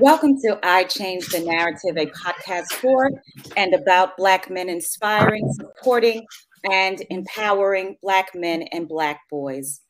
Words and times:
Welcome 0.00 0.40
to 0.40 0.58
I 0.62 0.84
Change 0.84 1.26
the 1.26 1.40
Narrative, 1.40 1.98
a 1.98 2.06
podcast 2.06 2.72
for 2.72 3.10
and 3.54 3.74
about 3.74 4.16
Black 4.16 4.48
men 4.48 4.70
inspiring, 4.70 5.46
supporting, 5.52 6.24
and 6.70 7.02
empowering 7.10 7.98
Black 8.00 8.30
men 8.34 8.62
and 8.72 8.88
Black 8.88 9.20
boys. 9.28 9.82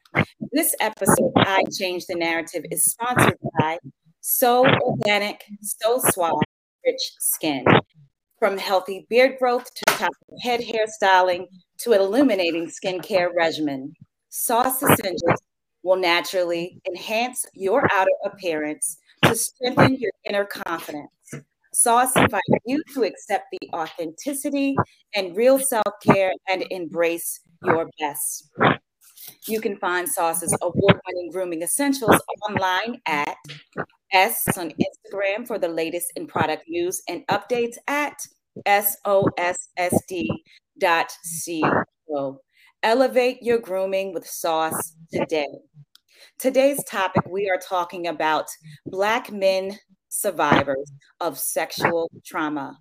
This 0.51 0.75
episode, 0.81 1.31
I 1.37 1.63
Change 1.79 2.07
the 2.07 2.17
Narrative, 2.17 2.65
is 2.73 2.87
sponsored 2.87 3.39
by 3.61 3.79
So 4.21 4.67
Organic, 4.67 5.45
So 5.63 6.01
Suave, 6.01 6.43
Rich 6.85 7.13
Skin. 7.21 7.65
From 8.41 8.59
healthy 8.59 9.07
beard 9.09 9.39
growth 9.39 9.73
to 9.73 9.95
top 9.95 10.11
head 10.43 10.59
hairstyling 10.59 11.47
to 11.83 11.93
an 11.93 12.01
illuminating 12.01 12.67
skincare 12.69 13.29
regimen, 13.33 13.95
Sauce 14.29 14.83
Essentials 14.83 15.41
will 15.85 15.97
naturally 15.97 16.81
enhance 16.89 17.47
your 17.55 17.87
outer 17.93 18.11
appearance 18.25 18.99
to 19.23 19.35
strengthen 19.35 19.97
your 19.97 20.13
inner 20.25 20.45
confidence. 20.45 21.11
Sauce 21.73 22.15
invites 22.17 22.43
you 22.67 22.83
to 22.95 23.05
accept 23.05 23.47
the 23.53 23.71
authenticity 23.75 24.75
and 25.15 25.37
real 25.37 25.59
self 25.59 25.95
care 26.03 26.33
and 26.49 26.65
embrace 26.71 27.41
your 27.65 27.89
best. 27.99 28.51
You 29.47 29.61
can 29.61 29.77
find 29.77 30.09
Sauce's 30.09 30.57
award 30.63 31.01
winning 31.07 31.31
grooming 31.31 31.63
essentials 31.63 32.21
online 32.49 33.01
at 33.07 33.37
S 34.13 34.43
on 34.59 34.73
Instagram 34.73 35.47
for 35.47 35.59
the 35.59 35.69
latest 35.69 36.13
in 36.17 36.27
product 36.27 36.65
news 36.69 37.01
and 37.09 37.25
updates 37.29 37.77
at 37.87 38.19
sossd.co. 38.67 39.31
Elevate 42.83 43.43
your 43.43 43.59
grooming 43.59 44.13
with 44.13 44.27
Sauce 44.27 44.95
today. 45.13 45.47
Today's 46.39 46.83
topic, 46.85 47.23
we 47.29 47.51
are 47.51 47.59
talking 47.59 48.07
about 48.07 48.47
Black 48.87 49.31
men 49.31 49.79
survivors 50.09 50.91
of 51.21 51.39
sexual 51.39 52.11
trauma. 52.25 52.79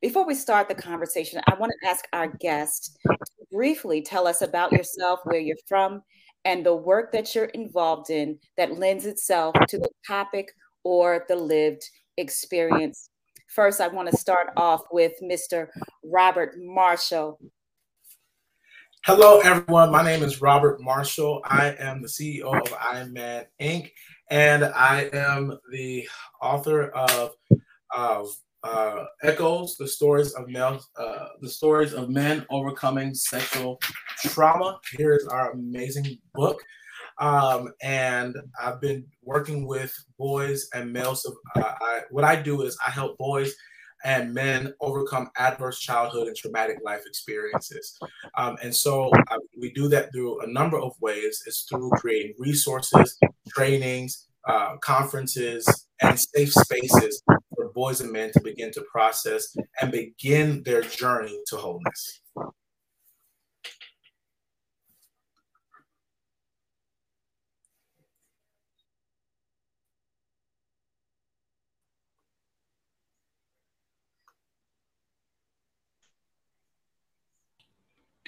Before 0.00 0.26
we 0.26 0.34
start 0.34 0.68
the 0.68 0.74
conversation, 0.74 1.40
I 1.48 1.54
want 1.54 1.72
to 1.82 1.88
ask 1.88 2.04
our 2.12 2.28
guest 2.28 2.98
to 3.06 3.16
briefly 3.50 4.02
tell 4.02 4.26
us 4.26 4.42
about 4.42 4.72
yourself, 4.72 5.20
where 5.24 5.40
you're 5.40 5.56
from, 5.66 6.02
and 6.44 6.64
the 6.64 6.76
work 6.76 7.12
that 7.12 7.34
you're 7.34 7.46
involved 7.46 8.10
in 8.10 8.38
that 8.56 8.78
lends 8.78 9.06
itself 9.06 9.54
to 9.68 9.78
the 9.78 9.90
topic 10.06 10.52
or 10.84 11.24
the 11.28 11.36
lived 11.36 11.82
experience. 12.16 13.10
First, 13.48 13.80
I 13.80 13.88
want 13.88 14.10
to 14.10 14.16
start 14.16 14.48
off 14.56 14.82
with 14.92 15.12
Mr. 15.22 15.68
Robert 16.04 16.54
Marshall. 16.58 17.38
Hello, 19.08 19.40
everyone. 19.40 19.90
My 19.90 20.02
name 20.02 20.22
is 20.22 20.42
Robert 20.42 20.82
Marshall. 20.82 21.40
I 21.42 21.74
am 21.78 22.02
the 22.02 22.08
CEO 22.08 22.54
of 22.54 22.74
Iron 22.78 23.14
Man 23.14 23.46
Inc., 23.58 23.90
and 24.28 24.62
I 24.62 25.08
am 25.14 25.58
the 25.72 26.06
author 26.42 26.90
of, 26.90 27.32
of 27.96 28.28
uh, 28.62 29.06
Echoes: 29.22 29.76
The 29.78 29.88
Stories 29.88 30.34
of 30.34 30.48
Male, 30.48 30.82
uh, 30.98 31.28
the 31.40 31.48
Stories 31.48 31.94
of 31.94 32.10
Men 32.10 32.44
Overcoming 32.50 33.14
Sexual 33.14 33.80
Trauma. 34.26 34.78
Here 34.98 35.14
is 35.14 35.26
our 35.26 35.52
amazing 35.52 36.18
book, 36.34 36.62
um, 37.16 37.72
and 37.80 38.36
I've 38.62 38.78
been 38.78 39.06
working 39.22 39.66
with 39.66 39.90
boys 40.18 40.68
and 40.74 40.92
males. 40.92 41.24
Uh, 41.56 41.62
I, 41.62 42.02
what 42.10 42.24
I 42.24 42.36
do 42.36 42.60
is 42.60 42.76
I 42.86 42.90
help 42.90 43.16
boys 43.16 43.54
and 44.04 44.32
men 44.32 44.72
overcome 44.80 45.30
adverse 45.36 45.78
childhood 45.78 46.28
and 46.28 46.36
traumatic 46.36 46.78
life 46.84 47.02
experiences. 47.06 47.98
Um, 48.36 48.56
and 48.62 48.74
so 48.74 49.10
uh, 49.30 49.38
we 49.58 49.72
do 49.72 49.88
that 49.88 50.12
through 50.12 50.40
a 50.42 50.46
number 50.46 50.78
of 50.78 50.92
ways. 51.00 51.42
It's 51.46 51.66
through 51.68 51.90
creating 51.96 52.34
resources, 52.38 53.18
trainings, 53.48 54.28
uh, 54.46 54.76
conferences, 54.78 55.86
and 56.00 56.18
safe 56.18 56.52
spaces 56.52 57.22
for 57.54 57.70
boys 57.74 58.00
and 58.00 58.12
men 58.12 58.30
to 58.32 58.40
begin 58.40 58.70
to 58.72 58.84
process 58.90 59.54
and 59.80 59.92
begin 59.92 60.62
their 60.64 60.82
journey 60.82 61.38
to 61.48 61.56
wholeness. 61.56 62.20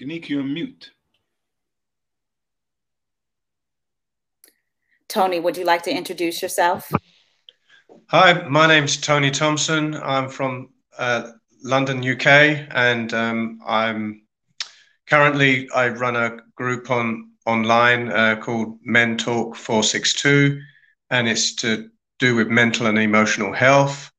Kanika, 0.00 0.30
you're 0.30 0.42
mute. 0.42 0.92
Tony, 5.08 5.40
would 5.40 5.58
you 5.58 5.64
like 5.64 5.82
to 5.82 5.94
introduce 5.94 6.40
yourself? 6.40 6.90
Hi, 8.06 8.48
my 8.48 8.66
name's 8.66 8.96
Tony 8.96 9.30
Thompson. 9.30 9.94
I'm 9.94 10.30
from 10.30 10.70
uh, 10.96 11.32
London, 11.62 11.98
UK, 11.98 12.26
and 12.70 13.12
um, 13.12 13.60
I'm 13.66 14.22
currently 15.06 15.68
I 15.74 15.88
run 15.88 16.16
a 16.16 16.38
group 16.54 16.90
on 16.90 17.32
online 17.44 18.10
uh, 18.10 18.36
called 18.36 18.78
Men 18.82 19.18
Talk 19.18 19.54
462, 19.54 20.62
and 21.10 21.28
it's 21.28 21.54
to 21.56 21.90
do 22.18 22.36
with 22.36 22.48
mental 22.48 22.86
and 22.86 22.98
emotional 22.98 23.52
health. 23.52 24.10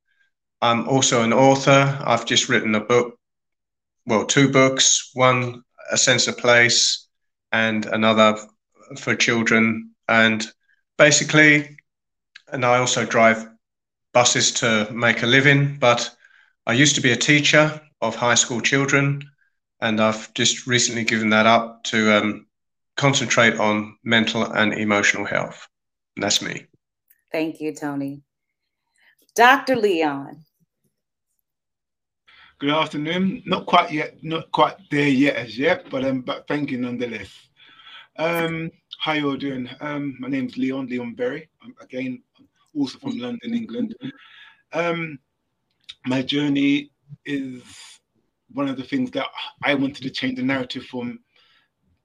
I'm 0.60 0.88
also 0.88 1.24
an 1.24 1.32
author. 1.32 1.98
I've 2.04 2.24
just 2.24 2.48
written 2.48 2.76
a 2.76 2.80
book, 2.80 3.18
well, 4.06 4.24
two 4.26 4.48
books. 4.48 5.10
One 5.14 5.64
a 5.92 5.96
sense 5.98 6.26
of 6.26 6.38
place 6.38 7.06
and 7.52 7.86
another 7.86 8.36
for 8.98 9.14
children. 9.14 9.90
And 10.08 10.44
basically, 10.98 11.76
and 12.52 12.64
I 12.64 12.78
also 12.78 13.04
drive 13.04 13.46
buses 14.12 14.52
to 14.52 14.88
make 14.92 15.22
a 15.22 15.26
living, 15.26 15.78
but 15.78 16.10
I 16.66 16.72
used 16.72 16.94
to 16.96 17.00
be 17.00 17.12
a 17.12 17.16
teacher 17.16 17.80
of 18.00 18.14
high 18.14 18.34
school 18.34 18.60
children, 18.60 19.22
and 19.80 20.00
I've 20.00 20.32
just 20.34 20.66
recently 20.66 21.04
given 21.04 21.30
that 21.30 21.46
up 21.46 21.84
to 21.84 22.16
um, 22.16 22.46
concentrate 22.96 23.58
on 23.58 23.96
mental 24.04 24.44
and 24.44 24.74
emotional 24.74 25.24
health. 25.24 25.66
And 26.16 26.22
that's 26.22 26.42
me. 26.42 26.66
Thank 27.30 27.60
you, 27.60 27.74
Tony. 27.74 28.22
Dr. 29.34 29.76
Leon. 29.76 30.44
Good 32.62 32.70
afternoon. 32.70 33.42
Not 33.44 33.66
quite 33.66 33.90
yet, 33.90 34.22
not 34.22 34.52
quite 34.52 34.76
there 34.88 35.08
yet 35.08 35.34
as 35.34 35.58
yet, 35.58 35.90
but 35.90 36.04
um, 36.04 36.20
but 36.20 36.46
thank 36.46 36.70
you 36.70 36.78
nonetheless. 36.78 37.28
Um, 38.18 38.70
how 39.00 39.14
you 39.14 39.30
all 39.30 39.36
doing? 39.36 39.68
Um, 39.80 40.14
my 40.20 40.28
name's 40.28 40.56
Leon 40.56 40.86
Leon 40.86 41.16
Berry. 41.16 41.48
I'm 41.60 41.74
again 41.80 42.22
also 42.72 43.00
from 43.00 43.18
London, 43.18 43.52
England. 43.52 43.96
Um, 44.72 45.18
my 46.06 46.22
journey 46.22 46.92
is 47.26 47.64
one 48.52 48.68
of 48.68 48.76
the 48.76 48.84
things 48.84 49.10
that 49.10 49.26
I 49.64 49.74
wanted 49.74 50.04
to 50.04 50.10
change 50.10 50.36
the 50.36 50.44
narrative 50.44 50.84
from 50.84 51.18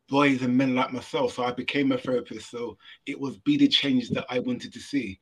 boys 0.10 0.42
and 0.42 0.58
men 0.58 0.74
like 0.74 0.92
myself. 0.92 1.34
So 1.34 1.44
I 1.44 1.52
became 1.52 1.92
a 1.92 2.00
therapist. 2.00 2.50
So 2.50 2.80
it 3.06 3.20
was 3.20 3.38
be 3.38 3.58
the 3.58 3.68
change 3.68 4.10
that 4.10 4.26
I 4.28 4.40
wanted 4.40 4.74
to 4.74 4.80
see. 4.80 5.20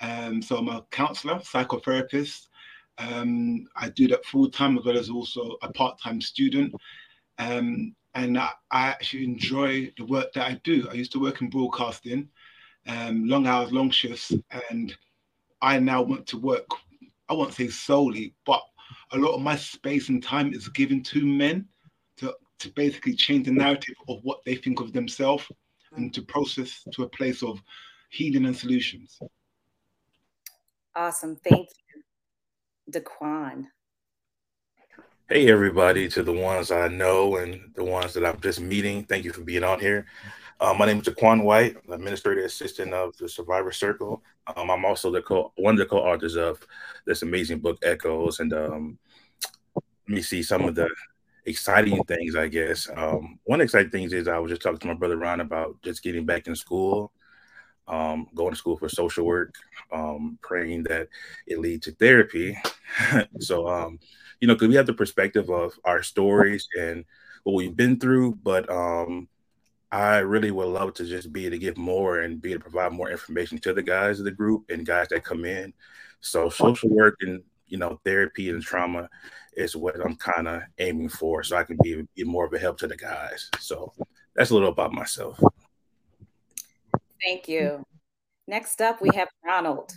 Um, 0.00 0.40
so 0.40 0.56
I'm 0.56 0.68
a 0.68 0.86
counselor, 0.90 1.34
psychotherapist, 1.34 2.46
um, 2.98 3.66
I 3.76 3.88
do 3.88 4.08
that 4.08 4.24
full 4.24 4.50
time 4.50 4.78
as 4.78 4.84
well 4.84 4.98
as 4.98 5.10
also 5.10 5.56
a 5.62 5.72
part 5.72 6.00
time 6.00 6.20
student. 6.20 6.74
Um, 7.38 7.94
and 8.14 8.38
I, 8.38 8.50
I, 8.70 8.88
actually 8.88 9.24
enjoy 9.24 9.92
the 9.96 10.04
work 10.04 10.32
that 10.34 10.46
I 10.46 10.60
do. 10.64 10.86
I 10.90 10.94
used 10.94 11.12
to 11.12 11.20
work 11.20 11.40
in 11.40 11.48
broadcasting, 11.48 12.28
um, 12.86 13.26
long 13.26 13.46
hours, 13.46 13.72
long 13.72 13.90
shifts, 13.90 14.32
and 14.70 14.94
I 15.62 15.78
now 15.78 16.02
want 16.02 16.26
to 16.28 16.38
work, 16.38 16.66
I 17.28 17.34
won't 17.34 17.54
say 17.54 17.68
solely, 17.68 18.34
but 18.44 18.62
a 19.12 19.18
lot 19.18 19.34
of 19.34 19.42
my 19.42 19.56
space 19.56 20.08
and 20.08 20.22
time 20.22 20.52
is 20.52 20.68
given 20.68 21.02
to 21.04 21.24
men 21.24 21.66
to, 22.18 22.34
to 22.58 22.68
basically 22.70 23.14
change 23.14 23.46
the 23.46 23.52
narrative 23.52 23.94
of 24.08 24.18
what 24.22 24.44
they 24.44 24.56
think 24.56 24.80
of 24.80 24.92
themselves 24.92 25.44
and 25.96 26.12
to 26.14 26.22
process 26.22 26.86
to 26.92 27.04
a 27.04 27.08
place 27.08 27.42
of 27.42 27.62
healing 28.10 28.46
and 28.46 28.56
solutions. 28.56 29.18
Awesome. 30.94 31.36
Thank 31.36 31.68
you. 31.68 31.89
Daquan. 32.90 33.66
Hey, 35.28 35.48
everybody, 35.48 36.08
to 36.08 36.24
the 36.24 36.32
ones 36.32 36.72
I 36.72 36.88
know 36.88 37.36
and 37.36 37.70
the 37.74 37.84
ones 37.84 38.14
that 38.14 38.26
I'm 38.26 38.40
just 38.40 38.60
meeting. 38.60 39.04
Thank 39.04 39.24
you 39.24 39.32
for 39.32 39.42
being 39.42 39.62
on 39.62 39.78
here. 39.78 40.06
Uh, 40.58 40.74
my 40.74 40.86
name 40.86 40.98
is 40.98 41.04
Daquan 41.04 41.44
White, 41.44 41.76
administrative 41.90 42.44
assistant 42.44 42.92
of 42.92 43.16
the 43.16 43.28
Survivor 43.28 43.70
Circle. 43.70 44.22
Um, 44.56 44.70
I'm 44.70 44.84
also 44.84 45.10
the 45.10 45.22
co 45.22 45.52
one 45.56 45.74
of 45.74 45.78
the 45.78 45.86
co-authors 45.86 46.36
of 46.36 46.60
this 47.06 47.22
amazing 47.22 47.60
book, 47.60 47.78
Echoes. 47.82 48.40
And 48.40 48.52
um, 48.52 48.98
let 49.76 50.16
me 50.16 50.20
see 50.20 50.42
some 50.42 50.64
of 50.64 50.74
the 50.74 50.88
exciting 51.46 52.02
things, 52.04 52.34
I 52.34 52.48
guess. 52.48 52.88
Um, 52.96 53.38
one 53.44 53.60
exciting 53.60 53.90
thing 53.90 54.10
is 54.10 54.26
I 54.26 54.38
was 54.38 54.50
just 54.50 54.62
talking 54.62 54.80
to 54.80 54.88
my 54.88 54.94
brother 54.94 55.16
Ron 55.16 55.40
about 55.40 55.80
just 55.82 56.02
getting 56.02 56.26
back 56.26 56.48
in 56.48 56.56
school 56.56 57.12
um, 57.90 58.28
going 58.34 58.52
to 58.52 58.56
school 58.56 58.76
for 58.76 58.88
social 58.88 59.26
work, 59.26 59.54
um, 59.92 60.38
praying 60.42 60.84
that 60.84 61.08
it 61.46 61.58
leads 61.58 61.84
to 61.86 61.92
therapy. 61.92 62.56
so, 63.40 63.68
um, 63.68 63.98
you 64.40 64.48
know, 64.48 64.54
because 64.54 64.68
we 64.68 64.76
have 64.76 64.86
the 64.86 64.94
perspective 64.94 65.50
of 65.50 65.78
our 65.84 66.02
stories 66.02 66.66
and 66.78 67.04
what 67.42 67.54
we've 67.54 67.76
been 67.76 67.98
through, 67.98 68.36
but 68.42 68.70
um, 68.70 69.28
I 69.90 70.18
really 70.18 70.52
would 70.52 70.68
love 70.68 70.94
to 70.94 71.04
just 71.04 71.32
be 71.32 71.50
to 71.50 71.58
give 71.58 71.76
more 71.76 72.20
and 72.20 72.40
be 72.40 72.52
to 72.52 72.60
provide 72.60 72.92
more 72.92 73.10
information 73.10 73.58
to 73.58 73.72
the 73.72 73.82
guys 73.82 74.20
of 74.20 74.24
the 74.24 74.30
group 74.30 74.64
and 74.70 74.86
guys 74.86 75.08
that 75.08 75.24
come 75.24 75.44
in. 75.44 75.72
So 76.20 76.48
social 76.48 76.90
work 76.90 77.16
and 77.22 77.42
you 77.66 77.78
know 77.78 78.00
therapy 78.04 78.50
and 78.50 78.62
trauma 78.62 79.08
is 79.54 79.74
what 79.74 79.96
I'm 80.04 80.16
kind 80.16 80.46
of 80.46 80.62
aiming 80.78 81.08
for, 81.08 81.42
so 81.42 81.56
I 81.56 81.64
can 81.64 81.76
be, 81.82 82.06
be 82.14 82.24
more 82.24 82.46
of 82.46 82.52
a 82.52 82.58
help 82.58 82.78
to 82.78 82.86
the 82.86 82.96
guys. 82.96 83.50
So 83.58 83.92
that's 84.36 84.50
a 84.50 84.54
little 84.54 84.68
about 84.68 84.92
myself. 84.92 85.40
Thank 87.24 87.48
you. 87.48 87.84
Next 88.46 88.80
up, 88.80 89.00
we 89.00 89.10
have 89.14 89.28
Ronald. 89.44 89.92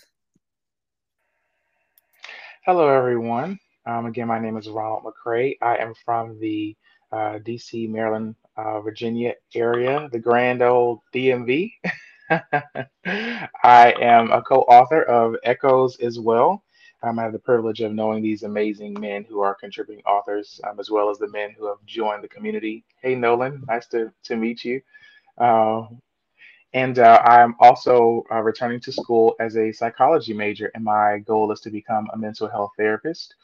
Hello, 2.66 2.88
everyone. 2.88 3.60
Um, 3.86 4.06
again, 4.06 4.28
my 4.28 4.40
name 4.40 4.58
is 4.58 4.70
Ronald 4.70 5.04
McCray. 5.04 5.56
I 5.62 5.78
am 5.78 5.94
from 6.06 6.40
the 6.40 6.76
uh, 7.12 7.40
DC, 7.40 7.90
Maryland, 7.90 8.36
uh, 8.58 8.82
Virginia 8.82 9.34
area, 9.56 10.10
the 10.12 10.20
grand 10.20 10.62
old 10.62 11.00
DMV. 11.14 11.72
I 12.30 13.94
am 14.00 14.32
a 14.32 14.42
co 14.42 14.62
author 14.62 15.04
of 15.04 15.36
Echoes 15.44 15.98
as 16.00 16.20
well. 16.20 16.64
Um, 17.04 17.20
I 17.20 17.24
have 17.24 17.34
the 17.34 17.40
privilege 17.40 17.82
of 17.82 17.94
knowing 17.94 18.24
these 18.24 18.44
amazing 18.44 18.96
men 19.00 19.26
who 19.28 19.42
are 19.42 19.56
contributing 19.56 20.04
authors, 20.06 20.62
um, 20.70 20.80
as 20.80 20.90
well 20.90 21.10
as 21.10 21.18
the 21.18 21.28
men 21.28 21.54
who 21.58 21.68
have 21.68 21.84
joined 21.86 22.24
the 22.24 22.30
community. 22.30 22.86
Hey, 23.02 23.16
Nolan, 23.16 23.64
nice 23.68 23.88
to, 23.88 24.12
to 24.24 24.38
meet 24.38 24.64
you. 24.64 24.82
Uh, 25.38 25.88
and 26.74 27.00
uh, 27.00 27.22
I'm 27.26 27.56
also 27.60 28.24
uh, 28.32 28.42
returning 28.42 28.80
to 28.82 28.92
school 28.92 29.36
as 29.40 29.58
a 29.58 29.72
psychology 29.74 30.34
major, 30.34 30.72
and 30.76 30.84
my 30.84 31.20
goal 31.20 31.52
is 31.52 31.62
to 31.62 31.72
become 31.72 32.10
a 32.14 32.18
mental 32.18 32.50
health 32.50 32.72
therapist. 32.78 33.36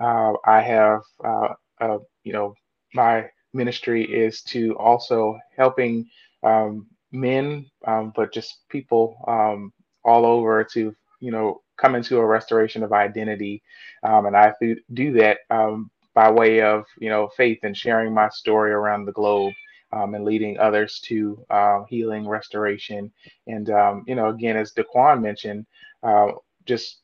Uh, 0.00 0.34
I 0.46 0.60
have, 0.62 1.02
uh, 1.24 1.98
you 2.24 2.32
know, 2.32 2.54
my 2.94 3.30
ministry 3.54 4.04
is 4.04 4.42
to 4.44 4.76
also 4.78 5.38
helping 5.56 6.08
um, 6.42 6.86
men, 7.12 7.66
um, 7.86 8.12
but 8.16 8.32
just 8.32 8.68
people 8.68 9.16
um, 9.28 9.72
all 10.04 10.26
over 10.26 10.64
to, 10.64 10.94
you 11.20 11.30
know, 11.30 11.62
come 11.78 11.94
into 11.94 12.18
a 12.18 12.26
restoration 12.26 12.82
of 12.82 12.92
identity. 12.92 13.62
Um, 14.04 14.26
and 14.26 14.36
I 14.36 14.52
do 14.94 15.12
that 15.14 15.38
um, 15.50 15.90
by 16.14 16.30
way 16.30 16.62
of, 16.62 16.84
you 16.98 17.08
know, 17.10 17.28
faith 17.36 17.60
and 17.64 17.76
sharing 17.76 18.14
my 18.14 18.28
story 18.30 18.72
around 18.72 19.06
the 19.06 19.12
globe 19.12 19.54
um, 19.94 20.14
and 20.14 20.24
leading 20.24 20.58
others 20.58 20.98
to 21.00 21.44
uh, 21.50 21.84
healing, 21.88 22.26
restoration. 22.26 23.12
And, 23.46 23.70
um, 23.70 24.04
you 24.06 24.14
know, 24.14 24.28
again, 24.28 24.56
as 24.56 24.72
Daquan 24.72 25.22
mentioned, 25.22 25.66
uh, 26.02 26.32
just 26.66 27.02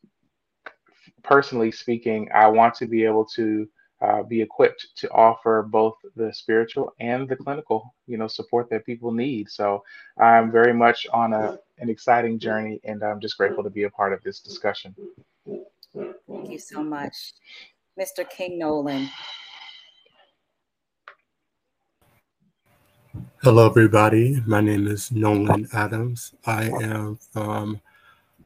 personally 1.23 1.71
speaking, 1.71 2.29
I 2.35 2.49
want 2.49 2.75
to 2.75 2.87
be 2.87 3.05
able 3.05 3.25
to 3.37 3.69
uh, 4.01 4.23
be 4.23 4.41
equipped 4.41 4.89
to 4.97 5.11
offer 5.11 5.63
both 5.63 5.95
the 6.17 6.33
spiritual 6.33 6.93
and 7.01 7.29
the 7.29 7.37
clinical, 7.37 7.95
you 8.07 8.17
know, 8.17 8.27
support 8.27 8.69
that 8.71 8.87
people 8.87 9.13
need. 9.13 9.49
So 9.51 9.85
I'm 10.19 10.51
very 10.51 10.73
much 10.73 11.07
on 11.13 11.33
a, 11.35 11.59
an 11.79 11.91
exciting 11.91 12.39
journey, 12.39 12.81
and 12.85 13.03
I'm 13.05 13.21
just 13.21 13.37
grateful 13.37 13.63
to 13.63 13.71
be 13.71 13.85
a 13.85 13.91
part 13.91 14.13
of 14.13 14.23
this 14.23 14.41
discussion. 14.41 14.95
Thank 15.95 16.51
you 16.51 16.59
so 16.59 16.83
much, 16.83 17.35
Mr. 17.99 18.29
King 18.29 18.59
Nolan. 18.59 19.11
Hello, 23.43 23.65
everybody. 23.65 24.39
My 24.45 24.61
name 24.61 24.87
is 24.87 25.11
Nolan 25.11 25.67
Adams. 25.73 26.35
I 26.45 26.65
am 26.83 27.17
from 27.33 27.81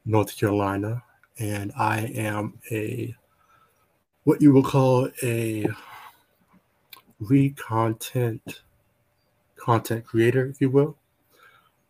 North 0.04 0.38
Carolina, 0.38 1.02
and 1.36 1.72
I 1.76 2.02
am 2.14 2.60
a 2.70 3.12
what 4.22 4.40
you 4.40 4.52
will 4.52 4.62
call 4.62 5.08
a 5.24 5.66
re-content 7.18 8.62
content 9.56 10.06
creator, 10.06 10.46
if 10.46 10.60
you 10.60 10.70
will. 10.70 10.96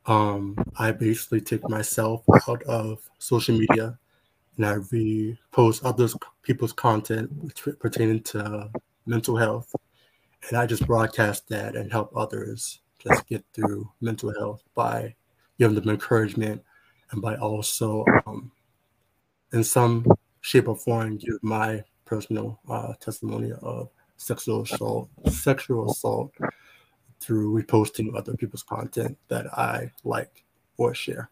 Um, 0.07 0.57
I 0.79 0.91
basically 0.91 1.43
take 1.43 1.69
myself 1.69 2.25
out 2.49 2.63
of 2.63 3.07
social 3.19 3.59
media 3.59 3.99
and 4.57 4.65
I 4.65 4.77
repost 4.77 5.85
other 5.85 6.09
people's 6.43 6.73
content 6.73 7.55
pertaining 7.79 8.23
to 8.23 8.71
mental 9.05 9.37
health, 9.37 9.77
and 10.49 10.57
I 10.57 10.65
just 10.65 10.87
broadcast 10.87 11.47
that 11.51 11.77
and 11.77 11.93
help 11.93 12.11
others 12.17 12.81
just 13.07 13.27
get 13.27 13.45
through 13.53 13.91
mental 14.01 14.33
health 14.39 14.63
by 14.75 15.15
giving 15.59 15.75
them 15.75 15.89
encouragement 15.89 16.63
and 17.11 17.23
by 17.23 17.37
also, 17.37 18.05
um, 18.27 18.51
in 19.53 19.63
some 19.63 20.05
shape 20.41 20.69
or 20.69 20.77
form, 20.77 21.17
give 21.17 21.43
my 21.43 21.83
personal 22.05 22.61
uh, 22.69 22.93
testimony 23.01 23.53
of 23.63 23.89
sexual 24.17 24.63
assault, 24.63 25.09
sexual 25.29 25.91
assault 25.91 26.33
through 27.21 27.63
reposting 27.63 28.15
other 28.17 28.35
people's 28.35 28.63
content 28.63 29.17
that 29.29 29.47
I 29.57 29.91
like 30.03 30.45
or 30.77 30.95
share. 30.95 31.31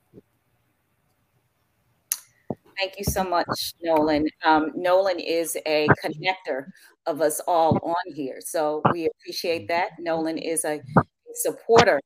Thank 2.78 2.94
you 2.98 3.04
so 3.04 3.22
much, 3.22 3.74
Nolan. 3.82 4.28
Um, 4.44 4.72
Nolan 4.74 5.20
is 5.20 5.56
a 5.66 5.86
connector 6.02 6.66
of 7.06 7.20
us 7.20 7.40
all 7.46 7.78
on 7.82 8.14
here. 8.14 8.40
So 8.40 8.82
we 8.92 9.06
appreciate 9.06 9.68
that. 9.68 9.90
Nolan 9.98 10.38
is 10.38 10.64
a 10.64 10.80
supporter 11.34 12.00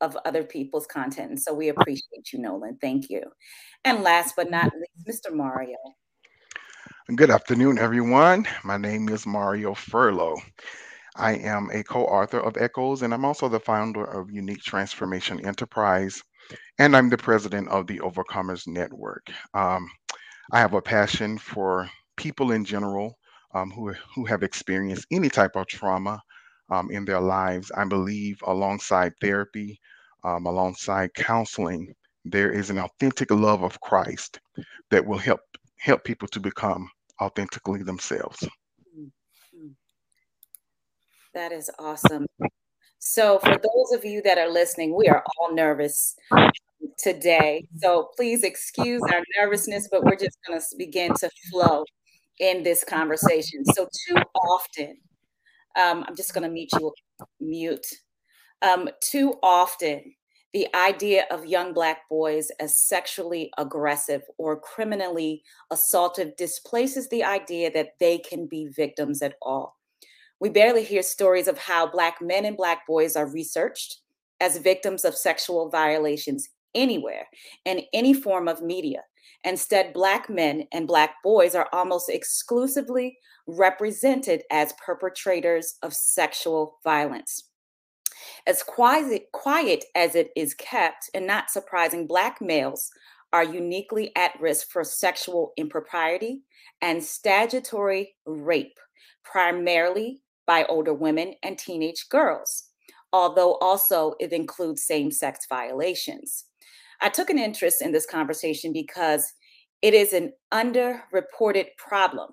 of 0.00 0.16
other 0.24 0.44
people's 0.44 0.86
content. 0.86 1.30
And 1.30 1.40
so 1.40 1.54
we 1.54 1.68
appreciate 1.68 2.32
you, 2.32 2.38
Nolan. 2.38 2.78
Thank 2.80 3.08
you. 3.08 3.22
And 3.84 4.02
last 4.02 4.34
but 4.36 4.50
not 4.50 4.72
least, 5.06 5.24
Mr. 5.24 5.34
Mario. 5.34 5.76
Good 7.16 7.30
afternoon, 7.30 7.78
everyone. 7.78 8.46
My 8.64 8.76
name 8.76 9.08
is 9.08 9.26
Mario 9.26 9.74
Furlow. 9.74 10.36
I 11.16 11.34
am 11.34 11.70
a 11.72 11.84
co 11.84 12.04
author 12.04 12.40
of 12.40 12.56
Echoes, 12.56 13.02
and 13.02 13.14
I'm 13.14 13.24
also 13.24 13.48
the 13.48 13.60
founder 13.60 14.04
of 14.04 14.30
Unique 14.30 14.62
Transformation 14.62 15.44
Enterprise, 15.46 16.22
and 16.78 16.96
I'm 16.96 17.08
the 17.08 17.18
president 17.18 17.68
of 17.68 17.86
the 17.86 18.00
Overcomers 18.00 18.66
Network. 18.66 19.26
Um, 19.52 19.88
I 20.52 20.58
have 20.58 20.74
a 20.74 20.82
passion 20.82 21.38
for 21.38 21.88
people 22.16 22.52
in 22.52 22.64
general 22.64 23.18
um, 23.54 23.70
who, 23.70 23.94
who 24.14 24.24
have 24.24 24.42
experienced 24.42 25.06
any 25.10 25.28
type 25.28 25.52
of 25.54 25.66
trauma 25.68 26.20
um, 26.70 26.90
in 26.90 27.04
their 27.04 27.20
lives. 27.20 27.70
I 27.76 27.84
believe 27.84 28.42
alongside 28.46 29.12
therapy, 29.20 29.80
um, 30.24 30.46
alongside 30.46 31.14
counseling, 31.14 31.94
there 32.24 32.50
is 32.50 32.70
an 32.70 32.78
authentic 32.78 33.30
love 33.30 33.62
of 33.62 33.80
Christ 33.80 34.40
that 34.90 35.04
will 35.04 35.18
help 35.18 35.40
help 35.78 36.04
people 36.04 36.28
to 36.28 36.40
become 36.40 36.88
authentically 37.20 37.82
themselves. 37.82 38.38
Mm-hmm. 38.98 39.68
That 41.34 41.52
is 41.52 41.70
awesome. 41.78 42.26
So, 42.98 43.38
for 43.40 43.50
those 43.50 43.92
of 43.92 44.04
you 44.04 44.22
that 44.22 44.38
are 44.38 44.48
listening, 44.48 44.96
we 44.96 45.08
are 45.08 45.22
all 45.36 45.54
nervous 45.54 46.16
today. 46.98 47.66
So, 47.76 48.08
please 48.16 48.42
excuse 48.42 49.02
our 49.12 49.22
nervousness, 49.38 49.88
but 49.90 50.04
we're 50.04 50.16
just 50.16 50.38
going 50.46 50.58
to 50.58 50.66
begin 50.78 51.12
to 51.16 51.28
flow 51.50 51.84
in 52.38 52.62
this 52.62 52.82
conversation. 52.82 53.62
So, 53.66 53.86
too 54.08 54.16
often, 54.34 54.96
um, 55.76 56.04
I'm 56.06 56.16
just 56.16 56.34
going 56.34 56.44
to 56.44 56.50
mute 56.50 56.70
you, 56.78 56.92
mute. 57.40 57.86
Um, 58.62 58.88
too 59.02 59.34
often, 59.42 60.14
the 60.54 60.68
idea 60.74 61.24
of 61.32 61.44
young 61.46 61.74
Black 61.74 62.08
boys 62.08 62.48
as 62.60 62.78
sexually 62.78 63.50
aggressive 63.58 64.22
or 64.38 64.60
criminally 64.60 65.42
assaultive 65.72 66.36
displaces 66.36 67.08
the 67.08 67.24
idea 67.24 67.72
that 67.72 67.94
they 67.98 68.18
can 68.18 68.46
be 68.46 68.68
victims 68.68 69.20
at 69.20 69.34
all. 69.42 69.76
We 70.40 70.50
barely 70.50 70.84
hear 70.84 71.02
stories 71.02 71.48
of 71.48 71.58
how 71.58 71.88
Black 71.88 72.22
men 72.22 72.44
and 72.44 72.56
Black 72.56 72.86
boys 72.86 73.16
are 73.16 73.26
researched 73.26 74.00
as 74.40 74.58
victims 74.58 75.04
of 75.04 75.16
sexual 75.16 75.70
violations 75.70 76.48
anywhere 76.74 77.26
in 77.64 77.82
any 77.92 78.14
form 78.14 78.46
of 78.46 78.62
media. 78.62 79.00
Instead, 79.42 79.92
Black 79.92 80.30
men 80.30 80.68
and 80.72 80.86
Black 80.86 81.16
boys 81.22 81.54
are 81.54 81.68
almost 81.72 82.08
exclusively 82.08 83.18
represented 83.46 84.42
as 84.50 84.74
perpetrators 84.84 85.74
of 85.82 85.94
sexual 85.94 86.78
violence. 86.84 87.50
As 88.46 88.62
quiet, 88.62 89.24
quiet 89.32 89.84
as 89.94 90.14
it 90.14 90.30
is 90.36 90.54
kept, 90.54 91.10
and 91.14 91.26
not 91.26 91.50
surprising, 91.50 92.06
Black 92.06 92.40
males 92.40 92.90
are 93.32 93.44
uniquely 93.44 94.12
at 94.16 94.40
risk 94.40 94.70
for 94.70 94.84
sexual 94.84 95.52
impropriety 95.56 96.42
and 96.80 97.02
statutory 97.02 98.14
rape, 98.26 98.78
primarily 99.24 100.22
by 100.46 100.64
older 100.66 100.94
women 100.94 101.34
and 101.42 101.58
teenage 101.58 102.08
girls, 102.08 102.70
although 103.12 103.54
also 103.56 104.14
it 104.20 104.32
includes 104.32 104.84
same 104.84 105.10
sex 105.10 105.46
violations. 105.48 106.44
I 107.00 107.08
took 107.08 107.28
an 107.28 107.38
interest 107.38 107.82
in 107.82 107.92
this 107.92 108.06
conversation 108.06 108.72
because 108.72 109.32
it 109.82 109.94
is 109.94 110.12
an 110.12 110.32
underreported 110.52 111.66
problem. 111.76 112.30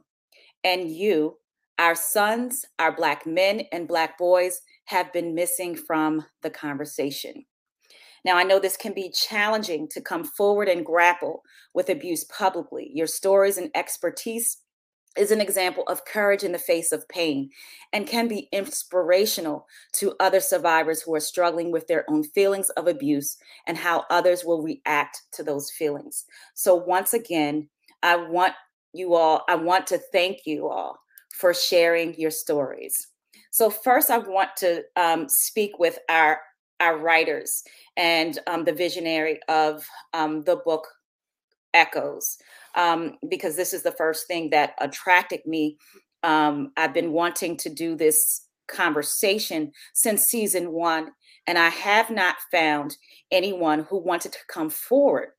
And 0.64 0.90
you, 0.90 1.38
our 1.80 1.96
sons, 1.96 2.66
our 2.80 2.96
Black 2.96 3.26
men 3.26 3.64
and 3.72 3.88
Black 3.88 4.18
boys, 4.18 4.62
have 4.86 5.12
been 5.14 5.34
missing 5.34 5.76
from 5.76 6.26
the 6.42 6.50
conversation. 6.50 7.46
Now, 8.24 8.38
I 8.38 8.44
know 8.44 8.60
this 8.60 8.78
can 8.78 8.94
be 8.94 9.10
challenging 9.10 9.88
to 9.90 10.02
come 10.02 10.24
forward 10.24 10.70
and 10.70 10.86
grapple 10.86 11.42
with 11.74 11.90
abuse 11.90 12.24
publicly. 12.26 12.92
Your 12.94 13.08
stories 13.08 13.58
and 13.58 13.72
expertise 13.74 14.58
is 15.18 15.32
an 15.32 15.42
example 15.42 15.84
of 15.88 16.06
courage 16.06 16.44
in 16.44 16.52
the 16.52 16.58
face 16.58 16.92
of 16.92 17.08
pain 17.10 17.50
and 17.92 18.08
can 18.08 18.28
be 18.28 18.48
inspirational 18.52 19.68
to 19.94 20.16
other 20.20 20.40
survivors 20.40 21.02
who 21.02 21.14
are 21.14 21.20
struggling 21.20 21.72
with 21.72 21.88
their 21.88 22.10
own 22.10 22.24
feelings 22.24 22.70
of 22.72 22.88
abuse 22.88 23.38
and 23.68 23.78
how 23.78 24.06
others 24.10 24.46
will 24.46 24.62
react 24.62 25.24
to 25.34 25.44
those 25.44 25.70
feelings. 25.72 26.26
So, 26.54 26.76
once 26.76 27.14
again, 27.14 27.70
I 28.04 28.16
want 28.16 28.54
you 28.94 29.16
all, 29.16 29.44
I 29.48 29.56
want 29.56 29.88
to 29.88 29.98
thank 30.12 30.46
you 30.46 30.68
all 30.68 31.00
for 31.34 31.54
sharing 31.54 32.14
your 32.20 32.32
stories. 32.32 33.08
So, 33.52 33.70
first, 33.70 34.10
I 34.10 34.18
want 34.18 34.50
to 34.58 34.84
um, 34.96 35.28
speak 35.28 35.80
with 35.80 36.00
our 36.10 36.40
our 36.80 36.98
writers 36.98 37.64
and 37.96 38.40
um, 38.48 38.64
the 38.64 38.74
visionary 38.74 39.40
of 39.48 39.86
um, 40.14 40.44
the 40.44 40.56
book 40.66 40.88
Echoes 41.74 42.38
um, 42.76 43.18
because 43.30 43.56
this 43.56 43.74
is 43.74 43.84
the 43.84 43.94
first 43.94 44.28
thing 44.28 44.50
that 44.50 44.74
attracted 44.80 45.46
me. 45.46 45.78
Um, 46.24 46.72
I've 46.76 46.94
been 46.94 47.14
wanting 47.14 47.56
to 47.58 47.70
do 47.70 47.96
this 47.96 48.48
conversation 48.68 49.72
since 49.94 50.24
season 50.24 50.72
one, 50.72 51.12
and 51.48 51.58
I 51.58 51.70
have 51.70 52.10
not 52.10 52.36
found 52.52 52.98
anyone 53.32 53.86
who 53.90 53.98
wanted 53.98 54.34
to 54.34 54.40
come 54.48 54.70
forward 54.70 55.30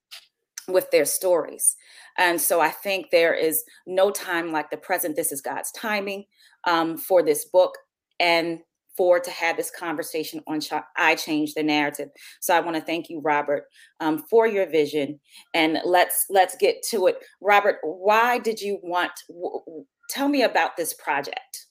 with 0.72 0.90
their 0.90 1.04
stories. 1.04 1.76
And 2.18 2.40
so 2.40 2.60
I 2.60 2.70
think 2.70 3.10
there 3.10 3.34
is 3.34 3.64
no 3.86 4.10
time 4.10 4.52
like 4.52 4.70
the 4.70 4.76
present. 4.76 5.16
This 5.16 5.32
is 5.32 5.40
God's 5.40 5.72
timing 5.72 6.24
um, 6.64 6.96
for 6.96 7.22
this 7.22 7.44
book. 7.46 7.76
And 8.20 8.60
for 8.96 9.18
to 9.18 9.30
have 9.30 9.56
this 9.56 9.70
conversation 9.70 10.42
on 10.46 10.60
I 10.96 11.14
Change 11.14 11.54
the 11.54 11.62
Narrative. 11.62 12.08
So 12.40 12.54
I 12.54 12.60
want 12.60 12.76
to 12.76 12.82
thank 12.82 13.08
you, 13.08 13.20
Robert, 13.20 13.64
um, 14.00 14.24
for 14.28 14.46
your 14.46 14.68
vision. 14.68 15.18
And 15.54 15.78
let's 15.84 16.26
let's 16.30 16.56
get 16.56 16.82
to 16.90 17.06
it. 17.06 17.16
Robert, 17.40 17.78
why 17.82 18.38
did 18.38 18.60
you 18.60 18.78
want? 18.82 19.12
W- 19.28 19.84
tell 20.10 20.28
me 20.28 20.42
about 20.42 20.76
this 20.76 20.92
project. 20.94 21.66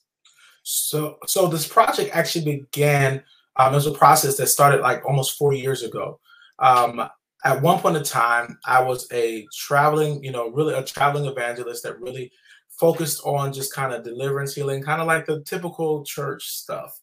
So 0.64 1.18
so 1.26 1.46
this 1.46 1.66
project 1.66 2.10
actually 2.14 2.44
began. 2.44 3.22
Um, 3.56 3.72
it 3.72 3.76
was 3.76 3.86
a 3.86 3.92
process 3.92 4.38
that 4.38 4.46
started 4.46 4.80
like 4.80 5.04
almost 5.04 5.36
four 5.36 5.52
years 5.52 5.82
ago. 5.82 6.18
Um, 6.58 7.08
at 7.44 7.60
one 7.60 7.78
point 7.80 7.96
in 7.96 8.04
time, 8.04 8.58
I 8.66 8.82
was 8.82 9.10
a 9.12 9.46
traveling, 9.52 10.22
you 10.22 10.30
know, 10.30 10.48
really 10.50 10.74
a 10.74 10.84
traveling 10.84 11.26
evangelist 11.26 11.82
that 11.82 12.00
really 12.00 12.30
focused 12.68 13.20
on 13.24 13.52
just 13.52 13.74
kind 13.74 13.92
of 13.92 14.04
deliverance, 14.04 14.54
healing, 14.54 14.82
kind 14.82 15.00
of 15.00 15.06
like 15.06 15.26
the 15.26 15.42
typical 15.42 16.04
church 16.04 16.48
stuff. 16.48 16.98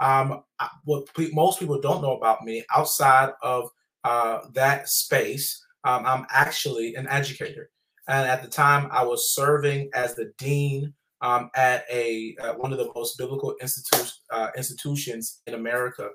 Um, 0.00 0.42
what 0.84 1.06
most 1.32 1.60
people 1.60 1.80
don't 1.80 2.02
know 2.02 2.16
about 2.16 2.42
me 2.42 2.64
outside 2.74 3.30
of 3.42 3.68
uh, 4.04 4.40
that 4.54 4.88
space, 4.88 5.64
um, 5.84 6.04
I'm 6.06 6.26
actually 6.30 6.94
an 6.94 7.06
educator. 7.08 7.70
And 8.08 8.28
at 8.28 8.42
the 8.42 8.48
time, 8.48 8.88
I 8.90 9.04
was 9.04 9.32
serving 9.34 9.90
as 9.94 10.14
the 10.14 10.32
dean 10.38 10.92
um, 11.20 11.50
at 11.54 11.84
a 11.90 12.34
uh, 12.42 12.54
one 12.54 12.72
of 12.72 12.78
the 12.78 12.90
most 12.96 13.16
biblical 13.16 13.54
institu- 13.62 14.12
uh, 14.30 14.48
institutions 14.56 15.40
in 15.46 15.54
America, 15.54 16.08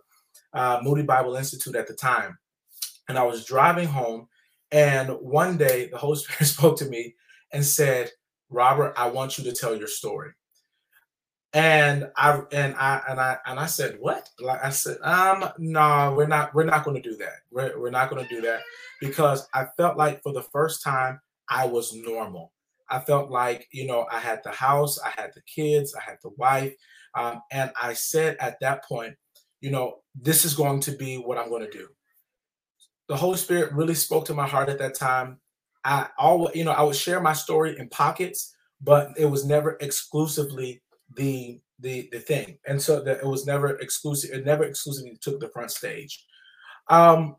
uh, 0.53 0.79
Moody 0.83 1.03
Bible 1.03 1.37
Institute 1.37 1.75
at 1.75 1.87
the 1.87 1.93
time. 1.93 2.37
And 3.07 3.17
I 3.17 3.23
was 3.23 3.45
driving 3.45 3.87
home, 3.87 4.27
and 4.71 5.09
one 5.09 5.57
day 5.57 5.87
the 5.87 5.97
Holy 5.97 6.17
Spirit 6.19 6.45
spoke 6.45 6.77
to 6.79 6.85
me 6.85 7.15
and 7.51 7.65
said, 7.65 8.11
"Robert, 8.49 8.93
I 8.97 9.09
want 9.09 9.37
you 9.37 9.43
to 9.45 9.53
tell 9.53 9.75
your 9.75 9.87
story." 9.87 10.31
And 11.53 12.09
I 12.17 12.41
and 12.51 12.75
I 12.75 13.01
and 13.07 13.19
I 13.19 13.37
and 13.45 13.59
I 13.59 13.65
said, 13.65 13.97
"What?" 13.99 14.29
Like 14.39 14.63
I 14.63 14.69
said, 14.69 14.97
"Um, 15.01 15.49
no, 15.57 16.13
we're 16.15 16.27
not. 16.27 16.53
We're 16.53 16.65
not 16.65 16.83
to 16.85 17.01
do 17.01 17.15
that. 17.17 17.39
We're, 17.51 17.79
we're 17.79 17.89
not 17.89 18.11
to 18.11 18.27
do 18.27 18.41
that 18.41 18.61
because 18.99 19.47
I 19.53 19.67
felt 19.77 19.97
like 19.97 20.21
for 20.21 20.33
the 20.33 20.43
first 20.43 20.83
time 20.83 21.21
I 21.49 21.65
was 21.65 21.93
normal. 21.93 22.51
I 22.89 22.99
felt 22.99 23.29
like 23.29 23.67
you 23.71 23.87
know 23.87 24.07
I 24.11 24.19
had 24.19 24.41
the 24.43 24.51
house, 24.51 24.99
I 24.99 25.09
had 25.09 25.31
the 25.33 25.41
kids, 25.41 25.95
I 25.95 26.01
had 26.01 26.17
the 26.21 26.29
wife, 26.37 26.73
um, 27.15 27.41
and 27.51 27.71
I 27.81 27.93
said 27.93 28.37
at 28.39 28.59
that 28.61 28.83
point, 28.85 29.15
you 29.61 29.71
know, 29.71 29.99
this 30.15 30.45
is 30.45 30.53
going 30.53 30.81
to 30.81 30.91
be 30.91 31.17
what 31.17 31.37
I'm 31.37 31.49
going 31.49 31.65
to 31.65 31.71
do. 31.71 31.87
The 33.07 33.15
Holy 33.15 33.37
Spirit 33.37 33.73
really 33.73 33.95
spoke 33.95 34.25
to 34.25 34.33
my 34.33 34.47
heart 34.47 34.69
at 34.69 34.79
that 34.79 34.95
time. 34.95 35.39
I 35.83 36.07
always, 36.17 36.55
you 36.55 36.65
know, 36.65 36.71
I 36.71 36.81
would 36.81 36.95
share 36.95 37.21
my 37.21 37.33
story 37.33 37.77
in 37.79 37.87
pockets, 37.89 38.53
but 38.81 39.09
it 39.17 39.25
was 39.25 39.45
never 39.45 39.77
exclusively 39.79 40.81
the 41.15 41.61
the 41.79 42.09
the 42.11 42.19
thing, 42.19 42.57
and 42.67 42.81
so 42.81 43.01
that 43.03 43.19
it 43.19 43.25
was 43.25 43.45
never 43.45 43.77
exclusive. 43.79 44.31
It 44.31 44.45
never 44.45 44.63
exclusively 44.63 45.17
took 45.21 45.39
the 45.39 45.49
front 45.49 45.71
stage. 45.71 46.25
Um, 46.89 47.35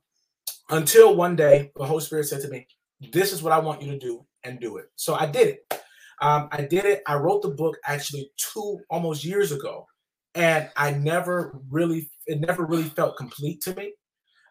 until 0.71 1.17
one 1.17 1.37
day, 1.37 1.71
the 1.77 1.85
Holy 1.85 2.03
Spirit 2.03 2.29
said 2.29 2.41
to 2.43 2.49
me, 2.49 2.67
"This 3.13 3.33
is 3.33 3.43
what 3.43 3.53
I 3.53 3.59
want 3.59 3.83
you 3.83 3.91
to 3.93 3.99
do, 3.99 4.25
and 4.45 4.61
do 4.61 4.79
it." 4.79 4.87
So 4.97 5.15
I 5.15 5.27
did 5.27 5.49
it. 5.49 5.83
Um, 6.21 6.49
I 6.51 6.63
did 6.63 6.85
it. 6.85 7.03
I 7.07 7.17
wrote 7.17 7.43
the 7.43 7.51
book 7.51 7.77
actually 7.85 8.31
two 8.37 8.81
almost 8.91 9.25
years 9.25 9.53
ago, 9.53 9.87
and 10.35 10.71
I 10.77 10.93
never 10.93 11.61
really 11.71 12.11
it 12.27 12.41
never 12.41 12.65
really 12.65 12.89
felt 12.89 13.17
complete 13.17 13.61
to 13.63 13.75
me. 13.75 13.95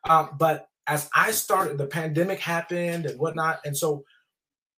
Um, 0.08 0.30
but 0.38 0.68
as 0.88 1.10
I 1.14 1.32
started, 1.32 1.78
the 1.78 1.88
pandemic 1.88 2.40
happened 2.40 3.06
and 3.06 3.20
whatnot, 3.20 3.60
and 3.66 3.76
so 3.76 4.04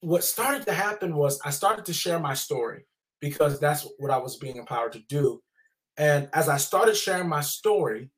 what 0.01 0.23
started 0.23 0.65
to 0.65 0.73
happen 0.73 1.15
was 1.15 1.39
I 1.43 1.49
started 1.49 1.85
to 1.85 1.93
share 1.93 2.19
my 2.19 2.33
story 2.33 2.85
because 3.19 3.59
that's 3.59 3.87
what 3.97 4.11
I 4.11 4.17
was 4.17 4.37
being 4.37 4.57
empowered 4.57 4.93
to 4.93 4.99
do. 4.99 5.41
And 5.97 6.29
as 6.33 6.47
I 6.47 6.57
started 6.57 6.95
sharing 6.95 7.27
my 7.27 7.41
story, 7.41 8.09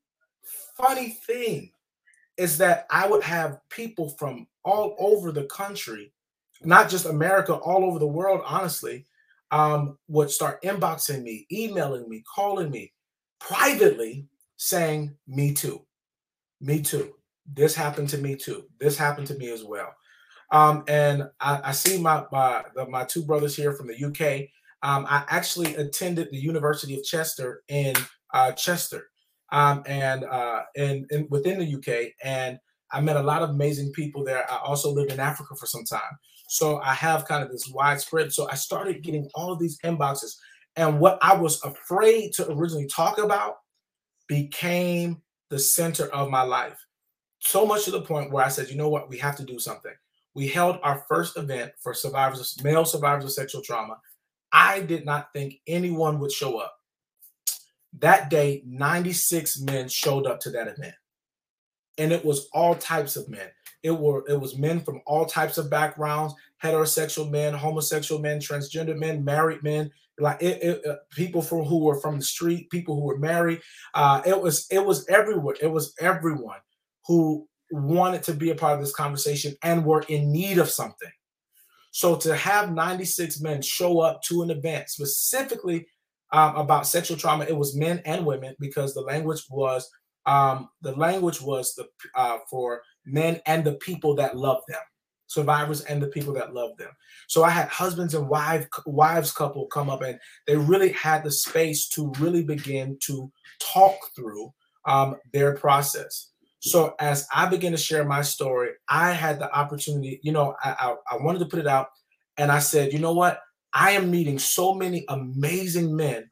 funny 0.78 1.18
thing 1.26 1.72
is 2.38 2.58
that 2.60 2.86
I 2.90 3.08
would 3.08 3.24
have 3.24 3.60
people 3.70 4.10
from 4.10 4.48
all 4.64 4.96
over 5.00 5.32
the 5.32 5.46
country, 5.46 6.14
not 6.64 6.90
just 6.90 7.06
America, 7.06 7.54
all 7.56 7.84
over 7.84 7.98
the 7.98 8.08
world, 8.08 8.42
honestly, 8.46 9.08
um, 9.50 9.98
would 10.08 10.30
start 10.30 10.62
inboxing 10.62 11.24
me, 11.24 11.46
emailing 11.52 12.08
me, 12.08 12.24
calling 12.34 12.70
me 12.70 12.94
privately 13.40 14.28
saying, 14.58 15.16
Me 15.28 15.54
too. 15.54 15.86
Me 16.62 16.82
too. 16.82 17.16
This 17.54 17.76
happened 17.76 18.10
to 18.10 18.18
me 18.18 18.36
too. 18.36 18.66
This 18.80 18.98
happened 18.98 19.28
to 19.28 19.36
me 19.36 19.50
as 19.50 19.64
well. 19.64 19.94
Um, 20.52 20.84
and 20.88 21.24
I, 21.40 21.62
I 21.66 21.72
see 21.72 21.98
my, 21.98 22.26
my, 22.32 22.64
the, 22.76 22.86
my 22.88 23.06
two 23.06 23.24
brothers 23.24 23.56
here 23.56 23.74
from 23.74 23.88
the 23.88 24.06
UK 24.06 24.50
um, 24.84 25.06
I 25.08 25.24
actually 25.30 25.76
attended 25.76 26.30
the 26.32 26.40
University 26.40 26.96
of 26.98 27.04
Chester 27.04 27.64
in 27.68 27.96
uh, 28.34 28.52
Chester, 28.54 29.10
um, 29.52 29.84
and 29.86 30.24
uh, 30.24 30.64
in, 30.76 31.06
in 31.12 31.28
within 31.30 31.60
the 31.60 31.76
UK, 31.76 32.14
and 32.24 32.58
I 32.92 33.02
met 33.02 33.16
a 33.16 33.22
lot 33.24 33.44
of 33.44 33.52
amazing 33.52 33.92
people 33.94 34.24
there. 34.24 34.52
I 34.52 34.58
also 34.58 34.92
lived 34.92 35.12
in 35.12 35.20
Africa 35.20 35.56
for 35.56 35.68
some 35.68 35.84
time, 35.84 36.18
so 36.48 36.80
I 36.80 36.94
have 36.94 37.28
kind 37.28 37.44
of 37.44 37.52
this 37.52 37.70
widespread. 37.70 38.34
So 38.34 38.50
I 38.50 38.56
started 38.56 39.04
getting 39.04 39.30
all 39.36 39.52
of 39.52 39.60
these 39.60 39.78
inboxes, 39.84 40.36
and 40.76 41.00
what 41.00 41.20
I 41.22 41.36
was 41.36 41.64
afraid 41.64 42.34
to 42.34 42.52
originally 42.52 42.88
talk 42.88 43.20
about 43.20 43.58
became 44.28 45.22
the 45.50 45.60
center 45.60 46.06
of 46.08 46.32
my 46.32 46.42
life. 46.42 46.78
So 47.42 47.66
much 47.66 47.86
to 47.86 47.92
the 47.92 48.02
point 48.02 48.32
where 48.32 48.46
I 48.46 48.50
said, 48.50 48.70
you 48.70 48.76
know 48.76 48.90
what, 48.90 49.10
we 49.10 49.18
have 49.18 49.36
to 49.38 49.44
do 49.44 49.60
something. 49.60 49.94
We 50.34 50.48
held 50.48 50.80
our 50.84 51.04
first 51.10 51.38
event 51.38 51.74
for 51.80 51.94
survivors 51.94 52.56
male 52.64 52.86
survivors 52.86 53.26
of 53.26 53.34
sexual 53.34 53.62
trauma 53.62 53.98
I 54.52 54.82
did 54.82 55.06
not 55.06 55.32
think 55.34 55.62
anyone 55.68 56.20
would 56.20 56.32
show 56.32 56.58
up. 56.58 56.78
That 58.00 58.30
day, 58.30 58.64
96 58.66 59.62
men 59.62 59.88
showed 59.88 60.26
up 60.26 60.40
to 60.42 60.50
that 60.52 60.68
event. 60.68 60.96
And 61.98 62.12
it 62.12 62.24
was 62.24 62.48
all 62.54 62.76
types 62.76 63.16
of 63.16 63.30
men. 63.30 63.48
It 63.84 63.92
were 63.92 64.24
it 64.28 64.40
was 64.40 64.58
men 64.58 64.80
from 64.80 65.02
all 65.08 65.26
types 65.26 65.58
of 65.58 65.70
backgrounds, 65.70 66.36
heterosexual 66.64 67.30
men, 67.30 67.54
homosexual 67.54 68.22
men, 68.22 68.40
transgender 68.40 68.98
men, 68.98 69.26
married 69.26 69.64
men, 69.64 69.92
like 70.20 70.42
it, 70.42 70.62
it, 70.62 70.86
uh, 70.86 70.98
people 71.12 71.42
from 71.42 71.64
who 71.64 71.80
were 71.80 72.00
from 72.00 72.18
the 72.20 72.24
street, 72.24 72.70
people 72.70 72.96
who 72.96 73.02
were 73.02 73.18
married. 73.18 73.60
Uh, 73.96 74.22
it 74.26 74.40
was 74.40 74.68
it 74.70 74.86
was 74.86 75.08
everywhere. 75.08 75.56
It 75.62 75.68
was 75.68 75.96
everyone 76.00 76.60
who 77.08 77.48
wanted 77.72 78.24
to 78.24 78.34
be 78.34 78.50
a 78.50 78.56
part 78.56 78.74
of 78.74 78.80
this 78.80 78.94
conversation 78.94 79.56
and 79.64 79.86
were 79.86 80.04
in 80.08 80.32
need 80.32 80.58
of 80.58 80.70
something. 80.70 81.12
So 81.92 82.16
to 82.18 82.36
have 82.36 82.74
96 82.74 83.42
men 83.42 83.62
show 83.62 84.00
up 84.00 84.22
to 84.24 84.42
an 84.44 84.52
event 84.52 84.90
specifically 84.90 85.88
um, 86.32 86.56
about 86.56 86.88
sexual 86.88 87.18
trauma, 87.18 87.46
it 87.46 87.56
was 87.56 87.76
men 87.76 88.02
and 88.06 88.26
women 88.26 88.56
because 88.60 88.94
the 88.94 89.02
language 89.02 89.44
was 89.50 89.90
um, 90.26 90.70
the 90.82 90.96
language 90.96 91.42
was 91.42 91.74
the 91.76 91.88
uh, 92.16 92.38
for 92.50 92.82
men 93.06 93.42
and 93.46 93.64
the 93.64 93.74
people 93.74 94.16
that 94.16 94.38
love 94.38 94.62
them, 94.68 94.80
survivors 95.28 95.82
and 95.82 96.02
the 96.02 96.08
people 96.08 96.34
that 96.34 96.54
love 96.54 96.78
them. 96.78 96.92
So 97.28 97.44
I 97.44 97.50
had 97.50 97.68
husbands 97.70 98.14
and 98.14 98.30
wife 98.30 98.68
wives 98.86 99.32
couple 99.32 99.66
come 99.68 99.90
up 99.90 100.02
and 100.02 100.20
they 100.48 100.56
really 100.56 100.92
had 100.94 101.24
the 101.24 101.32
space 101.32 101.90
to 101.90 102.14
really 102.20 102.44
begin 102.44 102.98
to 103.04 103.32
talk 103.60 103.98
through 104.16 104.54
um, 104.86 105.18
their 105.34 105.56
process. 105.56 106.31
So 106.62 106.94
as 107.00 107.28
I 107.34 107.48
began 107.48 107.72
to 107.72 107.78
share 107.78 108.06
my 108.06 108.22
story, 108.22 108.70
I 108.88 109.12
had 109.12 109.40
the 109.40 109.54
opportunity, 109.54 110.20
you 110.24 110.32
know, 110.32 110.56
I, 110.64 110.76
I, 110.80 111.16
I 111.16 111.18
wanted 111.18 111.40
to 111.40 111.46
put 111.46 111.60
it 111.60 111.68
out 111.68 111.88
and 112.38 112.52
I 112.52 112.60
said, 112.60 112.94
you 112.94 113.00
know 113.00 113.14
what? 113.14 113.40
I 113.74 113.92
am 113.92 114.12
meeting 114.12 114.38
so 114.38 114.74
many 114.74 115.04
amazing 115.10 115.96
men 115.96 116.30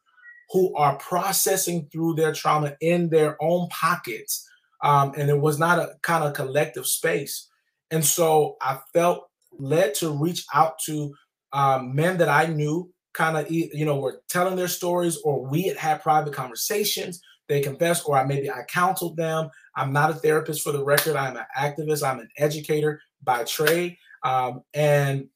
who 0.50 0.74
are 0.76 0.96
processing 0.96 1.88
through 1.90 2.14
their 2.14 2.32
trauma 2.32 2.76
in 2.80 3.10
their 3.10 3.36
own 3.42 3.68
pockets. 3.70 4.48
Um, 4.82 5.12
and 5.16 5.28
it 5.30 5.40
was 5.40 5.58
not 5.58 5.78
a 5.78 5.94
kind 6.02 6.22
of 6.22 6.34
collective 6.34 6.86
space. 6.86 7.48
And 7.90 8.04
so 8.04 8.56
I 8.62 8.78
felt 8.94 9.28
led 9.58 9.94
to 9.96 10.10
reach 10.10 10.44
out 10.54 10.78
to 10.86 11.12
um, 11.52 11.94
men 11.94 12.18
that 12.18 12.28
I 12.28 12.46
knew 12.46 12.90
kind 13.12 13.36
of 13.36 13.50
you 13.50 13.84
know 13.84 13.98
were 13.98 14.22
telling 14.28 14.54
their 14.54 14.68
stories 14.68 15.18
or 15.24 15.44
we 15.44 15.62
had 15.62 15.76
had 15.76 16.00
private 16.00 16.32
conversations 16.32 17.20
they 17.48 17.60
confessed 17.60 18.04
or 18.06 18.16
I 18.16 18.24
maybe 18.24 18.48
I 18.48 18.62
counseled 18.68 19.16
them 19.16 19.50
I'm 19.80 19.92
not 19.92 20.10
a 20.10 20.14
therapist 20.14 20.62
for 20.62 20.72
the 20.72 20.84
record 20.84 21.16
I'm 21.16 21.36
an 21.36 21.44
activist 21.58 22.06
I'm 22.06 22.20
an 22.20 22.28
educator 22.36 23.00
by 23.22 23.44
trade 23.44 23.96
um, 24.22 24.62
and 24.74 25.28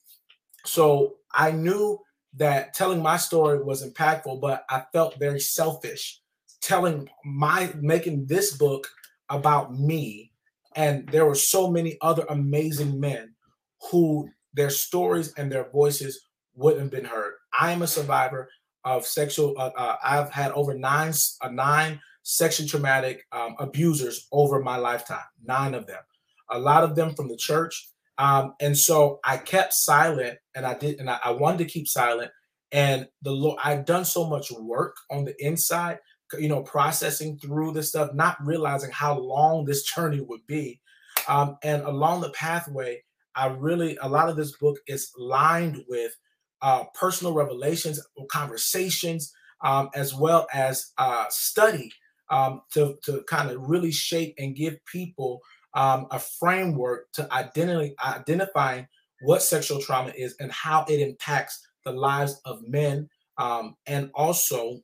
so 0.64 1.16
I 1.32 1.50
knew 1.50 1.98
that 2.36 2.74
telling 2.74 3.02
my 3.02 3.16
story 3.16 3.62
was 3.62 3.88
impactful 3.88 4.40
but 4.40 4.64
I 4.68 4.84
felt 4.92 5.18
very 5.18 5.40
selfish 5.40 6.20
telling 6.60 7.08
my 7.24 7.72
making 7.80 8.26
this 8.26 8.56
book 8.56 8.88
about 9.28 9.74
me 9.74 10.32
and 10.76 11.08
there 11.08 11.26
were 11.26 11.34
so 11.34 11.70
many 11.70 11.96
other 12.00 12.24
amazing 12.28 12.98
men 12.98 13.34
who 13.90 14.28
their 14.52 14.70
stories 14.70 15.32
and 15.36 15.50
their 15.50 15.68
voices 15.70 16.26
wouldn't 16.54 16.82
have 16.82 16.90
been 16.90 17.04
heard. 17.04 17.34
I 17.58 17.72
am 17.72 17.82
a 17.82 17.86
survivor 17.86 18.48
of 18.84 19.06
sexual. 19.06 19.54
Uh, 19.58 19.70
uh, 19.76 19.96
I've 20.04 20.30
had 20.30 20.52
over 20.52 20.74
nine 20.74 21.12
uh, 21.40 21.48
nine 21.48 22.00
sexually 22.24 22.68
traumatic 22.68 23.24
um, 23.30 23.54
abusers 23.60 24.26
over 24.32 24.60
my 24.60 24.76
lifetime. 24.76 25.24
Nine 25.44 25.74
of 25.74 25.86
them. 25.86 26.02
A 26.50 26.58
lot 26.58 26.82
of 26.82 26.96
them 26.96 27.14
from 27.14 27.28
the 27.28 27.36
church. 27.36 27.90
Um, 28.18 28.54
and 28.60 28.76
so 28.76 29.20
I 29.24 29.36
kept 29.36 29.72
silent, 29.74 30.38
and 30.54 30.66
I 30.66 30.74
did, 30.74 30.98
and 31.00 31.08
I, 31.08 31.18
I 31.24 31.30
wanted 31.30 31.58
to 31.58 31.64
keep 31.66 31.86
silent. 31.86 32.30
And 32.72 33.06
the 33.22 33.30
Lord, 33.30 33.58
I've 33.62 33.84
done 33.84 34.04
so 34.04 34.28
much 34.28 34.50
work 34.50 34.96
on 35.10 35.24
the 35.24 35.34
inside, 35.44 35.98
you 36.38 36.48
know, 36.48 36.62
processing 36.62 37.38
through 37.38 37.72
this 37.72 37.90
stuff, 37.90 38.10
not 38.14 38.36
realizing 38.44 38.90
how 38.90 39.18
long 39.18 39.64
this 39.64 39.84
journey 39.84 40.20
would 40.20 40.46
be. 40.46 40.80
Um, 41.28 41.56
and 41.62 41.82
along 41.82 42.22
the 42.22 42.30
pathway, 42.30 43.02
I 43.34 43.46
really, 43.46 43.96
a 44.00 44.08
lot 44.08 44.28
of 44.28 44.36
this 44.36 44.56
book 44.56 44.78
is 44.86 45.10
lined 45.16 45.84
with 45.88 46.12
uh, 46.62 46.84
personal 46.94 47.34
revelations, 47.34 48.00
conversations, 48.30 49.32
um, 49.62 49.90
as 49.94 50.14
well 50.14 50.46
as 50.52 50.92
uh, 50.98 51.26
study 51.30 51.92
um, 52.30 52.62
to, 52.72 52.96
to 53.04 53.22
kind 53.28 53.50
of 53.50 53.68
really 53.68 53.92
shape 53.92 54.34
and 54.38 54.56
give 54.56 54.84
people 54.86 55.40
um, 55.74 56.06
a 56.10 56.18
framework 56.18 57.10
to 57.12 57.32
identify, 57.32 57.88
identifying 58.02 58.86
what 59.22 59.42
sexual 59.42 59.80
trauma 59.80 60.12
is 60.16 60.36
and 60.40 60.52
how 60.52 60.84
it 60.88 61.00
impacts 61.00 61.66
the 61.84 61.92
lives 61.92 62.40
of 62.44 62.66
men, 62.66 63.08
um, 63.38 63.76
and 63.86 64.10
also 64.14 64.80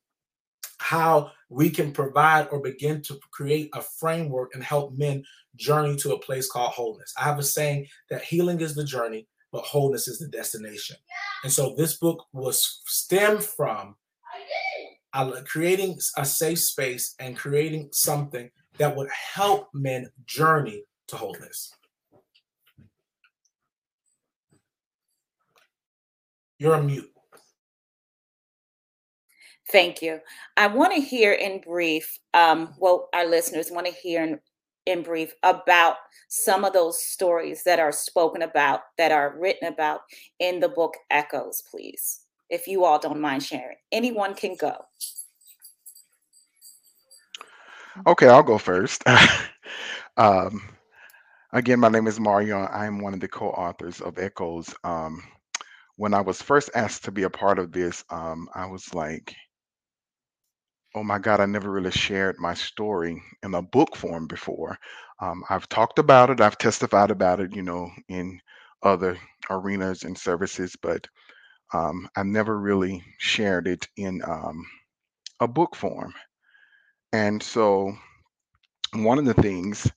how 0.79 1.31
we 1.51 1.71
can 1.71 1.93
provide 1.93 2.49
or 2.51 2.61
begin 2.61 3.03
to 3.03 3.19
create 3.31 3.69
a 3.75 3.83
framework 3.99 4.55
and 4.55 4.65
help 4.65 4.97
men 4.97 5.23
journey 5.57 5.95
to 5.97 6.15
a 6.15 6.19
place 6.19 6.51
called 6.51 6.73
wholeness. 6.73 7.13
I 7.19 7.25
have 7.25 7.39
a 7.39 7.43
saying 7.43 7.87
that 8.09 8.23
healing 8.23 8.61
is 8.61 8.75
the 8.75 8.85
journey, 8.85 9.29
but 9.53 9.65
wholeness 9.65 10.09
is 10.09 10.19
the 10.19 10.29
destination. 10.29 10.97
And 11.45 11.53
so 11.53 11.75
this 11.77 11.97
book 11.99 12.25
was 12.33 12.81
stemmed 12.87 13.45
from 13.45 13.97
creating 15.45 15.99
a 16.17 16.25
safe 16.25 16.59
space 16.59 17.14
and 17.19 17.37
creating 17.37 17.88
something 17.93 18.50
that 18.79 18.97
would 18.97 19.09
help 19.11 19.69
men 19.75 20.11
journey 20.26 20.85
to 21.09 21.17
wholeness. 21.17 21.73
You're 26.59 26.75
a 26.75 26.83
mute. 26.83 27.11
Thank 29.71 30.02
you. 30.02 30.21
I 30.57 30.67
want 30.67 30.95
to 30.95 31.00
hear 31.00 31.33
in 31.33 31.61
brief, 31.61 32.19
um, 32.35 32.75
well, 32.79 33.09
our 33.14 33.26
listeners 33.26 33.71
want 33.71 33.87
to 33.87 33.93
hear 33.93 34.23
in, 34.23 34.40
in 34.85 35.02
brief 35.02 35.33
about 35.43 35.97
some 36.29 36.64
of 36.64 36.73
those 36.73 37.00
stories 37.00 37.62
that 37.64 37.79
are 37.79 37.93
spoken 37.93 38.43
about, 38.43 38.81
that 38.99 39.12
are 39.12 39.37
written 39.38 39.69
about 39.69 40.00
in 40.38 40.61
the 40.61 40.69
book 40.69 40.97
Echoes, 41.11 41.63
please. 41.71 42.21
If 42.50 42.67
you 42.67 42.84
all 42.84 42.99
don't 42.99 43.21
mind 43.21 43.45
sharing, 43.45 43.76
anyone 43.93 44.34
can 44.34 44.56
go. 44.56 44.75
Okay, 48.06 48.28
I'll 48.28 48.43
go 48.43 48.58
first. 48.58 49.04
um, 50.17 50.63
again, 51.52 51.80
my 51.80 51.89
name 51.89 52.06
is 52.06 52.21
Mario. 52.21 52.58
I'm 52.58 53.00
one 53.00 53.15
of 53.15 53.21
the 53.21 53.28
co-authors 53.28 54.00
of 54.00 54.19
Echoes. 54.19 54.75
Um, 54.84 55.23
when 55.97 56.15
I 56.15 56.21
was 56.23 56.43
first 56.43 56.71
asked 56.75 57.04
to 57.04 57.13
be 57.13 57.25
a 57.25 57.30
part 57.30 57.58
of 57.58 57.73
this, 57.73 58.04
um, 58.10 58.49
I 58.54 58.67
was 58.67 58.95
like, 58.95 59.34
oh 60.95 61.04
my 61.04 61.19
God, 61.19 61.41
I 61.41 61.47
never 61.47 61.71
really 61.71 61.91
shared 61.91 62.36
my 62.39 62.54
story 62.54 63.23
in 63.45 63.54
a 63.54 63.63
book 63.63 63.97
form 63.97 64.26
before. 64.26 64.76
Um, 65.21 65.45
I've 65.50 65.69
talked 65.69 65.99
about 65.99 66.30
it, 66.30 66.41
I've 66.41 66.58
testified 66.58 67.10
about 67.10 67.41
it, 67.41 67.54
you 67.54 67.63
know, 67.63 67.91
in 68.08 68.41
other 68.82 69.17
arenas 69.50 70.02
and 70.04 70.17
services, 70.17 70.75
but 70.80 71.06
um, 71.73 72.09
I 72.17 72.23
never 72.23 72.59
really 72.59 73.04
shared 73.19 73.67
it 73.67 73.89
in 73.97 74.23
um, 74.25 74.67
a 75.41 75.49
book 75.49 75.76
form. 75.76 76.15
And 77.13 77.43
so, 77.43 77.95
one 78.95 79.19
of 79.19 79.25
the 79.25 79.35
things 79.35 79.91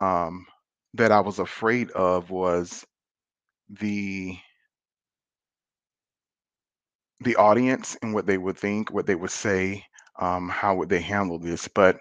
um, 0.00 0.46
that 0.94 1.12
I 1.12 1.20
was 1.20 1.38
afraid 1.38 1.90
of 1.92 2.30
was 2.30 2.84
the 3.68 4.38
the 7.20 7.36
audience 7.36 7.96
and 8.02 8.14
what 8.14 8.26
they 8.26 8.38
would 8.38 8.56
think, 8.58 8.90
what 8.92 9.06
they 9.06 9.14
would 9.14 9.30
say, 9.30 9.84
um, 10.20 10.48
how 10.48 10.74
would 10.76 10.88
they 10.88 11.00
handle 11.00 11.38
this? 11.38 11.68
But 11.68 12.00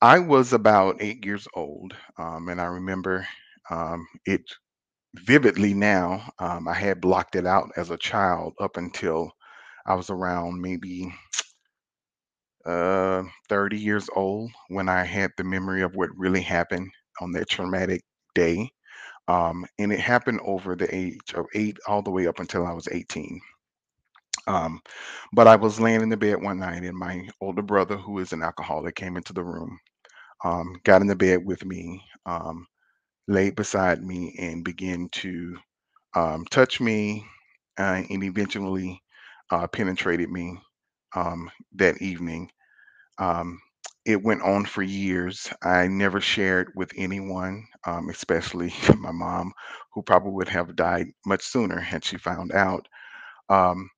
I 0.00 0.18
was 0.20 0.52
about 0.52 0.96
eight 1.00 1.24
years 1.24 1.46
old, 1.54 1.94
um, 2.18 2.48
and 2.48 2.60
I 2.60 2.64
remember 2.66 3.26
um, 3.70 4.06
it 4.26 4.42
vividly 5.14 5.74
now. 5.74 6.30
Um, 6.38 6.68
I 6.68 6.74
had 6.74 7.00
blocked 7.00 7.36
it 7.36 7.46
out 7.46 7.70
as 7.76 7.90
a 7.90 7.96
child 7.96 8.54
up 8.60 8.76
until 8.76 9.32
I 9.86 9.94
was 9.94 10.10
around 10.10 10.60
maybe 10.60 11.12
uh, 12.66 13.22
30 13.48 13.78
years 13.78 14.08
old 14.14 14.50
when 14.68 14.88
I 14.88 15.04
had 15.04 15.30
the 15.36 15.44
memory 15.44 15.82
of 15.82 15.94
what 15.96 16.10
really 16.16 16.40
happened 16.42 16.90
on 17.20 17.32
that 17.32 17.48
traumatic 17.48 18.02
day. 18.34 18.70
Um, 19.28 19.66
and 19.78 19.92
it 19.92 20.00
happened 20.00 20.40
over 20.44 20.76
the 20.76 20.94
age 20.94 21.34
of 21.34 21.46
eight 21.54 21.78
all 21.88 22.02
the 22.02 22.10
way 22.10 22.26
up 22.26 22.40
until 22.40 22.66
I 22.66 22.72
was 22.72 22.88
18. 22.90 23.40
Um, 24.46 24.80
but 25.32 25.46
I 25.46 25.56
was 25.56 25.80
laying 25.80 26.02
in 26.02 26.08
the 26.10 26.16
bed 26.16 26.42
one 26.42 26.58
night, 26.60 26.82
and 26.84 26.96
my 26.98 27.28
older 27.40 27.62
brother, 27.62 27.96
who 27.96 28.18
is 28.18 28.32
an 28.32 28.42
alcoholic, 28.42 28.94
came 28.96 29.16
into 29.16 29.32
the 29.32 29.44
room, 29.44 29.78
um, 30.44 30.76
got 30.84 31.02
in 31.02 31.08
the 31.08 31.16
bed 31.16 31.44
with 31.44 31.64
me, 31.64 32.02
um, 32.26 32.66
laid 33.28 33.56
beside 33.56 34.02
me, 34.02 34.34
and 34.38 34.64
began 34.64 35.08
to 35.10 35.58
um, 36.14 36.44
touch 36.50 36.80
me, 36.80 37.26
uh, 37.78 38.02
and 38.10 38.24
eventually 38.24 39.02
uh, 39.50 39.66
penetrated 39.68 40.30
me 40.30 40.58
um, 41.16 41.50
that 41.74 42.00
evening. 42.02 42.50
Um, 43.18 43.60
it 44.04 44.22
went 44.22 44.42
on 44.42 44.66
for 44.66 44.82
years. 44.82 45.48
I 45.62 45.86
never 45.88 46.20
shared 46.20 46.72
with 46.76 46.92
anyone, 46.96 47.66
um, 47.86 48.08
especially 48.10 48.74
my 48.98 49.12
mom, 49.12 49.52
who 49.92 50.02
probably 50.02 50.32
would 50.32 50.48
have 50.48 50.76
died 50.76 51.08
much 51.26 51.42
sooner 51.42 51.80
had 51.80 52.04
she 52.04 52.18
found 52.18 52.52
out. 52.52 52.86
Um, 53.48 53.90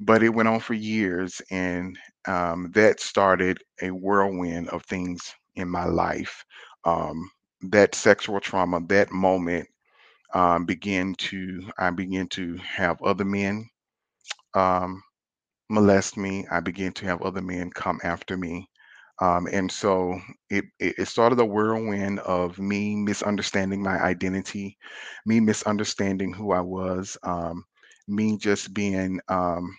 but 0.00 0.22
it 0.22 0.30
went 0.30 0.48
on 0.48 0.60
for 0.60 0.74
years 0.74 1.40
and 1.50 1.98
um, 2.26 2.70
that 2.74 3.00
started 3.00 3.58
a 3.82 3.90
whirlwind 3.90 4.68
of 4.68 4.84
things 4.84 5.34
in 5.56 5.68
my 5.68 5.84
life 5.84 6.44
um, 6.84 7.30
that 7.62 7.94
sexual 7.94 8.40
trauma 8.40 8.80
that 8.88 9.10
moment 9.12 9.68
um, 10.34 10.66
to 11.16 11.62
i 11.78 11.90
began 11.90 12.28
to 12.28 12.56
have 12.58 13.02
other 13.02 13.24
men 13.24 13.68
um, 14.54 15.02
molest 15.70 16.16
me. 16.16 16.46
I 16.50 16.60
began 16.60 16.92
to 16.94 17.06
have 17.06 17.22
other 17.22 17.42
men 17.42 17.70
come 17.70 18.00
after 18.04 18.36
me. 18.36 18.68
Um, 19.20 19.48
and 19.52 19.70
so 19.72 20.20
it, 20.50 20.66
it 20.78 20.96
it 20.98 21.08
started 21.08 21.40
a 21.40 21.44
whirlwind 21.46 22.20
of 22.20 22.58
me 22.60 22.96
misunderstanding 22.96 23.82
my 23.82 23.98
identity 24.00 24.78
me 25.26 25.40
misunderstanding 25.40 26.32
who 26.34 26.52
i 26.52 26.60
was 26.60 27.16
um, 27.24 27.64
me 28.08 28.36
just 28.38 28.74
being 28.74 29.20
um, 29.28 29.76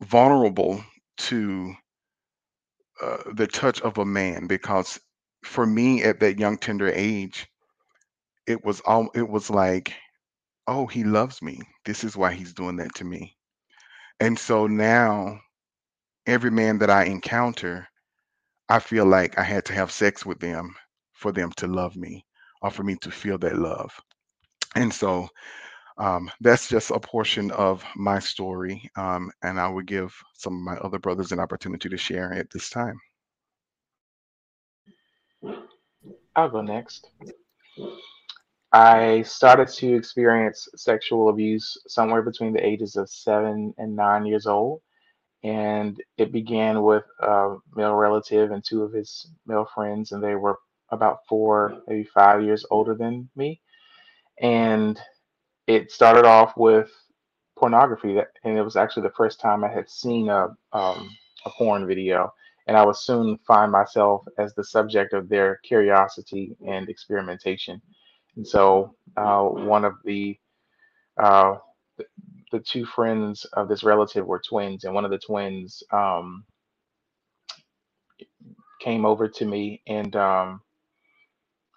vulnerable 0.00 0.82
to 1.16 1.74
uh, 3.02 3.18
the 3.34 3.46
touch 3.46 3.80
of 3.82 3.98
a 3.98 4.04
man 4.04 4.46
because 4.46 4.98
for 5.48 5.66
me 5.66 6.04
at 6.04 6.20
that 6.20 6.38
young 6.38 6.58
tender 6.58 6.90
age 6.94 7.48
it 8.46 8.64
was 8.64 8.80
all 8.82 9.10
it 9.14 9.28
was 9.28 9.50
like 9.50 9.94
oh 10.68 10.86
he 10.86 11.04
loves 11.04 11.42
me. 11.42 11.60
This 11.84 12.04
is 12.04 12.16
why 12.16 12.32
he's 12.32 12.54
doing 12.54 12.76
that 12.76 12.94
to 12.96 13.04
me. 13.04 13.36
And 14.20 14.38
so 14.38 14.66
now 14.66 15.40
every 16.26 16.50
man 16.50 16.78
that 16.78 16.90
i 16.90 17.04
encounter 17.04 17.88
i 18.68 18.78
feel 18.78 19.06
like 19.06 19.38
i 19.38 19.42
had 19.42 19.64
to 19.66 19.72
have 19.74 19.90
sex 19.92 20.26
with 20.26 20.40
them 20.40 20.74
for 21.14 21.32
them 21.32 21.52
to 21.56 21.66
love 21.66 21.96
me 21.96 22.24
or 22.62 22.70
for 22.70 22.84
me 22.84 22.96
to 23.02 23.10
feel 23.10 23.38
that 23.38 23.56
love. 23.58 23.92
And 24.76 24.92
so 24.92 25.28
um, 25.98 26.30
that's 26.40 26.68
just 26.68 26.90
a 26.90 27.00
portion 27.00 27.50
of 27.52 27.84
my 27.96 28.18
story, 28.20 28.90
um, 28.96 29.30
and 29.42 29.60
I 29.60 29.68
would 29.68 29.86
give 29.86 30.14
some 30.34 30.54
of 30.54 30.60
my 30.62 30.76
other 30.78 30.98
brothers 30.98 31.32
an 31.32 31.40
opportunity 31.40 31.88
to 31.88 31.96
share 31.98 32.32
at 32.34 32.50
this 32.50 32.70
time. 32.70 33.00
I'll 36.38 36.48
go 36.48 36.60
next. 36.60 37.10
I 38.72 39.22
started 39.22 39.66
to 39.78 39.96
experience 39.96 40.68
sexual 40.76 41.30
abuse 41.30 41.76
somewhere 41.88 42.22
between 42.22 42.52
the 42.52 42.64
ages 42.64 42.94
of 42.94 43.10
seven 43.10 43.74
and 43.76 43.96
nine 43.96 44.24
years 44.24 44.46
old. 44.46 44.80
And 45.42 46.00
it 46.16 46.30
began 46.30 46.82
with 46.82 47.02
a 47.20 47.56
male 47.74 47.94
relative 47.94 48.52
and 48.52 48.64
two 48.64 48.84
of 48.84 48.92
his 48.92 49.30
male 49.46 49.68
friends, 49.74 50.12
and 50.12 50.22
they 50.22 50.36
were 50.36 50.58
about 50.90 51.18
four, 51.28 51.82
maybe 51.88 52.04
five 52.04 52.42
years 52.44 52.64
older 52.70 52.94
than 52.94 53.28
me. 53.34 53.60
And 54.40 55.00
it 55.66 55.90
started 55.90 56.24
off 56.24 56.56
with 56.56 56.90
pornography, 57.56 58.14
that, 58.14 58.28
and 58.44 58.56
it 58.56 58.62
was 58.62 58.76
actually 58.76 59.04
the 59.04 59.14
first 59.16 59.40
time 59.40 59.64
I 59.64 59.72
had 59.72 59.90
seen 59.90 60.28
a 60.28 60.48
um, 60.72 61.10
a 61.46 61.50
porn 61.50 61.86
video, 61.86 62.32
and 62.68 62.78
I 62.78 62.86
would 62.86 62.96
soon 62.96 63.38
find 63.46 63.72
myself 63.72 64.24
as 64.38 64.54
the 64.54 64.64
subject 64.64 65.14
of 65.14 65.30
their 65.30 65.58
curiosity 65.64 66.56
and 66.66 66.90
experimentation. 66.90 67.82
And 68.36 68.48
so, 68.48 68.96
uh, 69.18 69.42
one 69.44 69.84
of 69.86 69.94
the 70.04 70.38
uh, 71.22 71.56
the 72.52 72.60
two 72.60 72.86
friends 72.86 73.46
of 73.54 73.68
this 73.68 73.84
relative 73.84 74.26
were 74.26 74.42
twins, 74.46 74.84
and 74.84 74.94
one 74.94 75.04
of 75.06 75.12
the 75.12 75.18
twins 75.18 75.82
um, 75.92 76.44
came 78.80 79.06
over 79.06 79.28
to 79.28 79.46
me 79.46 79.82
and 79.88 80.14
um, 80.16 80.62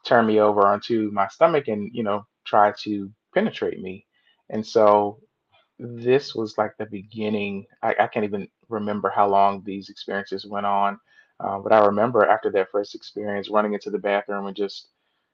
turned 0.05 0.27
me 0.27 0.39
over 0.39 0.67
onto 0.67 1.09
my 1.13 1.27
stomach, 1.29 1.67
and 1.67 1.91
you 1.93 2.03
know, 2.03 2.25
tried 2.47 2.75
to 2.83 3.11
penetrate 3.33 3.81
me. 3.81 4.05
And 4.49 4.65
so 4.65 5.19
this 5.79 6.35
was 6.35 6.57
like 6.57 6.73
the 6.79 6.87
beginning. 6.87 7.65
I, 7.83 7.95
I 8.01 8.07
can't 8.07 8.25
even 8.25 8.47
remember 8.71 9.11
how 9.11 9.29
long 9.29 9.63
these 9.65 9.89
experiences 9.89 10.45
went 10.47 10.67
on, 10.67 10.99
uh, 11.39 11.59
but 11.59 11.73
I 11.73 11.85
remember 11.85 12.25
after 12.25 12.51
that 12.51 12.71
first 12.71 12.95
experience 12.95 13.49
running 13.49 13.73
into 13.73 13.91
the 13.91 13.99
bathroom 13.99 14.47
and 14.47 14.57
just 14.57 14.89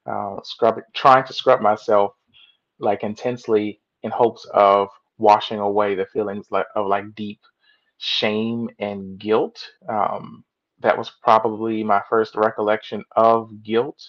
uh, 0.07 0.37
scrubbing, 0.43 0.85
trying 0.95 1.25
to 1.25 1.33
scrub 1.33 1.61
myself 1.61 2.13
like 2.79 3.03
intensely 3.03 3.81
in 4.03 4.11
hopes 4.11 4.45
of 4.53 4.89
washing 5.17 5.59
away 5.59 5.95
the 5.95 6.05
feelings 6.07 6.47
like, 6.51 6.65
of 6.75 6.87
like 6.87 7.15
deep 7.15 7.39
shame 7.97 8.69
and 8.79 9.19
guilt. 9.19 9.59
Um, 9.89 10.43
that 10.81 10.97
was 10.97 11.11
probably 11.23 11.83
my 11.83 12.01
first 12.09 12.35
recollection 12.35 13.03
of 13.15 13.63
guilt, 13.63 13.99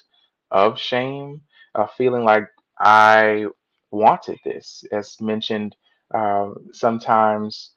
of 0.50 0.78
shame, 0.78 1.40
of 1.74 1.90
feeling 1.92 2.24
like 2.24 2.44
I 2.78 3.46
wanted 3.90 4.38
this. 4.44 4.84
As 4.92 5.20
mentioned, 5.20 5.76
uh, 6.14 6.50
sometimes 6.72 7.72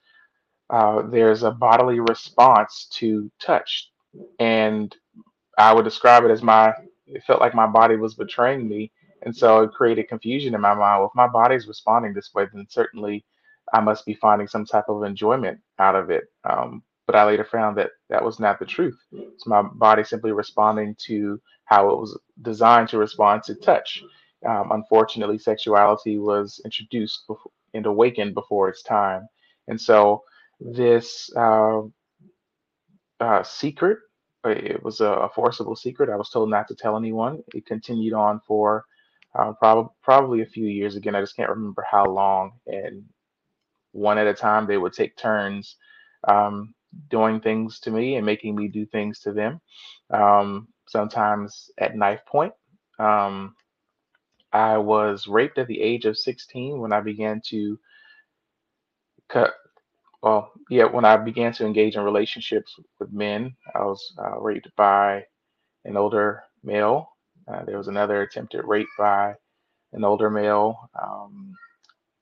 uh, 0.71 1.03
there's 1.03 1.43
a 1.43 1.51
bodily 1.51 1.99
response 2.01 2.87
to 2.93 3.31
touch, 3.41 3.91
and 4.39 4.95
I 5.57 5.73
would 5.73 5.85
describe 5.85 6.25
it 6.25 6.31
as 6.31 6.43
my. 6.43 6.73
It 7.07 7.23
felt 7.25 7.41
like 7.41 7.55
my 7.55 7.67
body 7.67 7.97
was 7.97 8.15
betraying 8.15 8.69
me, 8.69 8.91
and 9.23 9.35
so 9.35 9.63
it 9.63 9.73
created 9.73 10.09
confusion 10.09 10.55
in 10.55 10.61
my 10.61 10.73
mind. 10.75 11.01
Well, 11.01 11.07
if 11.09 11.15
my 11.15 11.27
body's 11.27 11.67
responding 11.67 12.13
this 12.13 12.31
way, 12.33 12.47
then 12.53 12.67
certainly 12.69 13.25
I 13.73 13.81
must 13.81 14.05
be 14.05 14.13
finding 14.15 14.47
some 14.47 14.65
type 14.65 14.85
of 14.89 15.03
enjoyment 15.03 15.59
out 15.79 15.95
of 15.95 16.09
it. 16.09 16.25
Um, 16.49 16.83
but 17.07 17.15
I 17.15 17.25
later 17.25 17.45
found 17.45 17.77
that 17.77 17.91
that 18.09 18.23
was 18.23 18.39
not 18.39 18.59
the 18.59 18.65
truth. 18.65 18.97
It's 19.11 19.47
my 19.47 19.61
body 19.61 20.03
simply 20.05 20.31
responding 20.31 20.95
to 21.07 21.41
how 21.65 21.89
it 21.89 21.99
was 21.99 22.17
designed 22.41 22.89
to 22.89 22.97
respond 22.97 23.43
to 23.43 23.55
touch. 23.55 24.03
Um, 24.47 24.71
unfortunately, 24.71 25.37
sexuality 25.37 26.17
was 26.19 26.61
introduced 26.65 27.27
before, 27.27 27.51
and 27.73 27.85
awakened 27.85 28.33
before 28.35 28.69
its 28.69 28.83
time. 28.83 29.27
And 29.67 29.79
so 29.79 30.23
this 30.61 31.29
uh, 31.35 31.81
uh, 33.19 33.43
secret, 33.43 33.99
it 34.45 34.81
was 34.83 35.01
a, 35.01 35.05
a, 35.05 35.29
forcible 35.29 35.75
secret. 35.75 36.09
I 36.09 36.15
was 36.15 36.29
told 36.29 36.49
not 36.49 36.67
to 36.69 36.75
tell 36.75 36.97
anyone. 36.97 37.43
It 37.53 37.65
continued 37.65 38.13
on 38.13 38.41
for 38.47 38.85
uh, 39.37 39.53
prob- 39.53 39.91
probably 40.01 40.41
a 40.41 40.47
few 40.47 40.65
years. 40.65 40.95
Again, 40.95 41.15
I 41.15 41.21
just 41.21 41.35
can't 41.35 41.49
remember 41.49 41.85
how 41.89 42.05
long. 42.05 42.53
And 42.65 43.03
one 43.91 44.17
at 44.17 44.27
a 44.27 44.33
time, 44.33 44.65
they 44.65 44.77
would 44.77 44.93
take 44.93 45.17
turns 45.17 45.75
um, 46.27 46.73
doing 47.09 47.39
things 47.39 47.79
to 47.81 47.91
me 47.91 48.15
and 48.15 48.25
making 48.25 48.55
me 48.55 48.67
do 48.67 48.85
things 48.85 49.19
to 49.21 49.31
them. 49.31 49.61
Um, 50.09 50.67
sometimes 50.87 51.69
at 51.77 51.95
knife 51.95 52.21
point. 52.25 52.53
Um, 52.99 53.55
I 54.53 54.77
was 54.77 55.27
raped 55.27 55.57
at 55.57 55.67
the 55.67 55.81
age 55.81 56.05
of 56.05 56.17
16 56.17 56.79
when 56.79 56.91
I 56.91 56.99
began 56.99 57.41
to 57.47 57.79
cut. 59.29 59.53
Well, 60.23 60.51
yeah, 60.69 60.85
when 60.85 61.05
I 61.05 61.17
began 61.17 61.53
to 61.53 61.65
engage 61.65 61.95
in 61.95 62.03
relationships 62.03 62.75
with 62.99 63.11
men, 63.13 63.55
I 63.75 63.79
was 63.83 64.13
uh, 64.19 64.39
raped 64.39 64.69
by 64.75 65.25
an 65.85 65.97
older 65.97 66.43
male. 66.63 67.09
Uh, 67.47 67.65
there 67.65 67.77
was 67.77 67.87
another 67.87 68.21
attempted 68.23 68.63
rape 68.65 68.87
by 68.97 69.35
an 69.93 70.03
older 70.05 70.29
male. 70.29 70.89
Um, 71.01 71.55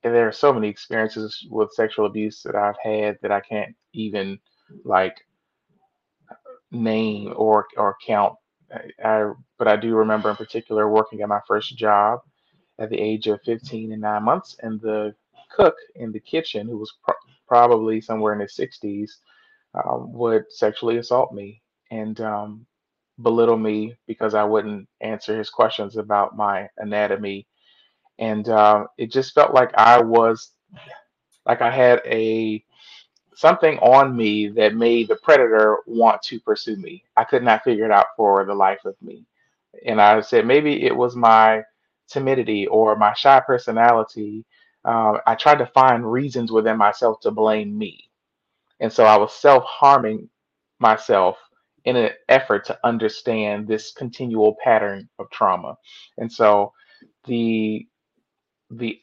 and 0.03 0.15
there 0.15 0.27
are 0.27 0.33
so 0.33 0.53
many 0.53 0.69
experiences 0.69 1.47
with 1.49 1.73
sexual 1.73 2.05
abuse 2.07 2.41
that 2.43 2.55
I've 2.55 2.77
had 2.83 3.17
that 3.21 3.31
I 3.31 3.41
can't 3.41 3.75
even 3.93 4.39
like 4.85 5.17
name 6.71 7.33
or 7.35 7.67
or 7.77 7.95
count 8.05 8.35
I, 9.03 9.31
but 9.57 9.67
I 9.67 9.75
do 9.75 9.95
remember 9.95 10.29
in 10.29 10.35
particular 10.35 10.89
working 10.89 11.21
at 11.21 11.29
my 11.29 11.41
first 11.47 11.77
job 11.77 12.21
at 12.79 12.89
the 12.89 12.99
age 12.99 13.27
of 13.27 13.41
15 13.45 13.93
and 13.93 14.01
nine 14.01 14.23
months, 14.23 14.57
and 14.61 14.81
the 14.81 15.15
cook 15.55 15.75
in 15.95 16.11
the 16.11 16.19
kitchen, 16.19 16.67
who 16.67 16.77
was 16.77 16.93
pro- 17.03 17.15
probably 17.49 18.01
somewhere 18.01 18.33
in 18.35 18.41
his 18.41 18.55
60s, 18.55 19.11
um, 19.75 20.13
would 20.13 20.45
sexually 20.51 20.99
assault 20.99 21.33
me 21.33 21.61
and 21.91 22.21
um, 22.21 22.67
belittle 23.23 23.57
me 23.57 23.95
because 24.07 24.35
I 24.35 24.45
wouldn't 24.45 24.87
answer 25.01 25.37
his 25.37 25.51
questions 25.51 25.97
about 25.97 26.37
my 26.37 26.69
anatomy. 26.79 27.47
And 28.19 28.49
uh, 28.49 28.87
it 28.97 29.11
just 29.11 29.33
felt 29.35 29.53
like 29.53 29.71
I 29.77 30.01
was, 30.01 30.51
like 31.47 31.61
I 31.61 31.71
had 31.71 32.01
a 32.05 32.63
something 33.35 33.77
on 33.79 34.15
me 34.15 34.49
that 34.49 34.75
made 34.75 35.07
the 35.09 35.17
predator 35.17 35.79
want 35.87 36.21
to 36.23 36.39
pursue 36.41 36.77
me. 36.77 37.03
I 37.17 37.25
could 37.25 37.43
not 37.43 37.63
figure 37.63 37.85
it 37.85 37.91
out 37.91 38.07
for 38.17 38.45
the 38.45 38.55
life 38.55 38.85
of 38.85 38.95
me. 39.01 39.25
And 39.85 40.01
I 40.01 40.21
said 40.21 40.47
maybe 40.47 40.85
it 40.85 40.95
was 40.95 41.15
my 41.15 41.63
timidity 42.09 42.67
or 42.67 42.95
my 42.97 43.13
shy 43.13 43.41
personality. 43.41 44.45
Uh, 44.85 45.19
I 45.27 45.35
tried 45.35 45.59
to 45.59 45.67
find 45.67 46.09
reasons 46.09 46.51
within 46.51 46.77
myself 46.77 47.19
to 47.21 47.31
blame 47.31 47.77
me. 47.77 48.09
And 48.79 48.91
so 48.91 49.05
I 49.05 49.17
was 49.17 49.33
self 49.33 49.63
harming 49.65 50.29
myself 50.79 51.37
in 51.85 51.95
an 51.95 52.11
effort 52.29 52.65
to 52.65 52.79
understand 52.83 53.67
this 53.67 53.91
continual 53.93 54.57
pattern 54.63 55.09
of 55.19 55.29
trauma. 55.31 55.77
And 56.17 56.31
so 56.31 56.73
the 57.25 57.87
the 58.71 58.99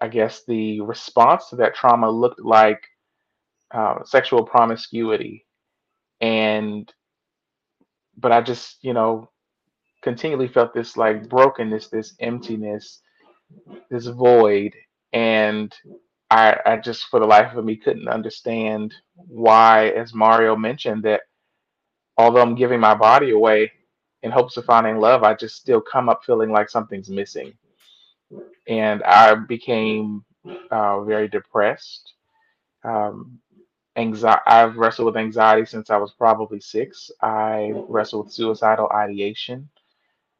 I 0.00 0.08
guess 0.08 0.44
the 0.46 0.80
response 0.82 1.48
to 1.50 1.56
that 1.56 1.74
trauma 1.74 2.10
looked 2.10 2.40
like 2.40 2.82
uh, 3.72 4.02
sexual 4.04 4.44
promiscuity 4.44 5.46
and 6.20 6.92
but 8.18 8.32
i 8.32 8.40
just 8.40 8.78
you 8.82 8.94
know 8.94 9.30
continually 10.02 10.48
felt 10.48 10.74
this 10.74 10.96
like 10.96 11.28
brokenness 11.28 11.88
this 11.88 12.14
emptiness 12.20 13.00
this 13.90 14.06
void 14.06 14.74
and 15.12 15.74
i 16.30 16.56
i 16.66 16.76
just 16.76 17.06
for 17.06 17.20
the 17.20 17.26
life 17.26 17.54
of 17.56 17.64
me 17.64 17.76
couldn't 17.76 18.08
understand 18.08 18.94
why 19.28 19.88
as 19.90 20.14
mario 20.14 20.56
mentioned 20.56 21.02
that 21.04 21.22
although 22.18 22.42
i'm 22.42 22.54
giving 22.56 22.80
my 22.80 22.94
body 22.94 23.30
away 23.30 23.70
in 24.22 24.30
hopes 24.30 24.56
of 24.56 24.64
finding 24.64 24.98
love 24.98 25.22
i 25.24 25.34
just 25.34 25.56
still 25.56 25.80
come 25.80 26.08
up 26.08 26.22
feeling 26.24 26.50
like 26.52 26.70
something's 26.70 27.10
missing 27.10 27.52
and 28.68 29.02
i 29.04 29.34
became 29.34 30.24
uh, 30.70 31.02
very 31.04 31.28
depressed 31.28 32.14
um, 32.84 33.38
anxiety 33.96 34.42
I've 34.46 34.76
wrestled 34.76 35.06
with 35.06 35.16
anxiety 35.16 35.66
since 35.66 35.90
I 35.90 35.96
was 35.96 36.12
probably 36.12 36.60
six. 36.60 37.10
I 37.22 37.72
wrestled 37.88 38.26
with 38.26 38.34
suicidal 38.34 38.88
ideation. 38.94 39.68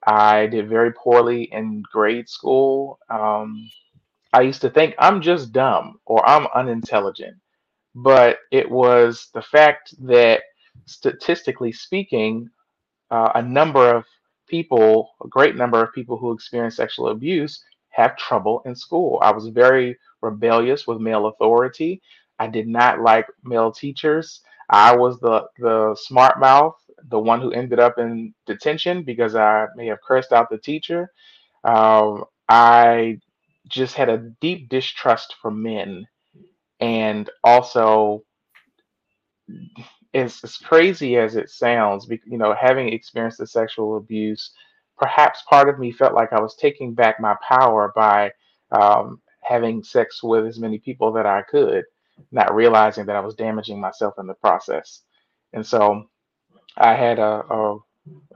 I 0.06 0.46
did 0.46 0.68
very 0.68 0.92
poorly 0.92 1.44
in 1.52 1.82
grade 1.92 2.28
school. 2.28 2.98
Um, 3.10 3.70
I 4.32 4.42
used 4.42 4.62
to 4.62 4.70
think 4.70 4.94
I'm 4.98 5.22
just 5.22 5.52
dumb 5.52 6.00
or 6.06 6.26
I'm 6.28 6.46
unintelligent, 6.54 7.36
but 7.94 8.38
it 8.52 8.70
was 8.70 9.28
the 9.34 9.42
fact 9.42 9.94
that 10.06 10.42
statistically 10.86 11.72
speaking, 11.72 12.50
uh, 13.10 13.32
a 13.36 13.42
number 13.42 13.94
of 13.94 14.06
people, 14.48 15.10
a 15.24 15.28
great 15.28 15.56
number 15.56 15.82
of 15.82 15.94
people 15.94 16.18
who 16.18 16.32
experience 16.32 16.76
sexual 16.76 17.10
abuse 17.10 17.64
have 17.90 18.16
trouble 18.18 18.62
in 18.66 18.76
school. 18.76 19.20
I 19.22 19.32
was 19.32 19.48
very 19.48 19.98
rebellious 20.22 20.86
with 20.86 21.00
male 21.00 21.28
authority. 21.28 22.02
I 22.40 22.48
did 22.48 22.68
not 22.68 23.00
like 23.02 23.26
male 23.44 23.72
teachers. 23.72 24.42
I 24.70 24.96
was 24.96 25.20
the 25.20 25.46
the 25.58 25.96
smart 26.00 26.40
mouth, 26.40 26.76
the 27.08 27.18
one 27.18 27.40
who 27.40 27.52
ended 27.52 27.80
up 27.80 27.98
in 27.98 28.34
detention 28.46 29.02
because 29.04 29.34
I 29.34 29.66
may 29.76 29.86
have 29.86 30.00
cursed 30.06 30.32
out 30.32 30.50
the 30.50 30.58
teacher. 30.58 31.10
Um, 31.64 32.24
I 32.48 33.18
just 33.68 33.94
had 33.94 34.08
a 34.08 34.32
deep 34.40 34.68
distrust 34.68 35.36
for 35.40 35.50
men, 35.50 36.06
and 36.80 37.30
also, 37.44 38.24
as, 40.14 40.40
as 40.44 40.56
crazy 40.56 41.16
as 41.16 41.36
it 41.36 41.50
sounds, 41.50 42.08
you 42.26 42.38
know, 42.38 42.54
having 42.58 42.88
experienced 42.92 43.38
the 43.38 43.46
sexual 43.46 43.96
abuse 43.96 44.52
perhaps 44.98 45.42
part 45.48 45.68
of 45.68 45.78
me 45.78 45.92
felt 45.92 46.14
like 46.14 46.32
I 46.32 46.40
was 46.40 46.54
taking 46.56 46.94
back 46.94 47.20
my 47.20 47.36
power 47.48 47.92
by 47.96 48.32
um, 48.70 49.20
having 49.42 49.82
sex 49.82 50.22
with 50.22 50.46
as 50.46 50.60
many 50.60 50.78
people 50.78 51.12
that 51.14 51.26
I 51.26 51.42
could, 51.42 51.84
not 52.30 52.54
realizing 52.54 53.06
that 53.06 53.16
I 53.16 53.20
was 53.20 53.34
damaging 53.34 53.80
myself 53.80 54.14
in 54.18 54.26
the 54.26 54.34
process. 54.34 55.02
And 55.54 55.66
so 55.66 56.04
I 56.76 56.94
had 56.94 57.18
a, 57.18 57.44
a, 57.50 57.78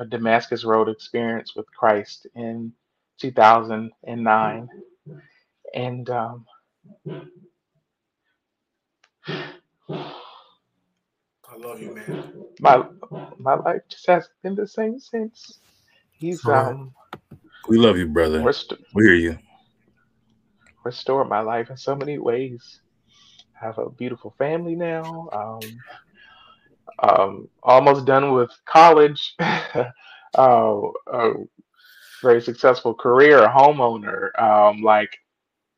a 0.01 0.07
Damascus 0.07 0.65
Road 0.65 0.89
experience 0.89 1.55
with 1.57 1.67
Christ 1.79 2.27
in 2.35 2.73
2009. 3.21 4.69
And 5.75 6.11
um, 6.11 6.47
I 11.51 11.57
love 11.59 11.81
you, 11.81 11.95
man. 11.95 12.33
My 12.61 12.85
my 13.39 13.55
life 13.57 13.83
just 13.91 14.07
hasn't 14.07 14.33
been 14.43 14.55
the 14.57 14.67
same 14.69 14.99
since. 14.99 15.61
He's 16.19 16.49
um 16.49 16.95
We 17.69 17.79
love 17.79 17.99
you, 17.99 18.07
brother. 18.09 18.45
rest- 18.45 18.75
We 18.95 19.05
hear 19.05 19.15
you. 19.15 19.39
restored 20.85 21.29
my 21.29 21.41
life 21.41 21.71
in 21.71 21.77
so 21.77 21.95
many 21.97 22.19
ways. 22.19 22.81
I 23.61 23.67
have 23.67 23.79
a 23.79 23.91
beautiful 23.91 24.35
family 24.39 24.77
now. 24.77 25.29
Um, 25.33 25.85
um, 27.01 27.49
almost 27.63 28.07
done 28.07 28.33
with 28.33 28.51
college. 28.67 29.35
uh, 29.41 29.87
a 30.39 31.33
very 32.23 32.43
successful 32.43 32.95
career, 32.95 33.45
a 33.45 33.51
homeowner. 33.53 34.31
Um, 34.41 34.83
like 34.83 35.17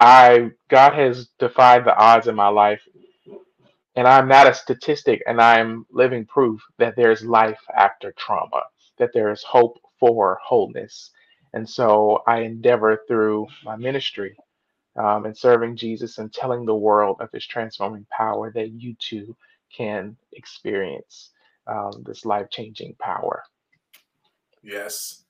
I, 0.00 0.50
God 0.70 0.94
has 0.94 1.28
defied 1.38 1.84
the 1.84 1.96
odds 1.96 2.28
in 2.28 2.34
my 2.36 2.48
life, 2.48 2.82
and 3.96 4.08
I'm 4.08 4.28
not 4.28 4.48
a 4.48 4.54
statistic, 4.54 5.22
and 5.26 5.40
I'm 5.40 5.86
living 5.90 6.26
proof 6.26 6.62
that 6.78 6.96
there's 6.96 7.24
life 7.24 7.60
after 7.76 8.12
trauma, 8.18 8.62
that 8.98 9.10
there 9.14 9.32
is 9.32 9.42
hope 9.44 9.78
for 10.00 10.38
wholeness. 10.44 11.10
And 11.54 11.68
so 11.68 12.22
I 12.26 12.40
endeavor 12.40 13.00
through 13.08 13.48
my 13.64 13.76
ministry 13.76 14.36
um, 14.96 15.24
and 15.26 15.36
serving 15.36 15.76
Jesus 15.76 16.18
and 16.18 16.32
telling 16.32 16.64
the 16.66 16.74
world 16.74 17.18
of 17.20 17.30
his 17.32 17.46
transforming 17.46 18.06
power 18.16 18.52
that 18.54 18.70
you 18.72 18.94
too 18.98 19.36
can 19.76 20.16
experience 20.32 21.30
um, 21.66 22.02
this 22.06 22.24
life 22.24 22.48
changing 22.50 22.94
power. 22.98 23.42
Yes. 24.62 25.24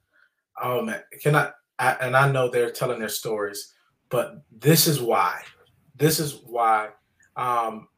Oh 0.62 0.82
man, 0.82 1.02
can 1.22 1.34
I, 1.34 1.50
I? 1.78 1.92
And 2.00 2.16
I 2.16 2.30
know 2.30 2.48
they're 2.48 2.70
telling 2.70 2.98
their 2.98 3.08
stories, 3.08 3.74
but 4.08 4.42
this 4.50 4.86
is 4.86 5.00
why. 5.00 5.42
This 5.96 6.20
is 6.20 6.40
why. 6.44 6.90
Um, 7.36 7.88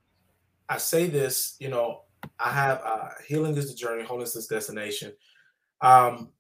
I 0.69 0.79
say 0.79 1.07
this. 1.07 1.57
You 1.61 1.69
know, 1.69 2.03
I 2.39 2.51
have 2.51 2.83
uh, 2.85 3.09
healing 3.27 3.57
is 3.57 3.71
the 3.71 3.77
journey, 3.77 4.05
wholeness 4.05 4.37
is 4.37 4.47
destination. 4.47 5.13
Um, 5.81 6.31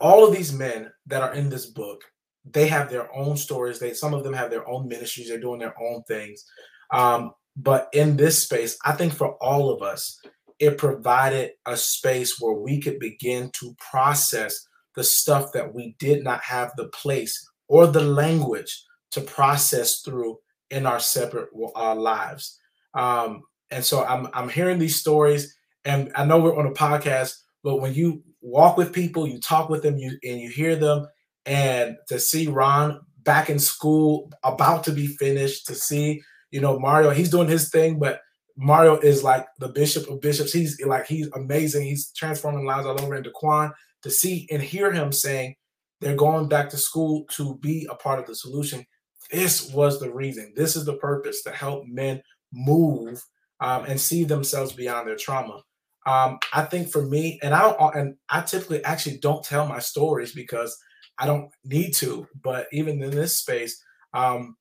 all 0.00 0.26
of 0.26 0.34
these 0.34 0.52
men 0.52 0.90
that 1.06 1.22
are 1.22 1.34
in 1.34 1.48
this 1.48 1.66
book, 1.66 2.02
they 2.50 2.66
have 2.66 2.90
their 2.90 3.14
own 3.14 3.36
stories. 3.36 3.78
They 3.78 3.94
some 3.94 4.14
of 4.14 4.24
them 4.24 4.34
have 4.34 4.50
their 4.50 4.68
own 4.68 4.88
ministries. 4.88 5.28
They're 5.28 5.40
doing 5.40 5.60
their 5.60 5.80
own 5.80 6.02
things. 6.04 6.44
Um, 6.90 7.32
but 7.56 7.88
in 7.92 8.16
this 8.16 8.42
space, 8.42 8.76
I 8.84 8.92
think 8.92 9.12
for 9.12 9.34
all 9.42 9.70
of 9.70 9.82
us, 9.82 10.20
it 10.58 10.78
provided 10.78 11.52
a 11.66 11.76
space 11.76 12.40
where 12.40 12.54
we 12.54 12.80
could 12.80 12.98
begin 12.98 13.50
to 13.60 13.74
process 13.90 14.66
the 14.94 15.04
stuff 15.04 15.52
that 15.52 15.74
we 15.74 15.96
did 15.98 16.22
not 16.22 16.40
have 16.42 16.72
the 16.76 16.88
place 16.88 17.48
or 17.68 17.86
the 17.86 18.02
language 18.02 18.84
to 19.10 19.20
process 19.20 20.00
through 20.00 20.38
in 20.70 20.86
our 20.86 21.00
separate 21.00 21.48
uh, 21.76 21.94
lives. 21.94 22.58
Um, 22.94 23.42
and 23.70 23.84
so 23.84 24.04
I'm 24.04 24.28
I'm 24.32 24.48
hearing 24.48 24.78
these 24.78 25.00
stories, 25.00 25.56
and 25.84 26.12
I 26.14 26.24
know 26.24 26.38
we're 26.38 26.56
on 26.56 26.66
a 26.66 26.72
podcast, 26.72 27.34
but 27.62 27.76
when 27.76 27.94
you 27.94 28.22
walk 28.40 28.76
with 28.76 28.92
people, 28.92 29.26
you 29.26 29.40
talk 29.40 29.68
with 29.68 29.82
them, 29.82 29.96
you 29.96 30.18
and 30.22 30.40
you 30.40 30.48
hear 30.48 30.76
them, 30.76 31.06
and 31.46 31.96
to 32.08 32.20
see 32.20 32.46
Ron 32.46 33.00
back 33.18 33.50
in 33.50 33.58
school, 33.58 34.30
about 34.42 34.84
to 34.84 34.92
be 34.92 35.06
finished, 35.06 35.66
to 35.66 35.74
see 35.74 36.22
you 36.54 36.60
know 36.60 36.78
Mario, 36.78 37.10
he's 37.10 37.30
doing 37.30 37.48
his 37.48 37.68
thing, 37.68 37.98
but 37.98 38.20
Mario 38.56 38.96
is 38.98 39.24
like 39.24 39.44
the 39.58 39.70
bishop 39.70 40.08
of 40.08 40.20
bishops. 40.20 40.52
He's 40.52 40.80
like 40.86 41.04
he's 41.04 41.28
amazing. 41.34 41.84
He's 41.84 42.12
transforming 42.12 42.64
lives 42.64 42.86
all 42.86 43.02
over. 43.02 43.14
And 43.14 43.26
Daquan 43.26 43.72
to 44.04 44.10
see 44.10 44.46
and 44.52 44.62
hear 44.62 44.92
him 44.92 45.10
saying 45.10 45.56
they're 46.00 46.14
going 46.14 46.48
back 46.48 46.70
to 46.70 46.76
school 46.76 47.24
to 47.32 47.56
be 47.56 47.88
a 47.90 47.96
part 47.96 48.20
of 48.20 48.26
the 48.26 48.36
solution. 48.36 48.86
This 49.32 49.72
was 49.72 49.98
the 49.98 50.12
reason. 50.12 50.52
This 50.54 50.76
is 50.76 50.84
the 50.84 50.96
purpose 50.98 51.42
to 51.42 51.50
help 51.50 51.88
men 51.88 52.22
move 52.52 53.20
um, 53.58 53.84
and 53.86 54.00
see 54.00 54.22
themselves 54.22 54.72
beyond 54.74 55.08
their 55.08 55.16
trauma. 55.16 55.60
Um, 56.06 56.38
I 56.52 56.62
think 56.66 56.88
for 56.88 57.02
me, 57.02 57.40
and 57.42 57.52
I 57.52 57.62
don't, 57.62 57.96
and 57.96 58.14
I 58.28 58.42
typically 58.42 58.84
actually 58.84 59.18
don't 59.18 59.44
tell 59.44 59.66
my 59.66 59.80
stories 59.80 60.32
because 60.32 60.78
I 61.18 61.26
don't 61.26 61.50
need 61.64 61.94
to. 61.94 62.28
But 62.44 62.68
even 62.70 63.02
in 63.02 63.10
this 63.10 63.38
space, 63.38 63.82
um, 64.12 64.54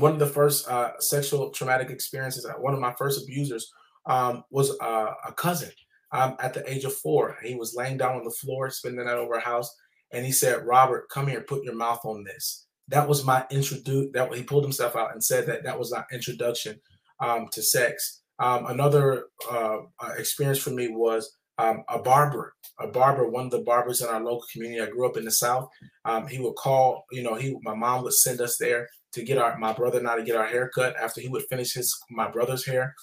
one 0.00 0.12
of 0.12 0.18
the 0.18 0.26
first 0.26 0.68
uh, 0.68 0.92
sexual 1.00 1.50
traumatic 1.50 1.90
experiences, 1.90 2.44
uh, 2.44 2.52
one 2.54 2.74
of 2.74 2.80
my 2.80 2.94
first 2.98 3.22
abusers 3.22 3.70
um, 4.06 4.44
was 4.50 4.78
uh, 4.80 5.12
a 5.26 5.32
cousin 5.32 5.70
um, 6.12 6.36
at 6.40 6.54
the 6.54 6.68
age 6.70 6.84
of 6.84 6.94
four. 6.94 7.36
He 7.42 7.54
was 7.54 7.74
laying 7.76 7.98
down 7.98 8.16
on 8.16 8.24
the 8.24 8.30
floor, 8.40 8.70
spending 8.70 8.98
the 8.98 9.04
night 9.04 9.18
over 9.18 9.34
a 9.34 9.40
house, 9.40 9.74
and 10.12 10.24
he 10.24 10.32
said, 10.32 10.66
"Robert, 10.66 11.08
come 11.10 11.26
here, 11.26 11.42
put 11.42 11.64
your 11.64 11.74
mouth 11.74 12.00
on 12.04 12.24
this." 12.24 12.66
That 12.88 13.08
was 13.08 13.24
my 13.24 13.44
introduce. 13.50 14.08
That 14.12 14.32
he 14.34 14.42
pulled 14.42 14.64
himself 14.64 14.96
out 14.96 15.12
and 15.12 15.22
said 15.22 15.46
that 15.46 15.64
that 15.64 15.78
was 15.78 15.92
my 15.92 16.04
introduction 16.12 16.80
um, 17.20 17.48
to 17.52 17.62
sex. 17.62 18.22
Um, 18.38 18.66
another 18.66 19.24
uh, 19.50 19.78
uh, 20.00 20.12
experience 20.16 20.58
for 20.58 20.70
me 20.70 20.88
was 20.88 21.36
um, 21.58 21.82
a 21.88 21.98
barber, 21.98 22.54
a 22.80 22.86
barber, 22.86 23.28
one 23.28 23.46
of 23.46 23.50
the 23.50 23.62
barbers 23.62 24.00
in 24.00 24.08
our 24.08 24.20
local 24.20 24.44
community. 24.52 24.80
I 24.80 24.86
grew 24.86 25.08
up 25.08 25.16
in 25.16 25.24
the 25.24 25.32
South. 25.32 25.68
Um, 26.04 26.28
he 26.28 26.38
would 26.38 26.54
call, 26.54 27.04
you 27.10 27.22
know, 27.22 27.34
he 27.34 27.56
my 27.62 27.74
mom 27.74 28.04
would 28.04 28.14
send 28.14 28.40
us 28.40 28.56
there 28.58 28.88
to 29.12 29.22
get 29.22 29.38
our 29.38 29.58
my 29.58 29.72
brother 29.72 29.98
and 29.98 30.08
I 30.08 30.16
to 30.16 30.22
get 30.22 30.36
our 30.36 30.46
hair 30.46 30.70
cut 30.74 30.96
after 30.96 31.20
he 31.20 31.28
would 31.28 31.44
finish 31.44 31.74
his 31.74 31.94
my 32.10 32.30
brother's 32.30 32.66
hair. 32.66 32.94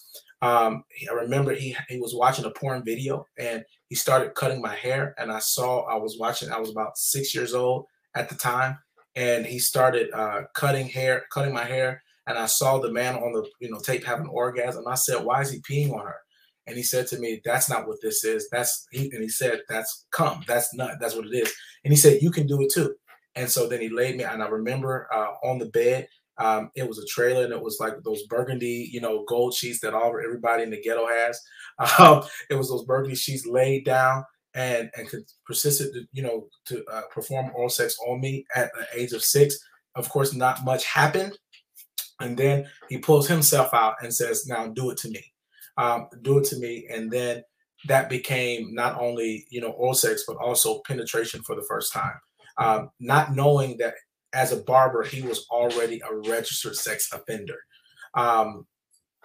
Um, 0.41 0.83
I 1.09 1.13
remember 1.13 1.53
he 1.53 1.75
he 1.89 1.99
was 1.99 2.13
watching 2.13 2.45
a 2.45 2.51
porn 2.51 2.83
video 2.83 3.25
and 3.37 3.63
he 3.89 3.95
started 3.95 4.35
cutting 4.35 4.61
my 4.61 4.75
hair, 4.75 5.15
and 5.17 5.31
I 5.31 5.39
saw 5.39 5.81
I 5.83 5.95
was 5.95 6.17
watching. 6.19 6.51
I 6.51 6.59
was 6.59 6.69
about 6.69 6.97
six 6.97 7.33
years 7.35 7.53
old 7.53 7.85
at 8.15 8.29
the 8.29 8.35
time, 8.35 8.77
and 9.15 9.45
he 9.45 9.59
started 9.59 10.11
uh, 10.13 10.43
cutting 10.53 10.87
hair, 10.87 11.25
cutting 11.31 11.53
my 11.53 11.63
hair, 11.63 12.01
and 12.27 12.37
I 12.37 12.47
saw 12.47 12.79
the 12.79 12.91
man 12.91 13.15
on 13.15 13.33
the 13.33 13.47
you 13.59 13.69
know 13.69 13.79
tape 13.79 14.03
having 14.03 14.25
an 14.25 14.31
orgasm. 14.31 14.87
I 14.87 14.95
said, 14.95 15.23
"Why 15.23 15.41
is 15.41 15.51
he 15.51 15.61
peeing 15.61 15.93
on 15.93 16.05
her?" 16.05 16.17
And 16.67 16.75
he 16.75 16.83
said 16.83 17.07
to 17.07 17.19
me, 17.19 17.41
"That's 17.45 17.69
not 17.69 17.87
what 17.87 18.01
this 18.01 18.23
is. 18.23 18.49
That's 18.51 18.87
he." 18.91 19.11
And 19.11 19.21
he 19.21 19.29
said, 19.29 19.61
"That's 19.69 20.05
come. 20.11 20.43
That's 20.47 20.73
not. 20.73 20.99
That's 20.99 21.15
what 21.15 21.27
it 21.27 21.35
is." 21.35 21.53
And 21.83 21.93
he 21.93 21.97
said, 21.97 22.21
"You 22.21 22.31
can 22.31 22.47
do 22.47 22.61
it 22.61 22.71
too." 22.71 22.95
And 23.35 23.49
so 23.49 23.67
then 23.67 23.81
he 23.81 23.89
laid 23.89 24.17
me, 24.17 24.23
and 24.23 24.41
I 24.41 24.47
remember 24.47 25.07
uh, 25.13 25.33
on 25.43 25.59
the 25.59 25.65
bed, 25.65 26.07
um, 26.37 26.69
it 26.75 26.87
was 26.87 26.99
a 26.99 27.05
trailer, 27.05 27.43
and 27.43 27.53
it 27.53 27.61
was 27.61 27.77
like 27.79 27.93
those 28.03 28.23
burgundy, 28.23 28.89
you 28.91 29.01
know, 29.01 29.23
gold 29.27 29.53
sheets 29.53 29.79
that 29.81 29.93
all 29.93 30.07
everybody 30.07 30.63
in 30.63 30.69
the 30.69 30.81
ghetto 30.81 31.07
has. 31.07 31.41
Um, 31.99 32.23
it 32.49 32.55
was 32.55 32.69
those 32.69 32.85
burgundy 32.85 33.17
sheets 33.17 33.45
laid 33.45 33.83
down, 33.83 34.23
and 34.53 34.89
and 34.95 35.09
persisted, 35.45 35.91
to, 35.93 36.07
you 36.13 36.23
know, 36.23 36.47
to 36.67 36.85
uh, 36.85 37.01
perform 37.13 37.51
oral 37.53 37.67
sex 37.67 37.97
on 38.07 38.21
me 38.21 38.45
at 38.55 38.71
the 38.73 38.87
age 38.97 39.11
of 39.11 39.21
six. 39.21 39.57
Of 39.95 40.07
course, 40.07 40.33
not 40.33 40.63
much 40.63 40.85
happened, 40.85 41.37
and 42.21 42.37
then 42.37 42.65
he 42.87 42.97
pulls 42.97 43.27
himself 43.27 43.73
out 43.73 43.95
and 44.01 44.13
says, 44.13 44.47
"Now 44.47 44.67
do 44.67 44.89
it 44.91 44.97
to 44.99 45.09
me, 45.09 45.21
um, 45.75 46.07
do 46.21 46.37
it 46.37 46.45
to 46.45 46.59
me," 46.59 46.87
and 46.89 47.11
then 47.11 47.43
that 47.87 48.09
became 48.09 48.73
not 48.73 48.97
only 48.97 49.45
you 49.49 49.59
know 49.59 49.71
oral 49.71 49.93
sex 49.93 50.23
but 50.25 50.37
also 50.37 50.81
penetration 50.87 51.43
for 51.43 51.55
the 51.55 51.65
first 51.67 51.91
time 51.91 52.19
um, 52.57 52.89
not 52.99 53.35
knowing 53.35 53.77
that 53.77 53.95
as 54.33 54.51
a 54.51 54.63
barber 54.63 55.03
he 55.03 55.21
was 55.21 55.45
already 55.49 56.01
a 56.01 56.29
registered 56.29 56.75
sex 56.75 57.09
offender. 57.13 57.57
Um, 58.15 58.65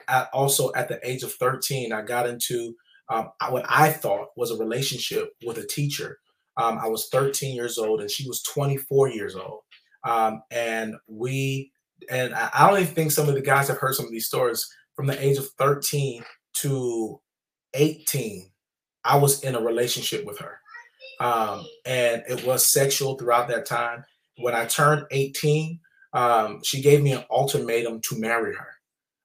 at, 0.08 0.28
also, 0.32 0.72
at 0.74 0.88
the 0.88 1.00
age 1.08 1.22
of 1.22 1.32
13, 1.34 1.92
I 1.92 2.02
got 2.02 2.28
into 2.28 2.74
um, 3.08 3.30
what 3.48 3.64
I 3.68 3.90
thought 3.90 4.28
was 4.36 4.50
a 4.50 4.56
relationship 4.56 5.30
with 5.44 5.58
a 5.58 5.66
teacher. 5.66 6.18
Um, 6.56 6.78
I 6.78 6.88
was 6.88 7.08
13 7.10 7.54
years 7.54 7.78
old 7.78 8.00
and 8.00 8.10
she 8.10 8.26
was 8.26 8.42
24 8.42 9.08
years 9.08 9.34
old. 9.34 9.60
Um, 10.04 10.42
and 10.50 10.94
we, 11.06 11.72
and 12.10 12.34
I, 12.34 12.50
I 12.54 12.70
don't 12.70 12.80
even 12.80 12.94
think 12.94 13.12
some 13.12 13.28
of 13.28 13.34
the 13.34 13.40
guys 13.40 13.68
have 13.68 13.78
heard 13.78 13.94
some 13.94 14.06
of 14.06 14.12
these 14.12 14.26
stories 14.26 14.66
from 14.94 15.06
the 15.06 15.22
age 15.24 15.38
of 15.38 15.48
13 15.58 16.22
to 16.58 17.20
18. 17.74 18.50
I 19.04 19.16
was 19.16 19.42
in 19.42 19.54
a 19.54 19.60
relationship 19.60 20.24
with 20.24 20.38
her. 20.38 20.59
Um, 21.20 21.66
and 21.84 22.22
it 22.28 22.44
was 22.44 22.66
sexual 22.66 23.16
throughout 23.16 23.48
that 23.48 23.66
time. 23.66 24.04
When 24.38 24.54
I 24.54 24.64
turned 24.64 25.04
18, 25.10 25.78
um, 26.14 26.60
she 26.64 26.80
gave 26.80 27.02
me 27.02 27.12
an 27.12 27.24
ultimatum 27.30 28.00
to 28.00 28.18
marry 28.18 28.54
her, 28.56 28.74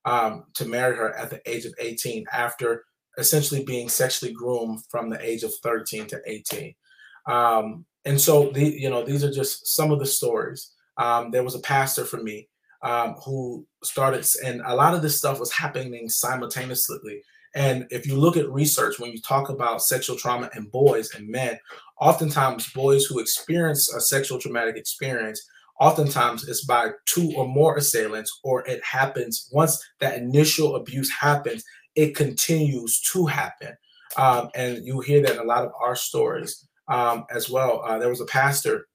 um, 0.04 0.44
to 0.56 0.66
marry 0.66 0.96
her 0.96 1.16
at 1.16 1.30
the 1.30 1.42
age 1.50 1.66
of 1.66 1.74
18 1.80 2.26
after 2.32 2.84
essentially 3.18 3.64
being 3.64 3.88
sexually 3.88 4.34
groomed 4.34 4.82
from 4.90 5.10
the 5.10 5.26
age 5.26 5.44
of 5.44 5.54
13 5.64 6.06
to 6.08 6.22
18. 6.26 6.76
Um, 7.28 7.86
and 8.04 8.20
so, 8.20 8.52
the, 8.52 8.64
you 8.64 8.90
know, 8.90 9.04
these 9.04 9.24
are 9.24 9.32
just 9.32 9.68
some 9.68 9.92
of 9.92 10.00
the 10.00 10.06
stories. 10.06 10.74
Um, 10.98 11.32
there 11.32 11.44
was 11.44 11.56
a 11.56 11.60
pastor 11.60 12.06
for 12.06 12.18
me 12.18 12.50
um, 12.84 13.16
who 13.26 13.66
started, 13.84 14.28
and 14.46 14.62
a 14.66 14.76
lot 14.76 14.94
of 14.94 15.02
this 15.02 15.18
stuff 15.18 15.40
was 15.40 15.52
happening 15.52 16.08
simultaneously. 16.10 17.22
And 17.56 17.88
if 17.90 18.06
you 18.06 18.18
look 18.18 18.36
at 18.36 18.50
research, 18.52 19.00
when 19.00 19.12
you 19.12 19.22
talk 19.22 19.50
about 19.50 19.82
sexual 19.82 20.18
trauma 20.18 20.50
in 20.56 20.66
boys 20.66 21.16
and 21.16 21.28
men, 21.28 21.58
oftentimes 22.00 22.70
boys 22.74 23.06
who 23.06 23.20
experience 23.20 23.92
a 23.94 24.02
sexual 24.02 24.40
traumatic 24.40 24.76
experience, 24.76 25.42
oftentimes 25.80 26.48
it's 26.48 26.66
by 26.66 26.92
two 27.06 27.32
or 27.36 27.48
more 27.48 27.78
assailants, 27.78 28.40
or 28.44 28.68
it 28.68 28.84
happens 28.84 29.50
once 29.54 29.82
that 30.02 30.18
initial 30.18 30.76
abuse 30.76 31.10
happens, 31.10 31.64
it 31.96 32.14
continues 32.14 33.02
to 33.14 33.26
happen. 33.26 33.76
Um, 34.18 34.50
and 34.54 34.86
you 34.86 35.00
hear 35.00 35.22
that 35.22 35.34
in 35.34 35.40
a 35.40 35.44
lot 35.44 35.64
of 35.64 35.72
our 35.82 35.96
stories 35.96 36.68
um, 36.90 37.26
as 37.34 37.50
well. 37.50 37.82
Uh, 37.86 37.98
there 37.98 38.10
was 38.10 38.22
a 38.22 38.26
pastor 38.26 38.88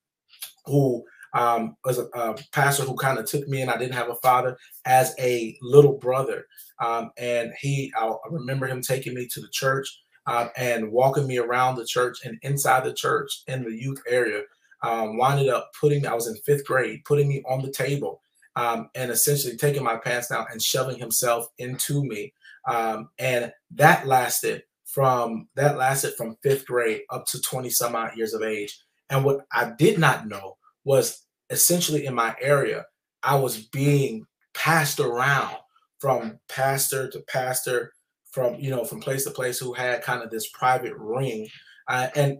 who 0.67 1.03
um, 1.35 1.77
was 1.85 1.99
a, 1.99 2.07
a 2.15 2.37
pastor 2.53 2.85
who 2.85 2.97
kind 2.97 3.19
of 3.19 3.27
took 3.27 3.47
me 3.49 3.63
and 3.63 3.71
I 3.71 3.77
didn't 3.77 3.95
have 3.95 4.11
a 4.11 4.17
father 4.17 4.57
as 4.85 5.15
a 5.19 5.57
little 5.63 5.99
brother. 5.99 6.47
Um, 6.81 7.11
and 7.19 7.53
he, 7.61 7.93
I 7.97 8.13
remember 8.31 8.67
him 8.67 8.83
taking 8.83 9.15
me 9.15 9.27
to 9.33 9.41
the 9.41 9.49
church 9.51 9.89
uh, 10.27 10.49
and 10.57 10.91
walking 10.91 11.27
me 11.27 11.39
around 11.39 11.77
the 11.77 11.87
church 11.87 12.19
and 12.25 12.39
inside 12.43 12.85
the 12.85 12.95
church 12.95 13.43
in 13.47 13.65
the 13.65 13.73
youth 13.73 14.03
area. 14.09 14.43
Um, 14.83 15.19
winded 15.19 15.49
up 15.51 15.71
putting, 15.79 16.07
I 16.07 16.15
was 16.15 16.27
in 16.27 16.37
fifth 16.37 16.65
grade, 16.65 17.05
putting 17.05 17.29
me 17.29 17.43
on 17.47 17.61
the 17.61 17.71
table 17.71 18.23
um, 18.57 18.89
and 18.95 19.11
essentially 19.11 19.57
taking 19.57 19.85
my 19.85 19.97
pants 19.97 20.29
down 20.29 20.47
and 20.51 20.61
shoving 20.61 20.99
himself 20.99 21.49
into 21.59 22.03
me. 22.05 22.33
Um, 22.69 23.11
and 23.19 23.53
that 23.73 24.07
lasted 24.07 24.63
from 24.85 25.49
that 25.55 25.77
lasted 25.77 26.15
from 26.17 26.37
fifth 26.43 26.67
grade 26.67 27.03
up 27.11 27.27
to 27.27 27.41
20 27.41 27.71
some 27.71 27.95
odd 27.95 28.17
years 28.17 28.35
of 28.35 28.43
age. 28.43 28.77
And 29.09 29.25
what 29.25 29.47
I 29.53 29.73
did 29.79 29.99
not 29.99 30.27
know 30.27 30.57
was 30.85 31.27
essentially 31.51 32.07
in 32.07 32.15
my 32.15 32.35
area, 32.41 32.87
I 33.23 33.37
was 33.37 33.67
being 33.67 34.27
passed 34.55 35.01
around 35.01 35.57
from 35.99 36.39
pastor 36.49 37.09
to 37.11 37.21
pastor, 37.29 37.93
from 38.33 38.55
you 38.55 38.71
know 38.71 38.85
from 38.85 39.01
place 39.01 39.25
to 39.25 39.31
place, 39.31 39.59
who 39.59 39.73
had 39.73 40.03
kind 40.03 40.23
of 40.23 40.31
this 40.31 40.49
private 40.51 40.95
ring. 40.97 41.49
Uh, 41.89 42.09
and 42.15 42.39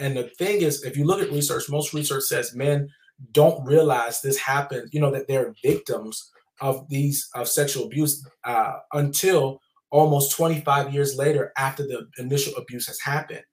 and 0.00 0.16
the 0.16 0.30
thing 0.38 0.62
is, 0.62 0.82
if 0.84 0.96
you 0.96 1.04
look 1.04 1.20
at 1.20 1.30
research, 1.30 1.68
most 1.68 1.92
research 1.92 2.24
says 2.24 2.54
men 2.54 2.88
don't 3.32 3.64
realize 3.64 4.20
this 4.20 4.38
happens. 4.38 4.92
You 4.92 5.00
know 5.00 5.10
that 5.12 5.28
they're 5.28 5.54
victims 5.62 6.30
of 6.60 6.88
these 6.88 7.28
of 7.34 7.48
sexual 7.48 7.84
abuse 7.84 8.26
uh, 8.44 8.74
until 8.92 9.60
almost 9.90 10.36
25 10.36 10.92
years 10.92 11.16
later 11.16 11.52
after 11.56 11.84
the 11.84 12.08
initial 12.18 12.54
abuse 12.56 12.86
has 12.86 13.00
happened. 13.00 13.44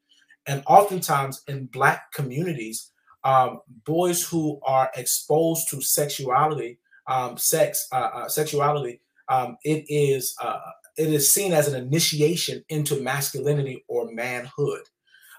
And 0.46 0.64
oftentimes 0.68 1.42
in 1.48 1.68
black 1.68 2.12
communities, 2.14 2.92
um, 3.24 3.62
boys 3.86 4.28
who 4.28 4.60
are 4.66 4.92
exposed 4.96 5.70
to 5.70 5.82
sexuality, 5.82 6.80
um, 7.08 7.38
sex, 7.38 7.88
uh, 7.92 8.10
uh, 8.14 8.28
sexuality, 8.30 9.02
um, 9.30 9.58
it 9.64 9.86
is 9.88 10.36
uh, 10.42 10.60
it 10.98 11.10
is 11.10 11.34
seen 11.34 11.54
as 11.54 11.68
an 11.68 11.82
initiation 11.82 12.64
into 12.70 13.02
masculinity 13.02 13.84
or 13.88 14.12
manhood. 14.12 14.82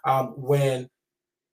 Um, 0.05 0.29
when 0.37 0.89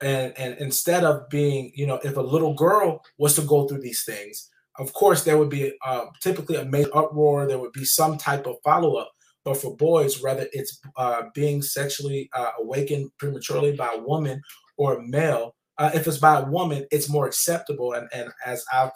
and 0.02 0.34
and 0.38 0.58
instead 0.60 1.04
of 1.04 1.30
being, 1.30 1.72
you 1.76 1.86
know, 1.86 2.00
if 2.04 2.18
a 2.18 2.22
little 2.22 2.54
girl 2.54 3.04
was 3.18 3.36
to 3.36 3.42
go 3.42 3.68
through 3.68 3.82
these 3.82 4.04
things, 4.04 4.50
of 4.80 4.94
course 4.94 5.24
there 5.24 5.38
would 5.38 5.50
be 5.50 5.74
uh, 5.86 6.06
typically 6.22 6.56
a 6.56 6.66
major 6.66 6.96
uproar. 6.96 7.46
There 7.46 7.60
would 7.60 7.74
be 7.74 7.86
some 7.86 8.18
type 8.18 8.48
of 8.48 8.56
follow 8.64 8.96
up. 8.96 9.12
But 9.44 9.58
for 9.58 9.76
boys, 9.76 10.22
whether 10.22 10.48
it's 10.54 10.80
uh, 10.98 11.24
being 11.34 11.62
sexually 11.62 12.30
uh, 12.34 12.52
awakened 12.60 13.12
prematurely 13.18 13.76
by 13.76 13.90
a 13.96 14.02
woman 14.02 14.42
or 14.78 14.98
a 14.98 15.02
male, 15.02 15.56
uh, 15.82 15.90
if 15.96 16.06
it's 16.06 16.20
by 16.20 16.40
a 16.40 16.46
woman, 16.46 16.86
it's 16.92 17.10
more 17.10 17.26
acceptable. 17.26 17.94
And, 17.94 18.08
and 18.14 18.30
as 18.46 18.64
I've 18.72 18.92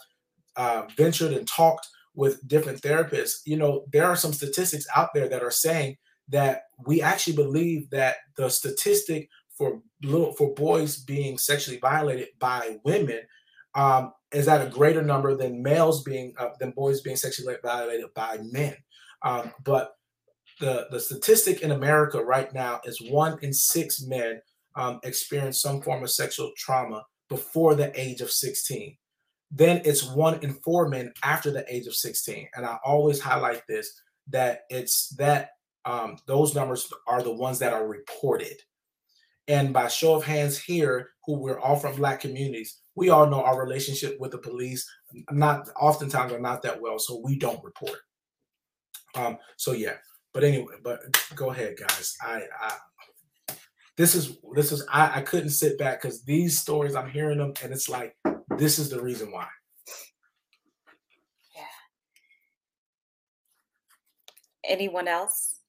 uh, 0.56 0.84
ventured 0.96 1.34
and 1.34 1.48
talked 1.48 1.88
with 2.14 2.48
different 2.48 2.80
therapists, 2.80 3.38
you 3.44 3.58
know, 3.58 3.86
there 3.92 4.06
are 4.06 4.16
some 4.16 4.32
statistics 4.32 4.86
out 4.96 5.10
there 5.16 5.28
that 5.28 5.42
are 5.42 5.50
saying 5.50 5.98
that 6.30 6.62
we 6.86 7.02
actually 7.02 7.36
believe 7.36 7.90
that 7.90 8.18
the 8.38 8.50
statistic 8.50 9.30
for 9.58 9.82
little 10.04 10.34
for 10.34 10.54
boys 10.54 10.98
being 10.98 11.40
sexually 11.40 11.80
violated 11.80 12.28
by 12.38 12.78
women 12.84 13.22
um, 13.74 14.14
is 14.32 14.48
at 14.48 14.66
a 14.66 14.70
greater 14.70 15.02
number 15.02 15.36
than 15.36 15.64
males 15.64 16.04
being 16.04 16.36
uh, 16.38 16.50
than 16.60 16.70
boys 16.70 17.02
being 17.02 17.16
sexually 17.16 17.56
violated 17.64 18.14
by 18.14 18.38
men. 18.52 18.76
Um, 19.24 19.52
but 19.64 19.96
the 20.60 20.86
the 20.92 21.00
statistic 21.00 21.62
in 21.62 21.72
America 21.72 22.24
right 22.24 22.54
now 22.54 22.80
is 22.86 23.02
one 23.10 23.40
in 23.42 23.54
six 23.54 24.04
men 24.04 24.40
um, 24.76 25.00
experience 25.04 25.62
some 25.62 25.82
form 25.82 26.04
of 26.04 26.12
sexual 26.12 26.52
trauma 26.58 27.04
before 27.30 27.76
the 27.76 27.92
age 28.00 28.22
of 28.22 28.32
16. 28.32 28.96
Then 29.52 29.82
it's 29.86 30.12
one 30.12 30.40
in 30.44 30.54
four 30.56 30.90
men 30.90 31.14
after 31.24 31.52
the 31.52 31.66
age 31.74 31.88
of 31.88 31.96
16. 31.96 32.48
And 32.56 32.66
I 32.66 32.78
always 32.84 33.20
highlight 33.20 33.62
this 33.68 34.02
that 34.30 34.62
it's 34.70 35.10
that 35.18 35.52
um, 35.86 36.18
those 36.26 36.56
numbers 36.56 36.92
are 37.08 37.22
the 37.22 37.34
ones 37.34 37.60
that 37.60 37.74
are 37.74 37.88
reported. 37.88 38.58
And 39.48 39.72
by 39.72 39.88
show 39.88 40.16
of 40.16 40.24
hands 40.24 40.58
here, 40.58 41.12
who 41.26 41.38
we're 41.38 41.60
all 41.60 41.76
from 41.76 41.96
Black 41.96 42.20
communities, 42.20 42.80
we 42.96 43.10
all 43.10 43.28
know 43.28 43.44
our 43.44 43.62
relationship 43.62 44.20
with 44.20 44.32
the 44.32 44.40
police, 44.40 44.90
not 45.32 45.70
oftentimes 45.80 46.34
are 46.34 46.40
not 46.40 46.64
that 46.64 46.82
well, 46.82 46.98
so 46.98 47.22
we 47.24 47.38
don't 47.38 47.64
report. 47.64 48.00
Um, 49.14 49.38
so 49.58 49.74
yeah, 49.74 49.96
but 50.34 50.44
anyway, 50.44 50.74
but 50.84 51.00
go 51.36 51.52
ahead, 51.52 51.78
guys. 51.78 52.16
I, 52.22 52.42
I 52.60 52.76
this 53.98 54.16
is 54.16 54.38
this 54.54 54.72
is 54.72 54.86
I, 54.92 55.20
I 55.20 55.22
couldn't 55.22 55.50
sit 55.50 55.78
back 55.78 56.02
because 56.02 56.24
these 56.24 56.60
stories 56.60 56.96
I'm 56.96 57.10
hearing 57.10 57.38
them 57.38 57.54
and 57.64 57.72
it's 57.72 57.90
like 57.90 58.16
this 58.58 58.80
is 58.80 58.90
the 58.90 59.02
reason 59.02 59.32
why. 59.32 59.48
Yeah. 61.56 61.64
Anyone 64.66 65.08
else? 65.08 65.60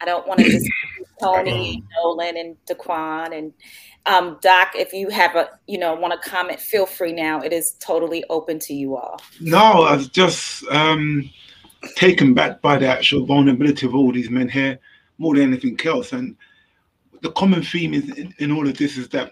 I 0.00 0.04
don't 0.04 0.26
want 0.26 0.40
to 0.40 0.50
just 0.50 0.68
Tony, 1.20 1.82
Nolan, 1.96 2.36
and 2.36 2.56
Daquan 2.66 3.36
and 3.36 3.52
um, 4.06 4.38
Doc. 4.40 4.72
If 4.74 4.92
you 4.92 5.10
have 5.10 5.36
a 5.36 5.50
you 5.66 5.78
know 5.78 5.94
want 5.94 6.20
to 6.20 6.28
comment, 6.28 6.60
feel 6.60 6.86
free 6.86 7.12
now. 7.12 7.40
It 7.40 7.52
is 7.52 7.72
totally 7.80 8.24
open 8.30 8.58
to 8.60 8.74
you 8.74 8.96
all. 8.96 9.20
No, 9.40 9.82
I 9.82 9.96
was 9.96 10.08
just 10.08 10.64
um, 10.68 11.28
taken 11.96 12.32
back 12.32 12.62
by 12.62 12.78
the 12.78 12.86
actual 12.86 13.26
vulnerability 13.26 13.86
of 13.86 13.94
all 13.94 14.12
these 14.12 14.30
men 14.30 14.48
here 14.48 14.78
more 15.18 15.34
than 15.34 15.48
anything 15.48 15.78
else, 15.84 16.12
and 16.12 16.36
the 17.22 17.32
common 17.32 17.62
theme 17.62 17.94
is 17.94 18.08
in, 18.16 18.34
in 18.38 18.52
all 18.52 18.66
of 18.68 18.76
this 18.76 18.96
is 18.96 19.08
that 19.10 19.30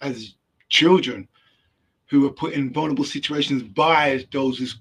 as 0.00 0.34
children 0.68 1.28
who 2.08 2.26
are 2.26 2.32
put 2.32 2.52
in 2.52 2.72
vulnerable 2.72 3.04
situations 3.04 3.62
by 3.62 4.24
those 4.32 4.78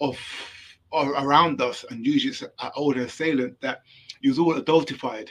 of 0.00 0.18
or 0.90 1.12
around 1.12 1.60
us, 1.60 1.84
and 1.90 2.06
usually 2.06 2.30
it's 2.30 2.42
an 2.42 2.70
older 2.76 3.02
assailant, 3.02 3.58
that 3.62 3.80
you 4.20 4.30
was 4.30 4.38
all 4.38 4.60
adultified. 4.60 5.28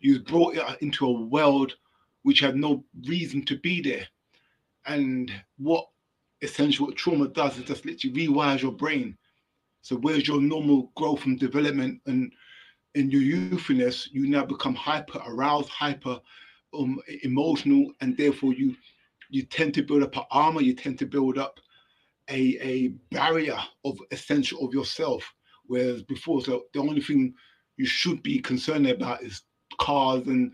You 0.00 0.12
was 0.12 0.22
brought 0.22 0.56
uh, 0.58 0.76
into 0.80 1.06
a 1.06 1.12
world 1.12 1.76
which 2.22 2.40
had 2.40 2.56
no 2.56 2.84
reason 3.06 3.44
to 3.46 3.58
be 3.58 3.80
there. 3.80 4.06
And 4.86 5.32
what 5.56 5.86
essentially 6.42 6.88
what 6.88 6.96
trauma 6.96 7.28
does 7.28 7.58
is 7.58 7.64
just 7.64 7.86
literally 7.86 8.26
rewires 8.26 8.62
your 8.62 8.72
brain. 8.72 9.16
So 9.80 9.96
where's 9.96 10.28
your 10.28 10.40
normal 10.40 10.92
growth 10.94 11.24
and 11.24 11.38
development 11.38 12.00
and 12.06 12.32
in 12.94 13.10
your 13.10 13.22
youthfulness, 13.22 14.08
you 14.12 14.26
now 14.28 14.44
become 14.44 14.74
hyper 14.74 15.20
aroused, 15.26 15.68
hyper 15.68 16.20
um, 16.74 17.00
emotional, 17.22 17.92
and 18.00 18.16
therefore 18.16 18.52
you 18.52 18.74
you 19.30 19.42
tend 19.44 19.72
to 19.74 19.82
build 19.82 20.02
up 20.02 20.16
an 20.16 20.24
armor. 20.30 20.60
You 20.60 20.74
tend 20.74 20.98
to 20.98 21.06
build 21.06 21.38
up 21.38 21.58
a 22.28 22.58
a 22.60 22.88
barrier 23.10 23.58
of 23.84 23.98
essential 24.10 24.64
of 24.66 24.74
yourself. 24.74 25.22
Whereas 25.66 26.02
before, 26.02 26.42
so 26.42 26.64
the 26.74 26.80
only 26.80 27.00
thing 27.00 27.34
you 27.76 27.86
should 27.86 28.22
be 28.22 28.40
concerned 28.40 28.86
about 28.86 29.22
is 29.22 29.42
cars 29.78 30.26
and 30.26 30.52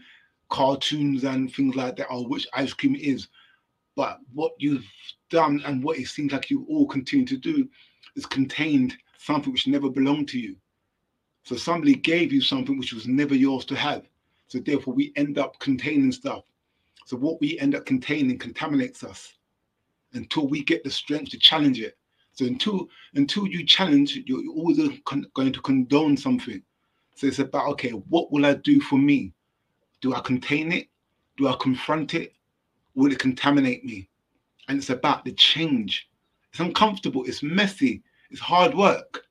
cartoons 0.51 1.24
and 1.24 1.53
things 1.53 1.74
like 1.74 1.96
that, 1.96 2.11
or 2.11 2.27
which 2.29 2.46
ice 2.55 2.72
cream 2.72 2.94
is. 2.94 3.29
But 3.96 4.20
what 4.33 4.53
you've 4.59 4.87
done 5.29 5.61
and 5.66 5.83
what 5.83 5.98
it 5.98 6.07
seems 6.07 6.33
like 6.33 6.51
you 6.51 6.64
all 6.68 6.87
continue 6.87 7.27
to 7.27 7.37
do 7.37 7.68
is 8.14 8.27
contained 8.27 8.96
something 9.18 9.53
which 9.53 9.66
never 9.66 9.90
belonged 9.90 10.29
to 10.29 10.38
you. 10.38 10.57
So 11.49 11.57
somebody 11.57 11.94
gave 11.94 12.30
you 12.30 12.42
something 12.42 12.78
which 12.78 12.92
was 12.92 13.09
never 13.09 13.34
yours 13.34 13.64
to 13.64 13.74
have. 13.74 14.07
So 14.49 14.59
therefore, 14.59 14.92
we 14.92 15.14
end 15.16 15.38
up 15.38 15.59
containing 15.61 16.12
stuff. 16.12 16.44
So 17.07 17.16
what 17.16 17.40
we 17.40 17.59
end 17.59 17.74
up 17.74 17.86
containing 17.86 18.36
contaminates 18.36 19.03
us 19.03 19.32
until 20.12 20.46
we 20.46 20.62
get 20.62 20.84
the 20.84 20.90
strength 20.90 21.30
to 21.30 21.38
challenge 21.38 21.80
it. 21.80 21.96
So 22.32 22.44
until 22.44 22.90
until 23.14 23.46
you 23.46 23.64
challenge, 23.64 24.20
you're 24.26 24.46
always 24.53 24.76
going 25.07 25.53
to 25.55 25.62
condone 25.62 26.18
something. 26.18 26.62
So 27.14 27.26
it's 27.26 27.38
about 27.38 27.68
okay, 27.68 27.92
what 27.92 28.30
will 28.30 28.44
I 28.44 28.53
do 28.53 28.78
for 28.82 28.99
me? 28.99 29.32
Do 30.03 30.14
I 30.14 30.20
contain 30.20 30.70
it? 30.70 30.88
Do 31.38 31.49
I 31.49 31.57
confront 31.59 32.12
it? 32.12 32.34
Will 32.94 33.11
it 33.11 33.18
contaminate 33.18 33.86
me? 33.86 34.07
And 34.68 34.76
it's 34.76 34.90
about 34.90 35.24
the 35.24 35.32
change. 35.32 36.11
It's 36.51 36.61
uncomfortable. 36.61 37.24
It's 37.24 37.42
messy. 37.42 38.03
It's 38.30 38.38
hard 38.38 38.74
work 38.74 39.24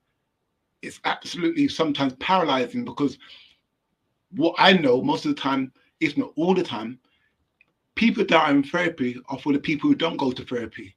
it's 0.82 1.00
absolutely 1.06 1.68
sometimes 1.68 2.14
paralyzing 2.20 2.86
because 2.86 3.18
what 4.32 4.56
I 4.58 4.74
know 4.74 5.02
most 5.02 5.26
of 5.26 5.36
the 5.36 5.42
time, 5.42 5.72
if 6.00 6.18
not 6.18 6.34
all 6.36 6.54
the 6.54 6.64
time, 6.64 7.00
people 7.96 8.24
that 8.26 8.36
are 8.36 8.52
in 8.52 8.64
therapy 8.64 9.20
are 9.30 9.40
for 9.40 9.54
the 9.54 9.60
people 9.60 9.90
who 9.90 9.96
don't 9.96 10.18
go 10.18 10.32
to 10.32 10.46
therapy. 10.46 10.96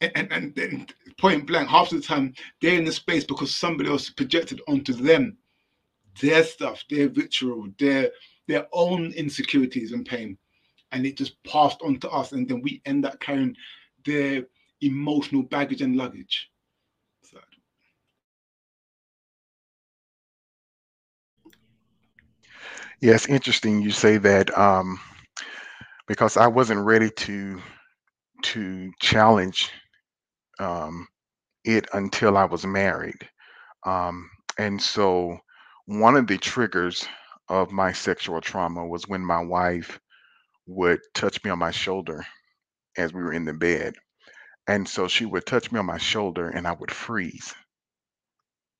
And, 0.00 0.32
and, 0.32 0.58
and 0.58 0.94
point 1.18 1.46
blank, 1.46 1.68
half 1.68 1.90
the 1.90 2.00
time 2.00 2.34
they're 2.60 2.76
in 2.76 2.84
the 2.84 2.92
space 2.92 3.24
because 3.24 3.54
somebody 3.54 3.88
else 3.88 4.10
projected 4.10 4.60
onto 4.68 4.92
them 4.92 5.38
their 6.20 6.44
stuff, 6.44 6.84
their 6.90 7.08
ritual, 7.08 7.68
their 7.78 8.10
their 8.46 8.66
own 8.72 9.12
insecurities 9.12 9.92
and 9.92 10.04
pain, 10.04 10.36
and 10.92 11.06
it 11.06 11.16
just 11.16 11.42
passed 11.44 11.80
on 11.82 11.98
to 12.00 12.10
us, 12.10 12.32
and 12.32 12.46
then 12.48 12.60
we 12.60 12.82
end 12.84 13.06
up 13.06 13.18
carrying 13.20 13.56
their 14.04 14.44
emotional 14.82 15.42
baggage 15.42 15.80
and 15.80 15.96
luggage. 15.96 16.50
Yes, 23.00 23.26
interesting. 23.28 23.82
You 23.82 23.90
say 23.92 24.16
that 24.18 24.56
um, 24.58 24.98
because 26.06 26.36
I 26.36 26.46
wasn't 26.46 26.84
ready 26.84 27.10
to 27.10 27.60
to 28.44 28.92
challenge 29.00 29.70
um, 30.60 31.08
it 31.64 31.86
until 31.92 32.36
I 32.38 32.44
was 32.44 32.66
married, 32.66 33.28
um, 33.86 34.30
and 34.58 34.80
so 34.82 35.38
one 35.86 36.16
of 36.16 36.26
the 36.28 36.38
triggers 36.38 37.06
of 37.48 37.72
my 37.72 37.92
sexual 37.92 38.40
trauma 38.40 38.86
was 38.86 39.08
when 39.08 39.22
my 39.24 39.42
wife 39.42 40.00
would 40.66 41.00
touch 41.14 41.42
me 41.44 41.50
on 41.50 41.58
my 41.58 41.70
shoulder 41.72 42.24
as 42.98 43.12
we 43.12 43.22
were 43.22 43.32
in 43.32 43.44
the 43.44 43.54
bed. 43.54 43.94
And 44.68 44.88
so 44.88 45.08
she 45.08 45.26
would 45.26 45.46
touch 45.46 45.72
me 45.72 45.78
on 45.80 45.86
my 45.86 45.98
shoulder 45.98 46.48
and 46.50 46.66
I 46.66 46.72
would 46.72 46.90
freeze 46.92 47.54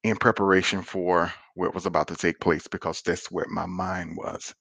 in 0.05 0.17
preparation 0.17 0.83
for 0.83 1.33
what 1.57 1.75
was 1.75 1.87
about 1.87 2.09
to 2.09 2.17
take 2.17 2.39
place 2.41 2.69
because 2.69 3.03
that's 3.03 3.31
where 3.33 3.47
my 3.49 3.67
mind 3.67 4.17
was. 4.17 4.55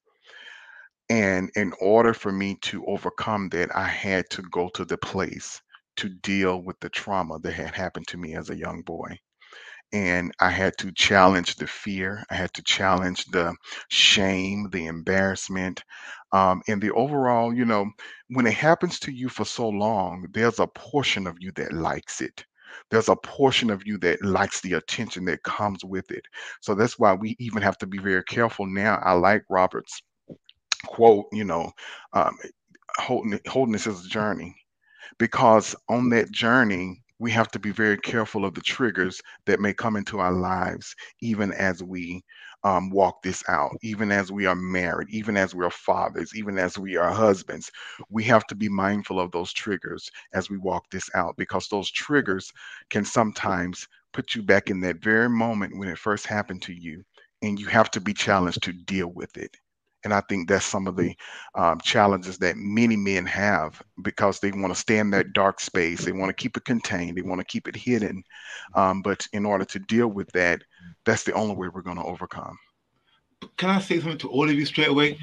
And 1.10 1.50
in 1.56 1.72
order 1.80 2.14
for 2.14 2.30
me 2.34 2.58
to 2.64 2.86
overcome 2.88 3.48
that, 3.52 3.74
I 3.74 3.88
had 3.88 4.30
to 4.32 4.42
go 4.42 4.68
to 4.76 4.84
the 4.84 4.98
place 4.98 5.62
to 5.96 6.10
deal 6.10 6.62
with 6.62 6.78
the 6.82 6.90
trauma 6.90 7.40
that 7.40 7.54
had 7.54 7.74
happened 7.74 8.08
to 8.10 8.18
me 8.18 8.36
as 8.36 8.50
a 8.50 8.58
young 8.58 8.82
boy 8.82 9.18
and 9.94 10.34
I 10.40 10.52
had 10.52 10.78
to 10.80 10.92
challenge 10.94 11.58
the 11.58 11.68
fear. 11.68 12.24
I 12.30 12.36
had 12.36 12.54
to 12.56 12.64
challenge 12.64 13.26
the 13.26 13.56
shame, 13.90 14.70
the 14.72 14.88
embarrassment, 14.88 15.84
um, 16.34 16.62
and 16.68 16.82
the 16.82 16.92
overall. 16.92 17.54
You 17.54 17.66
know, 17.66 17.92
when 18.30 18.48
it 18.48 18.56
happens 18.56 19.00
to 19.02 19.12
you 19.12 19.30
for 19.30 19.46
so 19.46 19.70
long, 19.70 20.28
there's 20.34 20.60
a 20.60 20.68
portion 20.68 21.28
of 21.28 21.38
you 21.40 21.52
that 21.54 21.74
likes 21.74 22.22
it. 22.22 22.46
There's 22.90 23.10
a 23.10 23.16
portion 23.16 23.70
of 23.70 23.86
you 23.86 23.98
that 24.00 24.24
likes 24.24 24.62
the 24.62 24.74
attention 24.74 25.26
that 25.26 25.44
comes 25.44 25.84
with 25.84 26.12
it. 26.12 26.26
So 26.62 26.76
that's 26.76 27.00
why 27.00 27.14
we 27.14 27.36
even 27.40 27.62
have 27.62 27.78
to 27.80 27.88
be 27.88 27.98
very 27.98 28.24
careful 28.24 28.66
now. 28.66 29.00
I 29.04 29.14
like 29.14 29.44
Robert's 29.50 30.02
quote. 30.86 31.26
You 31.32 31.46
know, 31.46 31.72
um, 32.14 32.38
holding 32.98 33.40
holding 33.48 33.74
this 33.74 33.88
as 33.88 34.06
a 34.06 34.10
journey, 34.10 34.56
because 35.18 35.76
on 35.90 36.10
that 36.10 36.32
journey 36.32 37.02
we 37.20 37.32
have 37.32 37.50
to 37.52 37.60
be 37.60 37.72
very 37.72 37.98
careful 37.98 38.44
of 38.44 38.54
the 38.54 38.62
triggers 38.62 39.22
that 39.46 39.60
may 39.60 39.74
come 39.74 39.96
into 39.96 40.20
our 40.20 40.34
lives, 40.34 40.94
even 41.22 41.54
as 41.54 41.82
we 41.82 42.22
um, 42.64 42.90
walk 42.90 43.22
this 43.24 43.44
out, 43.48 43.76
even 43.82 44.12
as 44.12 44.32
we 44.32 44.46
are 44.46 44.56
married, 44.56 45.10
even 45.10 45.38
as 45.38 45.54
we 45.56 45.66
are 45.66 45.70
fathers, 45.72 46.36
even 46.36 46.58
as 46.58 46.78
we 46.78 46.96
are 46.98 47.12
husbands. 47.12 47.72
We 48.10 48.24
have 48.26 48.46
to 48.48 48.56
be 48.56 48.70
mindful 48.70 49.20
of 49.20 49.32
those 49.32 49.54
triggers 49.54 50.10
as 50.34 50.50
we 50.50 50.58
walk 50.58 50.90
this 50.92 51.10
out 51.16 51.36
because 51.38 51.68
those 51.68 51.92
triggers 51.92 52.52
can 52.90 53.06
sometimes 53.06 53.88
put 54.14 54.36
you 54.36 54.42
back 54.44 54.70
in 54.70 54.80
that 54.82 55.04
very 55.04 55.30
moment 55.30 55.78
when 55.78 55.90
it 55.90 55.98
first 55.98 56.26
happened 56.28 56.62
to 56.64 56.74
you, 56.74 57.04
and 57.42 57.60
you 57.60 57.68
have 57.68 57.92
to 57.92 58.02
be 58.02 58.14
challenged 58.14 58.64
to 58.64 58.74
deal 58.74 59.08
with 59.08 59.36
it. 59.38 59.56
And 60.04 60.14
I 60.14 60.22
think 60.22 60.50
that's 60.50 60.66
some 60.66 60.88
of 60.88 60.96
the 60.96 61.16
um, 61.56 61.80
challenges 61.80 62.38
that 62.40 62.58
many 62.58 62.98
men 62.98 63.26
have 63.26 63.82
because 64.02 64.40
they 64.40 64.52
want 64.52 64.74
to 64.74 64.80
stay 64.80 64.98
in 64.98 65.12
that 65.12 65.34
dark 65.34 65.60
space. 65.60 66.04
They 66.04 66.12
want 66.12 66.30
to 66.30 66.42
keep 66.42 66.58
it 66.58 66.66
contained. 66.66 67.18
They 67.18 67.22
want 67.22 67.40
to 67.40 67.46
keep 67.46 67.68
it 67.68 67.76
hidden. 67.76 68.24
Um, 68.76 69.02
but 69.02 69.26
in 69.34 69.46
order 69.46 69.66
to 69.66 69.80
deal 69.80 70.08
with 70.08 70.30
that, 70.34 70.62
that's 71.06 71.24
the 71.24 71.34
only 71.34 71.56
way 71.56 71.70
we're 71.70 71.82
going 71.82 71.98
to 71.98 72.04
overcome. 72.04 72.58
Can 73.58 73.70
I 73.70 73.80
say 73.80 74.00
something 74.00 74.18
to 74.20 74.30
all 74.30 74.50
of 74.50 74.56
you 74.56 74.66
straight 74.66 74.90
away? 74.90 75.18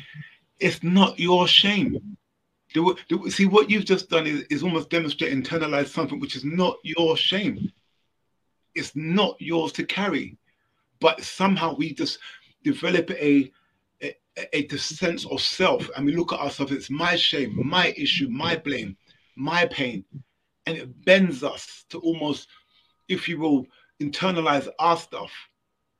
It's 0.59 0.83
not 0.83 1.19
your 1.19 1.47
shame. 1.49 2.17
See, 3.29 3.47
what 3.47 3.71
you've 3.71 3.85
just 3.85 4.09
done 4.11 4.27
is, 4.27 4.43
is 4.51 4.63
almost 4.63 4.91
demonstrate, 4.91 5.33
internalize 5.33 5.89
something 5.89 6.21
which 6.21 6.37
is 6.37 6.45
not 6.45 6.77
your 6.85 7.17
shame. 7.17 7.73
It's 8.75 8.95
not 8.95 9.37
yours 9.41 9.73
to 9.73 9.85
carry. 9.85 10.39
But 11.01 11.23
somehow 11.23 11.75
we 11.75 11.95
just 11.95 12.19
develop 12.63 13.11
a 13.11 13.51
a, 14.37 14.67
a 14.67 14.79
sense 14.79 15.27
of 15.27 15.41
self 15.41 15.89
and 15.97 16.07
we 16.07 16.15
look 16.15 16.33
at 16.33 16.41
ourselves, 16.41 16.73
it's 16.73 16.91
my 16.91 17.17
shame, 17.17 17.61
my 17.67 17.95
issue, 17.97 18.29
my 18.29 18.57
blame, 18.57 18.97
my 19.37 19.67
pain. 19.67 20.05
And 20.67 20.77
it 20.77 21.05
bends 21.05 21.43
us 21.43 21.85
to 21.91 21.99
almost, 21.99 22.49
if 23.09 23.29
you 23.29 23.39
will, 23.39 23.67
internalize 24.01 24.69
our 24.79 24.97
stuff 24.97 25.33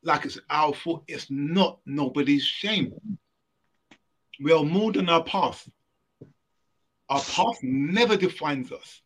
like 0.03 0.25
it's 0.25 0.39
our 0.49 0.73
fault. 0.73 1.05
It's 1.09 1.27
not 1.31 1.81
nobody's 1.87 2.45
shame. 2.45 2.93
We 4.41 4.53
are 4.53 4.65
more 4.65 4.93
than 4.93 5.09
our 5.09 5.25
past. 5.25 5.69
Our 7.09 7.21
past 7.21 7.63
never 7.63 8.17
defines 8.17 8.73
us. 8.73 9.03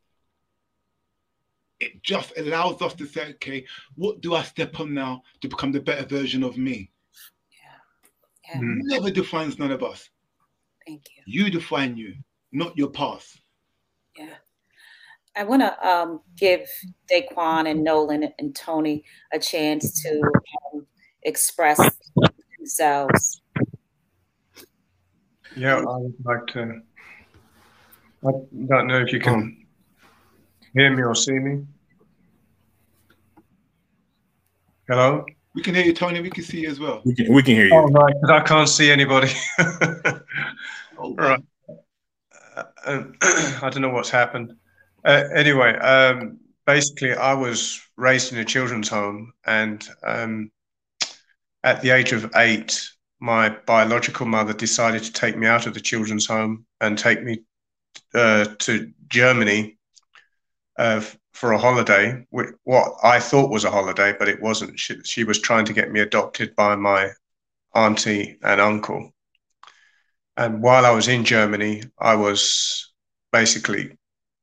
It 1.80 2.02
just 2.02 2.32
allows 2.36 2.80
us 2.82 2.94
to 2.94 3.06
say, 3.06 3.30
okay, 3.30 3.64
what 3.96 4.20
do 4.20 4.34
I 4.34 4.42
step 4.42 4.78
on 4.78 4.94
now 4.94 5.22
to 5.40 5.48
become 5.48 5.72
the 5.72 5.80
better 5.80 6.06
version 6.06 6.44
of 6.44 6.56
me? 6.56 6.90
Yeah. 8.48 8.60
Never 8.62 9.10
defines 9.10 9.58
none 9.58 9.70
of 9.70 9.82
us. 9.82 10.08
Thank 10.86 11.04
you. 11.16 11.22
You 11.26 11.50
define 11.50 11.96
you, 11.96 12.14
not 12.52 12.76
your 12.76 12.90
past. 12.90 13.40
Yeah. 14.16 14.34
I 15.36 15.42
want 15.42 15.62
to 15.62 15.88
um, 15.88 16.20
give 16.36 16.68
Daquan 17.10 17.68
and 17.68 17.82
Nolan 17.82 18.28
and 18.38 18.54
Tony 18.54 19.04
a 19.32 19.38
chance 19.38 20.02
to 20.02 20.22
um, 20.72 20.86
express 21.22 21.80
themselves. 22.58 23.42
Yeah, 25.56 25.76
I 25.78 25.96
would 25.96 26.14
like 26.24 26.46
to. 26.48 26.80
I 28.26 28.30
don't 28.66 28.86
know 28.86 29.00
if 29.00 29.12
you 29.12 29.20
can 29.20 29.66
hear 30.72 30.94
me 30.94 31.02
or 31.02 31.14
see 31.14 31.38
me. 31.38 31.64
Hello? 34.88 35.24
We 35.54 35.62
can 35.62 35.74
hear 35.74 35.84
you, 35.84 35.92
Tony. 35.92 36.20
We 36.20 36.30
can 36.30 36.42
see 36.42 36.60
you 36.60 36.68
as 36.68 36.80
well. 36.80 37.00
We 37.04 37.14
can, 37.14 37.32
we 37.32 37.42
can 37.42 37.54
hear 37.54 37.66
you. 37.66 37.74
Oh, 37.74 37.86
right, 37.86 38.14
because 38.20 38.30
I 38.30 38.40
can't 38.40 38.68
see 38.68 38.90
anybody. 38.90 39.30
oh, 40.98 41.14
right. 41.14 41.42
Uh, 42.84 43.04
I 43.62 43.70
don't 43.70 43.82
know 43.82 43.90
what's 43.90 44.10
happened. 44.10 44.54
Uh, 45.04 45.24
anyway, 45.32 45.76
um, 45.78 46.40
basically, 46.66 47.12
I 47.12 47.34
was 47.34 47.80
raised 47.96 48.32
in 48.32 48.38
a 48.38 48.44
children's 48.44 48.88
home, 48.88 49.32
and 49.46 49.86
um, 50.02 50.50
at 51.62 51.82
the 51.82 51.90
age 51.90 52.12
of 52.12 52.32
eight, 52.34 52.88
my 53.20 53.48
biological 53.48 54.26
mother 54.26 54.52
decided 54.52 55.04
to 55.04 55.12
take 55.12 55.36
me 55.36 55.46
out 55.46 55.66
of 55.66 55.74
the 55.74 55.80
children's 55.80 56.26
home 56.26 56.66
and 56.80 56.98
take 56.98 57.22
me 57.22 57.42
uh, 58.12 58.46
to 58.58 58.92
Germany 59.08 59.78
uh, 60.78 61.00
for 61.34 61.52
a 61.52 61.58
holiday, 61.58 62.24
what 62.30 62.94
I 63.02 63.18
thought 63.18 63.50
was 63.50 63.64
a 63.64 63.70
holiday, 63.70 64.14
but 64.16 64.28
it 64.28 64.40
wasn't. 64.40 64.78
She, 64.78 65.02
she 65.02 65.24
was 65.24 65.40
trying 65.40 65.64
to 65.64 65.72
get 65.72 65.90
me 65.90 66.00
adopted 66.00 66.54
by 66.54 66.76
my 66.76 67.10
auntie 67.74 68.38
and 68.42 68.60
uncle. 68.60 69.12
And 70.36 70.62
while 70.62 70.86
I 70.86 70.92
was 70.92 71.08
in 71.08 71.24
Germany, 71.24 71.82
I 71.98 72.14
was 72.14 72.92
basically 73.32 73.98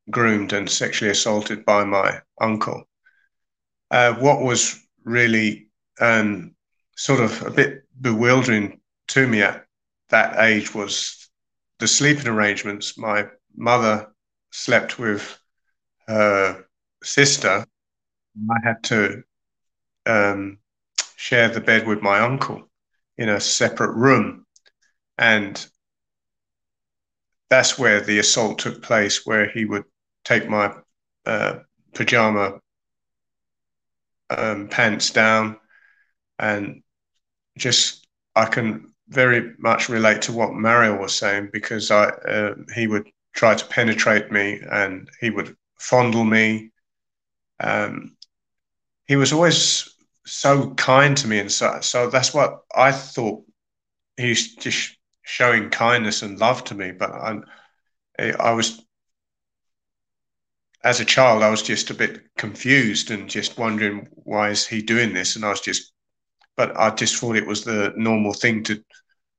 groomed 0.10 0.52
and 0.52 0.70
sexually 0.70 1.12
assaulted 1.12 1.64
by 1.64 1.86
my 1.86 2.20
uncle. 2.42 2.84
Uh, 3.90 4.14
what 4.16 4.42
was 4.42 4.78
really 5.06 5.68
um, 6.02 6.54
sort 6.98 7.22
of 7.22 7.42
a 7.44 7.52
bit 7.52 7.84
bewildering 8.02 8.82
to 9.08 9.28
me 9.28 9.42
at 9.42 9.66
that 10.10 10.44
age 10.44 10.76
was 10.76 11.30
the 11.80 11.88
sleeping 11.88 12.28
arrangements. 12.28 12.98
My 12.98 13.28
mother 13.56 14.12
slept 14.52 15.00
with 15.00 15.40
her 16.08 16.66
sister, 17.04 17.66
I 18.50 18.56
had 18.64 18.84
to 18.86 19.24
um, 20.06 20.60
share 21.16 21.50
the 21.50 21.62
bed 21.62 21.88
with 21.88 22.02
my 22.02 22.20
uncle 22.20 22.70
in 23.18 23.30
a 23.30 23.40
separate 23.40 23.96
room. 23.96 24.46
And 25.18 25.66
that's 27.50 27.78
where 27.78 28.02
the 28.02 28.20
assault 28.20 28.60
took 28.60 28.82
place, 28.82 29.26
where 29.26 29.50
he 29.50 29.66
would 29.66 29.84
take 30.24 30.50
my 30.50 30.74
uh, 31.26 31.60
pajama 31.94 32.60
um, 34.30 34.68
pants 34.70 35.10
down 35.12 35.58
and 36.40 36.82
just, 37.58 38.08
I 38.36 38.46
can 38.46 38.94
very 39.10 39.54
much 39.60 39.90
relate 39.90 40.22
to 40.24 40.34
what 40.34 40.54
Mario 40.54 41.00
was 41.00 41.16
saying 41.16 41.50
because 41.54 41.92
I, 41.92 42.06
uh, 42.06 42.56
he 42.76 42.88
would 42.88 43.10
try 43.36 43.56
to 43.56 43.66
penetrate 43.68 44.32
me 44.32 44.62
and 44.72 45.10
he 45.20 45.30
would 45.30 45.56
fondle 45.80 46.24
me 46.24 46.72
um, 47.62 48.16
he 49.08 49.16
was 49.16 49.34
always 49.34 49.94
so 50.26 50.74
kind 50.76 51.16
to 51.18 51.28
me, 51.28 51.40
and 51.40 51.52
so 51.52 51.80
so 51.82 52.10
that's 52.10 52.34
what 52.34 52.62
I 52.76 52.92
thought. 52.92 53.44
He's 54.18 54.56
just 54.56 54.98
showing 55.24 55.70
kindness 55.70 56.22
and 56.22 56.40
love 56.40 56.64
to 56.66 56.76
me, 56.76 56.92
but 56.92 57.12
I, 57.12 57.40
I 58.20 58.52
was 58.52 58.84
as 60.84 61.00
a 61.00 61.06
child, 61.06 61.44
I 61.44 61.50
was 61.50 61.62
just 61.62 61.90
a 61.90 61.94
bit 61.94 62.22
confused 62.38 63.12
and 63.12 63.30
just 63.30 63.58
wondering 63.58 64.08
why 64.12 64.50
is 64.50 64.66
he 64.66 64.82
doing 64.82 65.14
this, 65.14 65.36
and 65.36 65.46
I 65.46 65.50
was 65.50 65.62
just 65.62 65.94
but 66.58 66.78
I 66.78 66.90
just 66.92 67.16
thought 67.16 67.38
it 67.38 67.48
was 67.48 67.64
the 67.64 67.94
normal 67.96 68.34
thing 68.34 68.64
to 68.66 68.84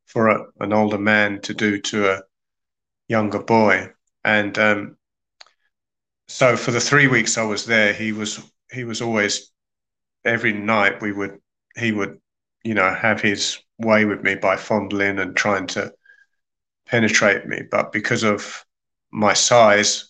for 0.06 0.28
a, 0.28 0.44
an 0.60 0.72
older 0.72 0.98
man 0.98 1.40
to 1.42 1.54
do 1.54 1.80
to 1.80 2.12
a 2.12 2.22
younger 3.08 3.38
boy. 3.42 3.90
And 4.24 4.58
um, 4.58 4.96
so 6.32 6.56
for 6.56 6.70
the 6.70 6.80
three 6.80 7.08
weeks 7.08 7.36
I 7.36 7.42
was 7.42 7.66
there, 7.66 7.92
he 7.92 8.12
was 8.12 8.40
he 8.72 8.84
was 8.84 9.02
always 9.02 9.52
every 10.24 10.52
night 10.54 11.02
we 11.02 11.12
would 11.12 11.38
he 11.76 11.92
would 11.92 12.20
you 12.64 12.72
know 12.72 12.92
have 12.92 13.20
his 13.20 13.58
way 13.78 14.06
with 14.06 14.22
me 14.22 14.36
by 14.36 14.56
fondling 14.56 15.18
and 15.18 15.36
trying 15.36 15.66
to 15.68 15.92
penetrate 16.86 17.46
me. 17.46 17.62
But 17.70 17.92
because 17.92 18.22
of 18.22 18.64
my 19.10 19.34
size, 19.34 20.08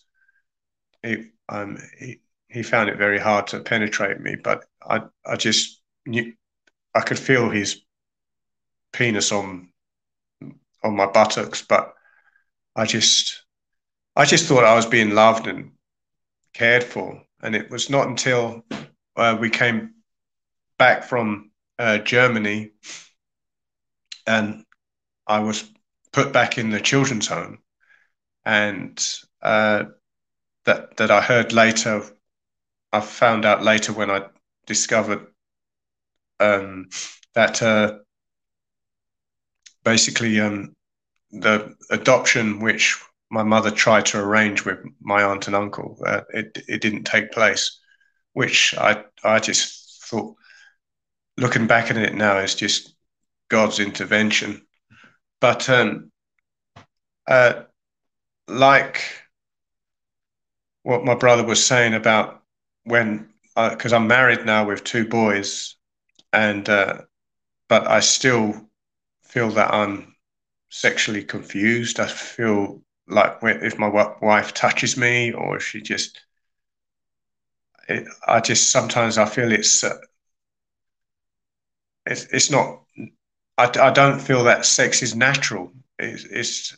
he, 1.01 1.31
um, 1.49 1.77
he, 1.99 2.21
he 2.47 2.63
found 2.63 2.89
it 2.89 2.97
very 2.97 3.19
hard 3.19 3.47
to 3.47 3.59
penetrate 3.59 4.21
me. 4.21 4.35
But 4.35 4.63
I, 4.81 5.01
I 5.25 5.35
just 5.35 5.81
knew, 6.05 6.33
I 6.95 7.01
could 7.01 7.19
feel 7.19 7.49
his 7.49 7.81
penis 8.93 9.33
on 9.33 9.73
on 10.83 10.95
my 10.95 11.07
buttocks, 11.07 11.61
but 11.61 11.93
I 12.77 12.85
just 12.85 13.43
I 14.15 14.23
just 14.23 14.45
thought 14.47 14.63
I 14.63 14.75
was 14.75 14.85
being 14.85 15.11
loved 15.11 15.47
and 15.47 15.71
cared 16.53 16.83
for. 16.83 17.21
And 17.41 17.55
it 17.55 17.69
was 17.69 17.89
not 17.89 18.07
until 18.07 18.63
uh, 19.15 19.37
we 19.39 19.49
came 19.49 19.95
back 20.77 21.03
from 21.03 21.51
uh, 21.79 21.97
Germany 21.99 22.71
and 24.25 24.63
I 25.27 25.39
was 25.39 25.69
put 26.11 26.31
back 26.33 26.57
in 26.57 26.69
the 26.69 26.79
children's 26.79 27.27
home, 27.27 27.59
and 28.45 29.03
uh, 29.41 29.85
that 30.65 30.97
that 30.97 31.11
I 31.11 31.21
heard 31.21 31.53
later. 31.53 32.03
I 32.91 32.99
found 32.99 33.43
out 33.43 33.63
later 33.63 33.91
when 33.91 34.11
I 34.11 34.27
discovered 34.67 35.25
um, 36.39 36.89
that 37.33 37.61
uh, 37.63 37.97
basically 39.83 40.39
um, 40.39 40.75
the 41.31 41.75
adoption 41.89 42.59
which 42.59 43.01
my 43.33 43.41
mother 43.41 43.71
tried 43.71 44.05
to 44.05 44.19
arrange 44.19 44.63
with 44.63 44.77
my 45.01 45.23
aunt 45.23 45.47
and 45.47 45.55
uncle, 45.55 45.97
uh, 46.05 46.21
it 46.29 46.63
it 46.67 46.81
didn't 46.81 47.05
take 47.05 47.31
place, 47.31 47.79
which 48.33 48.75
I 48.77 49.05
I 49.23 49.39
just 49.39 50.05
thought, 50.05 50.35
looking 51.37 51.65
back 51.65 51.89
at 51.89 51.97
it 51.97 52.13
now, 52.13 52.37
is 52.37 52.53
just 52.53 52.95
God's 53.49 53.79
intervention. 53.79 54.67
But 55.41 55.67
um, 55.67 56.11
uh, 57.27 57.63
like 58.47 59.01
what 60.83 61.03
my 61.03 61.15
brother 61.15 61.43
was 61.43 61.65
saying 61.65 61.95
about 61.95 62.43
when, 62.83 63.29
because 63.55 63.93
uh, 63.93 63.95
I'm 63.95 64.07
married 64.07 64.45
now 64.45 64.67
with 64.67 64.83
two 64.83 65.07
boys, 65.07 65.75
and 66.31 66.69
uh, 66.69 67.01
but 67.67 67.87
I 67.87 68.01
still 68.01 68.69
feel 69.23 69.49
that 69.51 69.73
I'm 69.73 70.15
sexually 70.69 71.23
confused. 71.23 71.99
I 71.99 72.05
feel 72.07 72.83
like 73.07 73.37
if 73.43 73.77
my 73.79 73.87
wife 74.21 74.53
touches 74.53 74.97
me 74.97 75.31
or 75.33 75.57
if 75.57 75.63
she 75.63 75.81
just, 75.81 76.21
it, 77.87 78.07
I 78.27 78.39
just 78.39 78.69
sometimes 78.71 79.17
I 79.17 79.25
feel 79.25 79.51
it's 79.51 79.83
uh, 79.83 79.97
it's 82.05 82.25
it's 82.25 82.49
not 82.51 82.81
I, 83.57 83.71
I 83.81 83.91
don't 83.91 84.19
feel 84.19 84.45
that 84.45 84.65
sex 84.65 85.03
is 85.03 85.15
natural. 85.15 85.71
It's, 85.99 86.25
it's 86.25 86.77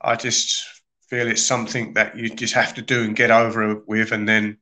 I 0.00 0.16
just 0.16 0.64
feel 1.08 1.28
it's 1.28 1.42
something 1.42 1.92
that 1.94 2.16
you 2.16 2.30
just 2.30 2.54
have 2.54 2.72
to 2.74 2.82
do 2.82 3.02
and 3.04 3.14
get 3.14 3.30
over 3.30 3.74
with, 3.86 4.12
and 4.12 4.26
then 4.28 4.58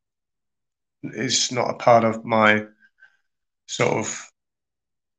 it's 1.03 1.53
not 1.53 1.71
a 1.71 1.75
part 1.75 2.05
of 2.05 2.25
my 2.25 2.65
sort 3.67 3.93
of. 3.99 4.31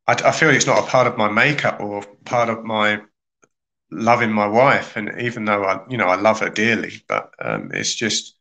I, 0.08 0.14
I 0.14 0.32
feel 0.32 0.50
it's 0.50 0.66
not 0.68 0.84
a 0.84 0.88
part 0.88 1.08
of 1.08 1.18
my 1.18 1.30
makeup 1.30 1.80
or 1.80 2.04
part 2.26 2.50
of 2.50 2.64
my 2.64 3.02
loving 3.92 4.32
my 4.32 4.48
wife, 4.48 4.96
and 4.98 5.22
even 5.22 5.46
though 5.46 5.64
I, 5.66 5.82
you 5.90 5.98
know, 5.98 6.08
I 6.08 6.16
love 6.16 6.40
her 6.42 6.50
dearly, 6.50 7.04
but 7.08 7.32
um, 7.40 7.72
it's 7.74 7.96
just, 7.96 8.36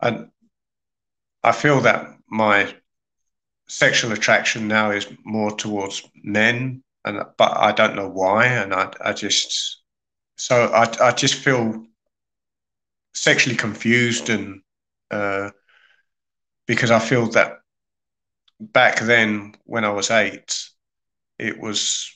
and 0.00 0.30
I 1.42 1.50
feel 1.52 1.80
that 1.80 2.16
my 2.28 2.76
sexual 3.68 4.12
attraction 4.12 4.68
now 4.68 4.90
is 4.92 5.06
more 5.24 5.52
towards 5.56 6.02
men, 6.24 6.82
and 7.04 7.22
but 7.38 7.56
I 7.56 7.72
don't 7.72 7.96
know 7.96 8.08
why, 8.08 8.46
and 8.46 8.74
I 8.74 8.92
I 9.00 9.12
just 9.14 9.82
so 10.36 10.66
I 10.72 11.08
I 11.08 11.12
just 11.12 11.36
feel 11.36 11.86
sexually 13.14 13.56
confused 13.56 14.30
and 14.30 14.60
uh, 15.10 15.50
because 16.66 16.90
I 16.90 16.98
feel 16.98 17.26
that 17.30 17.58
back 18.60 19.00
then 19.00 19.54
when 19.64 19.84
I 19.84 19.90
was 19.90 20.10
eight, 20.10 20.68
it 21.38 21.58
was 21.60 22.10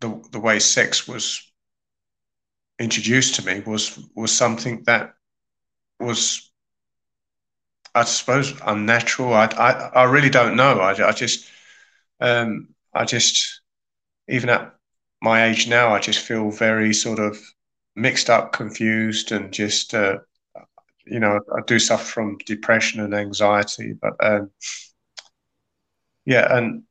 the 0.00 0.22
the 0.32 0.40
way 0.40 0.60
sex 0.60 1.08
was 1.08 1.47
introduced 2.78 3.36
to 3.36 3.46
me 3.46 3.60
was 3.60 3.98
was 4.14 4.32
something 4.32 4.82
that 4.84 5.14
was 6.00 6.50
I 7.94 8.04
suppose 8.04 8.54
unnatural. 8.64 9.32
I, 9.34 9.46
I, 9.46 9.70
I 10.00 10.04
really 10.04 10.30
don't 10.30 10.56
know. 10.56 10.80
I, 10.80 11.08
I 11.08 11.12
just, 11.12 11.48
um, 12.20 12.68
I 12.94 13.04
just, 13.04 13.62
even 14.28 14.50
at 14.50 14.74
my 15.22 15.46
age 15.46 15.68
now, 15.68 15.94
I 15.94 16.00
just 16.00 16.20
feel 16.20 16.50
very 16.50 16.94
sort 16.94 17.18
of 17.20 17.38
mixed 17.96 18.30
up, 18.30 18.52
confused, 18.52 19.32
and 19.32 19.52
just, 19.52 19.94
uh, 19.94 20.18
you 21.06 21.20
know, 21.20 21.40
I 21.56 21.62
do 21.66 21.78
suffer 21.78 22.04
from 22.04 22.38
depression 22.46 23.00
and 23.00 23.14
anxiety. 23.14 23.94
But 24.00 24.14
um, 24.20 24.50
yeah, 26.24 26.46
and 26.56 26.84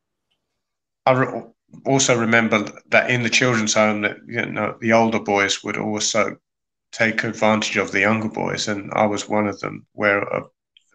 I 1.06 1.44
also 1.86 2.18
remember 2.18 2.65
that 2.89 3.09
in 3.09 3.24
the 3.24 3.30
children's 3.30 3.74
home, 3.74 4.01
that 4.01 4.18
you 4.28 4.45
know, 4.45 4.78
the 4.82 4.93
older 4.93 5.20
boys 5.20 5.63
would 5.63 5.78
also 5.78 6.38
take 6.91 7.24
advantage 7.24 7.78
of 7.78 7.91
the 7.91 8.01
younger 8.01 8.30
boys, 8.30 8.68
and 8.68 8.91
I 8.93 9.05
was 9.07 9.30
one 9.30 9.47
of 9.47 9.59
them, 9.59 9.88
where 9.93 10.22
a 10.22 10.43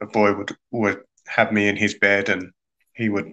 a 0.02 0.06
boy 0.06 0.34
would 0.34 0.56
would 0.72 1.02
have 1.28 1.52
me 1.52 1.68
in 1.68 1.76
his 1.76 1.94
bed 1.94 2.28
and 2.28 2.52
he 2.94 3.08
would 3.08 3.32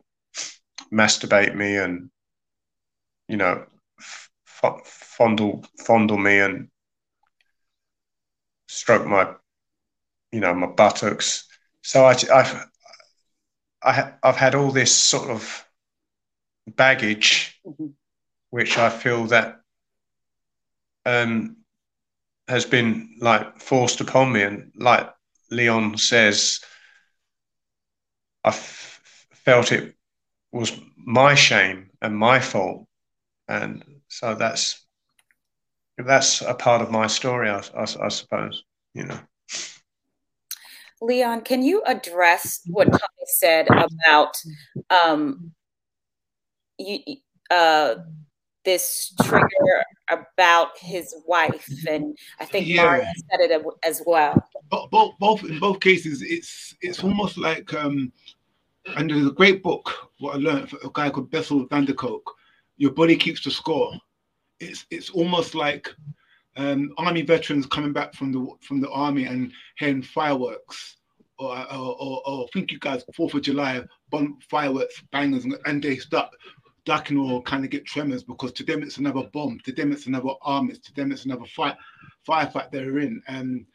masturbate 0.91 1.55
me 1.55 1.77
and 1.77 2.11
you 3.27 3.37
know 3.37 3.65
f- 3.99 4.29
fondle 4.85 5.63
fondle 5.85 6.17
me 6.17 6.39
and 6.39 6.69
stroke 8.67 9.05
my 9.05 9.33
you 10.31 10.39
know 10.39 10.53
my 10.53 10.67
buttocks. 10.67 11.45
So 11.81 12.05
I, 12.05 12.15
I've 12.33 12.65
I, 13.83 14.13
I've 14.23 14.37
had 14.37 14.55
all 14.55 14.71
this 14.71 14.95
sort 14.95 15.29
of 15.29 15.65
baggage 16.75 17.59
mm-hmm. 17.65 17.87
which 18.49 18.77
I 18.77 18.89
feel 18.89 19.25
that 19.25 19.61
um, 21.05 21.57
has 22.47 22.65
been 22.65 23.15
like 23.19 23.59
forced 23.59 24.01
upon 24.01 24.31
me 24.31 24.41
and 24.43 24.71
like 24.75 25.09
Leon 25.51 25.97
says, 25.97 26.59
I 28.43 28.49
f- 28.49 29.01
felt 29.31 29.71
it 29.71 29.95
was 30.51 30.79
my 30.97 31.35
shame 31.35 31.89
and 32.01 32.15
my 32.15 32.39
fault, 32.39 32.87
and 33.47 33.83
so 34.07 34.35
that's 34.35 34.85
that's 35.97 36.41
a 36.41 36.53
part 36.53 36.81
of 36.81 36.91
my 36.91 37.07
story, 37.07 37.49
I, 37.49 37.61
I, 37.75 37.81
I 37.81 38.07
suppose. 38.09 38.63
You 38.93 39.05
know. 39.05 39.19
Leon, 41.01 41.41
can 41.41 41.63
you 41.63 41.81
address 41.85 42.61
what 42.65 42.85
Tommy 42.85 43.25
said 43.25 43.67
about 43.69 44.35
um, 44.89 45.53
you, 46.79 47.17
uh, 47.51 47.95
this 48.65 49.13
trigger 49.23 49.83
about 50.09 50.77
his 50.77 51.15
wife, 51.27 51.67
and 51.87 52.17
I 52.39 52.45
think 52.45 52.67
yeah. 52.67 52.83
Mario 52.83 53.03
said 53.29 53.39
it 53.39 53.65
as 53.83 54.01
well. 54.05 54.35
But 54.69 54.91
Both, 54.91 55.13
both, 55.19 55.43
in 55.43 55.59
both 55.59 55.79
cases, 55.79 56.21
it's 56.21 56.75
it's 56.81 57.03
almost 57.03 57.37
like, 57.37 57.73
um, 57.73 58.11
and 58.95 59.09
there's 59.09 59.27
a 59.27 59.31
great 59.31 59.63
book 59.63 60.11
what 60.19 60.35
I 60.35 60.37
learned 60.37 60.69
from 60.69 60.79
a 60.83 60.89
guy 60.93 61.09
called 61.09 61.31
Bessel 61.31 61.65
van 61.67 61.85
der 61.85 61.93
Kolk. 61.93 62.35
Your 62.77 62.91
body 62.91 63.15
keeps 63.15 63.43
the 63.43 63.51
score. 63.51 63.93
It's 64.59 64.85
it's 64.89 65.09
almost 65.09 65.55
like 65.55 65.89
um, 66.57 66.91
army 66.97 67.21
veterans 67.21 67.65
coming 67.65 67.93
back 67.93 68.13
from 68.13 68.31
the 68.31 68.47
from 68.61 68.81
the 68.81 68.89
army 68.89 69.25
and 69.25 69.51
hearing 69.77 70.03
fireworks. 70.03 70.97
Or, 71.41 71.57
or, 71.71 71.95
or, 72.01 72.21
or 72.25 72.43
I 72.43 72.47
think 72.51 72.69
you 72.69 72.79
guys 72.79 73.05
Fourth 73.15 73.33
of 73.33 73.41
July, 73.41 73.81
bomb 74.09 74.39
fireworks, 74.51 75.01
bangers, 75.13 75.45
and 75.65 75.81
they 75.81 75.95
start 75.95 76.29
ducking 76.89 77.19
or 77.19 77.39
kind 77.43 77.63
of 77.63 77.69
get 77.69 77.85
tremors 77.85 78.23
because 78.23 78.51
to 78.51 78.63
them 78.63 78.81
it's 78.81 78.97
another 78.97 79.21
bomb, 79.31 79.59
to 79.63 79.71
them 79.71 79.91
it's 79.91 80.07
another 80.07 80.31
army, 80.41 80.73
to 80.73 80.93
them 80.95 81.11
it's 81.11 81.25
another 81.25 81.45
fight, 81.45 81.75
firefight 82.27 82.71
they're 82.71 82.97
in. 82.97 83.21
And 83.27 83.67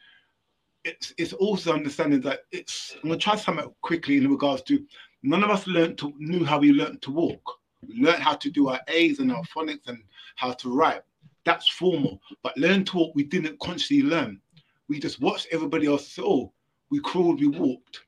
it's 0.83 1.13
it's 1.17 1.31
also 1.31 1.71
understanding 1.71 2.19
that 2.21 2.41
it's 2.51 2.97
I'm 3.01 3.09
gonna 3.09 3.17
try 3.17 3.37
something 3.37 3.73
quickly 3.81 4.17
in 4.17 4.29
regards 4.29 4.63
to 4.63 4.85
none 5.23 5.45
of 5.45 5.49
us 5.49 5.65
learned 5.65 5.97
to 5.99 6.11
knew 6.17 6.43
how 6.43 6.59
we 6.59 6.73
learned 6.73 7.01
to 7.03 7.11
walk. 7.11 7.41
We 7.87 8.01
learned 8.01 8.21
how 8.21 8.33
to 8.35 8.51
do 8.51 8.67
our 8.67 8.81
A's 8.89 9.19
and 9.19 9.31
our 9.31 9.43
phonics 9.43 9.87
and 9.87 10.03
how 10.35 10.51
to 10.51 10.75
write. 10.75 11.03
That's 11.45 11.69
formal. 11.69 12.19
But 12.43 12.57
learn 12.57 12.83
to 12.83 12.97
walk, 12.97 13.15
we 13.15 13.23
didn't 13.23 13.61
consciously 13.61 14.01
learn. 14.01 14.41
We 14.89 14.99
just 14.99 15.21
watched 15.21 15.47
everybody 15.53 15.87
else 15.87 16.19
oh, 16.21 16.51
we 16.91 16.99
crawled, 16.99 17.39
we 17.39 17.47
walked 17.47 18.01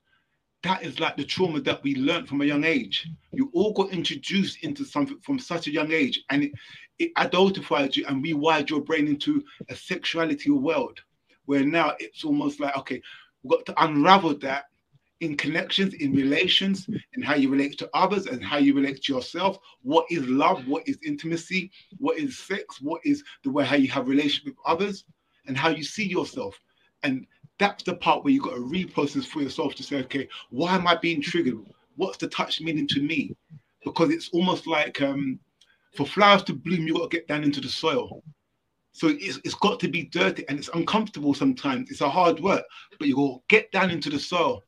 that 0.68 0.84
is 0.84 1.00
like 1.00 1.16
the 1.16 1.24
trauma 1.24 1.62
that 1.62 1.82
we 1.82 1.96
learned 1.96 2.28
from 2.28 2.42
a 2.42 2.46
young 2.46 2.66
age. 2.66 3.08
You 3.32 3.50
all 3.54 3.72
got 3.72 3.92
introduced 3.92 4.64
into 4.64 4.84
something 4.84 5.18
from 5.22 5.40
such 5.40 5.68
a 5.68 5.72
young 5.72 5.94
age, 5.94 6.22
and 6.30 6.44
it, 6.44 6.52
it 7.00 7.16
adultified 7.16 7.96
you 7.96 8.06
and 8.08 8.24
rewired 8.24 8.70
your 8.70 8.82
brain 8.82 9.08
into 9.08 9.44
a 9.70 9.76
sexuality 9.76 10.52
world 10.52 11.00
where 11.46 11.64
now 11.64 11.94
it's 12.00 12.26
almost 12.26 12.60
like, 12.60 12.76
okay, 12.78 13.02
we've 13.42 13.58
got 13.58 13.66
to 13.68 13.84
unravel 13.84 14.38
that 14.40 14.66
in 15.22 15.38
connections, 15.38 15.94
in 15.94 16.12
relations, 16.14 16.88
in 17.14 17.22
how 17.22 17.36
you 17.36 17.50
relate 17.50 17.78
to 17.78 17.90
others 17.94 18.28
and 18.28 18.44
how 18.44 18.58
you 18.58 18.76
relate 18.76 19.02
to 19.04 19.14
yourself. 19.14 19.58
What 19.82 20.06
is 20.12 20.28
love? 20.28 20.68
What 20.68 20.86
is 20.86 21.00
intimacy? 21.06 21.72
What 21.98 22.18
is 22.20 22.38
sex? 22.38 22.82
What 22.82 23.00
is 23.06 23.24
the 23.46 23.52
way 23.52 23.64
how 23.64 23.78
you 23.78 23.88
have 23.88 24.10
relationship 24.10 24.48
with 24.48 24.58
others 24.66 25.06
and 25.48 25.58
how 25.58 25.70
you 25.70 25.84
see 25.84 26.06
yourself? 26.06 26.60
And 27.04 27.26
that's 27.60 27.84
the 27.84 27.96
part 27.96 28.24
where 28.24 28.34
you've 28.34 28.44
got 28.44 28.56
to 28.56 28.62
reprocess 28.62 29.26
for 29.26 29.42
yourself 29.42 29.76
to 29.76 29.84
say, 29.84 29.98
okay, 29.98 30.28
why 30.50 30.76
am 30.76 30.88
I 30.88 30.96
being 30.96 31.22
triggered? 31.22 31.58
What's 31.96 32.18
the 32.18 32.28
touch 32.28 32.62
meaning 32.62 32.88
to 32.90 33.02
me? 33.02 33.36
Because 33.84 34.12
it's 34.12 34.30
almost 34.30 34.68
like 34.68 35.02
um, 35.02 35.40
for 35.96 36.06
flowers 36.06 36.44
to 36.44 36.54
bloom, 36.54 36.88
you've 36.88 36.98
got 36.98 37.10
to 37.10 37.18
get 37.18 37.28
down 37.28 37.44
into 37.44 37.62
the 37.62 37.70
soil. 37.70 38.24
So 38.92 39.10
it's, 39.10 39.40
it's 39.44 39.56
got 39.56 39.80
to 39.82 39.88
be 39.88 40.04
dirty 40.04 40.44
and 40.50 40.58
it's 40.58 40.70
uncomfortable 40.74 41.34
sometimes. 41.34 41.92
It's 41.92 42.02
a 42.02 42.10
hard 42.10 42.40
work, 42.40 42.64
but 43.00 43.08
you 43.08 43.16
go 43.16 43.44
get 43.48 43.72
down 43.72 43.92
into 43.92 44.10
the 44.10 44.20
soil 44.20 44.64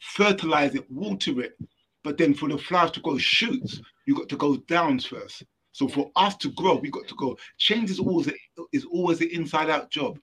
fertilize 0.00 0.74
it, 0.74 0.90
water 0.90 1.40
it. 1.40 1.58
But 2.04 2.16
then 2.16 2.34
for 2.34 2.48
the 2.48 2.58
flowers 2.58 2.92
to 2.92 3.00
grow 3.00 3.18
shoots, 3.18 3.80
you 4.06 4.14
got 4.14 4.28
to 4.30 4.36
go 4.36 4.56
down 4.68 5.00
first. 5.00 5.44
So 5.72 5.88
for 5.88 6.10
us 6.16 6.36
to 6.38 6.50
grow, 6.52 6.76
we 6.76 6.90
got 6.90 7.06
to 7.08 7.14
go. 7.16 7.36
Change 7.58 7.90
is 7.90 7.98
always 7.98 8.28
a, 8.28 8.32
is 8.72 8.84
always 8.86 9.20
an 9.20 9.28
inside 9.30 9.70
out 9.70 9.90
job, 9.90 10.18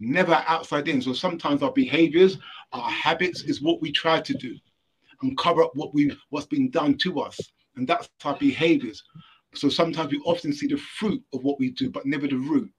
never 0.00 0.42
outside 0.46 0.88
in. 0.88 1.02
So 1.02 1.12
sometimes 1.12 1.62
our 1.62 1.72
behaviors, 1.72 2.38
our 2.72 2.90
habits 2.90 3.42
is 3.42 3.62
what 3.62 3.80
we 3.80 3.92
try 3.92 4.20
to 4.20 4.34
do 4.34 4.56
and 5.22 5.36
cover 5.36 5.62
up 5.62 5.72
what 5.74 5.94
we 5.94 6.16
what's 6.30 6.46
been 6.46 6.70
done 6.70 6.96
to 6.98 7.20
us. 7.20 7.38
And 7.76 7.86
that's 7.86 8.08
our 8.24 8.36
behaviors. 8.36 9.02
So 9.54 9.68
sometimes 9.68 10.12
we 10.12 10.18
often 10.24 10.52
see 10.52 10.66
the 10.66 10.76
fruit 10.76 11.22
of 11.32 11.42
what 11.42 11.58
we 11.58 11.70
do, 11.70 11.90
but 11.90 12.06
never 12.06 12.26
the 12.26 12.36
root. 12.36 12.70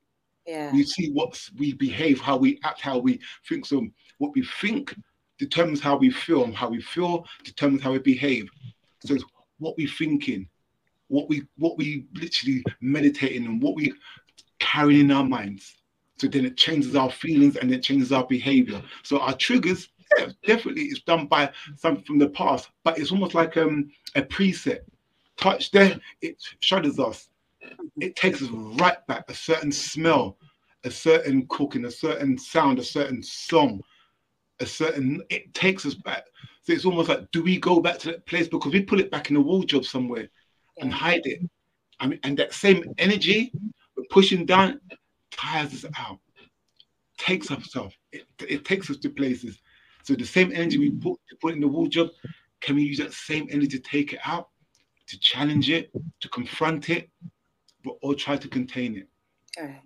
Yeah. 0.46 0.72
We 0.72 0.84
see 0.84 1.12
what 1.12 1.40
we 1.58 1.74
behave, 1.74 2.20
how 2.20 2.38
we 2.38 2.60
act, 2.64 2.82
how 2.82 2.98
we 2.98 3.20
think. 3.48 3.66
So 3.66 3.86
what 4.18 4.32
we 4.36 4.44
think 4.62 4.96
determines 5.38 5.80
how 5.80 5.98
we 5.98 6.10
feel, 6.10 6.44
and 6.44 6.56
how 6.56 6.70
we 6.70 6.82
feel 6.82 7.26
determines 7.44 7.82
how 7.82 7.92
we 7.92 8.00
behave. 8.00 8.50
So 9.06 9.16
it's 9.16 9.24
what 9.58 9.76
we 9.78 9.88
thinking, 9.88 10.48
what 11.08 11.30
we 11.30 11.44
what 11.58 11.78
we 11.78 12.06
literally 12.14 12.64
meditating, 12.82 13.46
and 13.46 13.62
what 13.62 13.76
we 13.76 13.94
carrying 14.60 15.02
in 15.02 15.12
our 15.12 15.24
minds. 15.24 15.79
So 16.20 16.28
then 16.28 16.46
it 16.46 16.58
changes 16.58 16.96
our 16.96 17.10
feelings 17.10 17.56
and 17.56 17.72
it 17.72 17.82
changes 17.82 18.12
our 18.12 18.26
behavior. 18.26 18.82
So 19.04 19.20
our 19.20 19.34
triggers, 19.34 19.90
yeah, 20.18 20.28
definitely 20.46 20.84
it's 20.84 21.02
done 21.02 21.28
by 21.28 21.52
something 21.78 22.04
from 22.04 22.20
the 22.20 22.30
past, 22.30 22.70
but 22.84 22.98
it's 22.98 23.12
almost 23.12 23.36
like 23.36 23.56
um, 23.58 23.90
a 24.16 24.22
preset. 24.22 24.80
Touch 25.38 25.72
there, 25.72 26.00
it 26.22 26.36
shudders 26.60 27.00
us. 27.00 27.30
It 28.02 28.16
takes 28.16 28.42
us 28.42 28.50
right 28.52 29.06
back. 29.08 29.26
A 29.30 29.34
certain 29.34 29.72
smell, 29.72 30.38
a 30.84 30.92
certain 30.92 31.48
cooking, 31.48 31.86
a 31.86 31.92
certain 31.92 32.38
sound, 32.38 32.80
a 32.80 32.84
certain 32.84 33.24
song, 33.24 33.82
a 34.60 34.66
certain 34.66 35.22
it 35.30 35.54
takes 35.54 35.86
us 35.86 35.94
back. 35.94 36.26
So 36.64 36.74
it's 36.74 36.86
almost 36.86 37.08
like, 37.08 37.32
do 37.32 37.42
we 37.42 37.58
go 37.58 37.80
back 37.80 38.00
to 38.00 38.12
that 38.12 38.26
place 38.26 38.50
because 38.50 38.74
we 38.74 38.82
put 38.82 39.00
it 39.00 39.12
back 39.12 39.30
in 39.30 39.36
the 39.36 39.42
wardrobe 39.42 39.86
somewhere 39.86 40.30
and 40.80 40.94
hide 40.94 41.26
it? 41.26 41.40
I 42.02 42.08
mean, 42.08 42.20
and 42.24 42.38
that 42.38 42.54
same 42.54 42.84
energy 42.98 43.54
we're 43.96 44.04
pushing 44.10 44.46
down 44.46 44.80
tires 45.32 45.74
us 45.74 45.92
out, 45.98 46.20
takes 47.18 47.52
us 47.52 47.76
off. 47.76 47.94
It, 48.12 48.26
it 48.48 48.66
takes 48.66 48.90
us 48.90 48.98
to 48.98 49.10
places. 49.10 49.60
So 50.04 50.16
the 50.16 50.26
same 50.26 50.52
energy 50.54 50.78
we 50.78 50.92
put 50.92 51.20
put 51.42 51.54
in 51.54 51.62
the 51.62 51.68
wardrobe, 51.68 52.12
can 52.62 52.76
we 52.76 52.84
use 52.84 52.98
that 52.98 53.14
same 53.14 53.48
energy 53.52 53.68
to 53.68 53.80
take 53.80 54.14
it 54.14 54.20
out, 54.26 54.50
to 55.08 55.20
challenge 55.20 55.70
it, 55.70 55.92
to 56.20 56.30
confront 56.30 56.90
it, 56.90 57.10
but 57.84 57.96
or 58.02 58.16
try 58.16 58.38
to 58.38 58.48
contain 58.48 58.98
it? 58.98 59.08
All 59.60 59.66
right. 59.66 59.82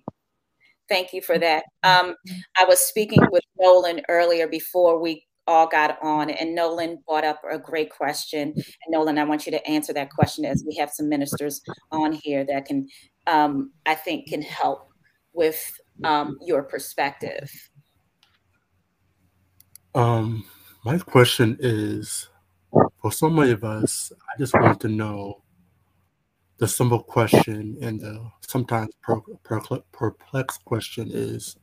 Thank 0.90 1.14
you 1.14 1.22
for 1.22 1.40
that. 1.40 1.64
Um, 1.84 2.16
I 2.58 2.66
was 2.66 2.80
speaking 2.80 3.26
with 3.32 3.44
Nolan 3.58 4.02
earlier 4.10 4.48
before 4.48 5.00
we 5.00 5.26
all 5.48 5.68
got 5.68 5.98
on, 6.02 6.30
and 6.30 6.56
Nolan 6.56 7.00
brought 7.08 7.24
up 7.24 7.42
a 7.50 7.58
great 7.58 7.90
question. 7.90 8.54
And 8.56 8.66
Nolan, 8.90 9.18
I 9.18 9.24
want 9.24 9.46
you 9.46 9.52
to 9.52 9.68
answer 9.68 9.94
that 9.94 10.10
question 10.12 10.46
as 10.46 10.64
we 10.68 10.76
have 10.76 10.92
some 10.92 11.10
ministers 11.10 11.62
on 11.92 12.14
here 12.14 12.46
that 12.46 12.66
can, 12.66 12.88
um, 13.28 13.72
I 13.86 13.96
think, 13.96 14.28
can 14.28 14.42
help 14.42 14.93
with 15.34 15.80
um, 16.04 16.38
your 16.42 16.64
perspective. 16.64 17.52
Um, 19.96 20.46
my 20.84 20.98
question 20.98 21.58
is 21.60 22.30
for 23.02 23.12
so 23.12 23.30
many 23.30 23.52
of 23.52 23.64
us, 23.64 24.12
I 24.34 24.38
just 24.40 24.54
want 24.54 24.80
to 24.82 24.88
know 24.88 25.44
the 26.58 26.68
simple 26.68 27.02
question 27.04 27.78
and 27.82 28.00
the 28.00 28.32
sometimes 28.48 28.94
per, 29.02 29.20
per, 29.44 29.60
perplexed 29.92 30.64
question 30.66 31.10
is 31.12 31.58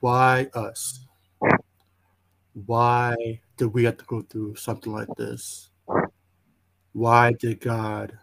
why 0.00 0.48
us? 0.54 1.06
Why 2.52 3.40
did 3.56 3.66
we 3.68 3.84
have 3.84 3.98
to 3.98 4.04
go 4.04 4.22
through 4.22 4.56
something 4.56 4.92
like 4.92 5.08
this? 5.16 5.70
Why 6.92 7.32
did 7.38 7.60
God 7.60 8.18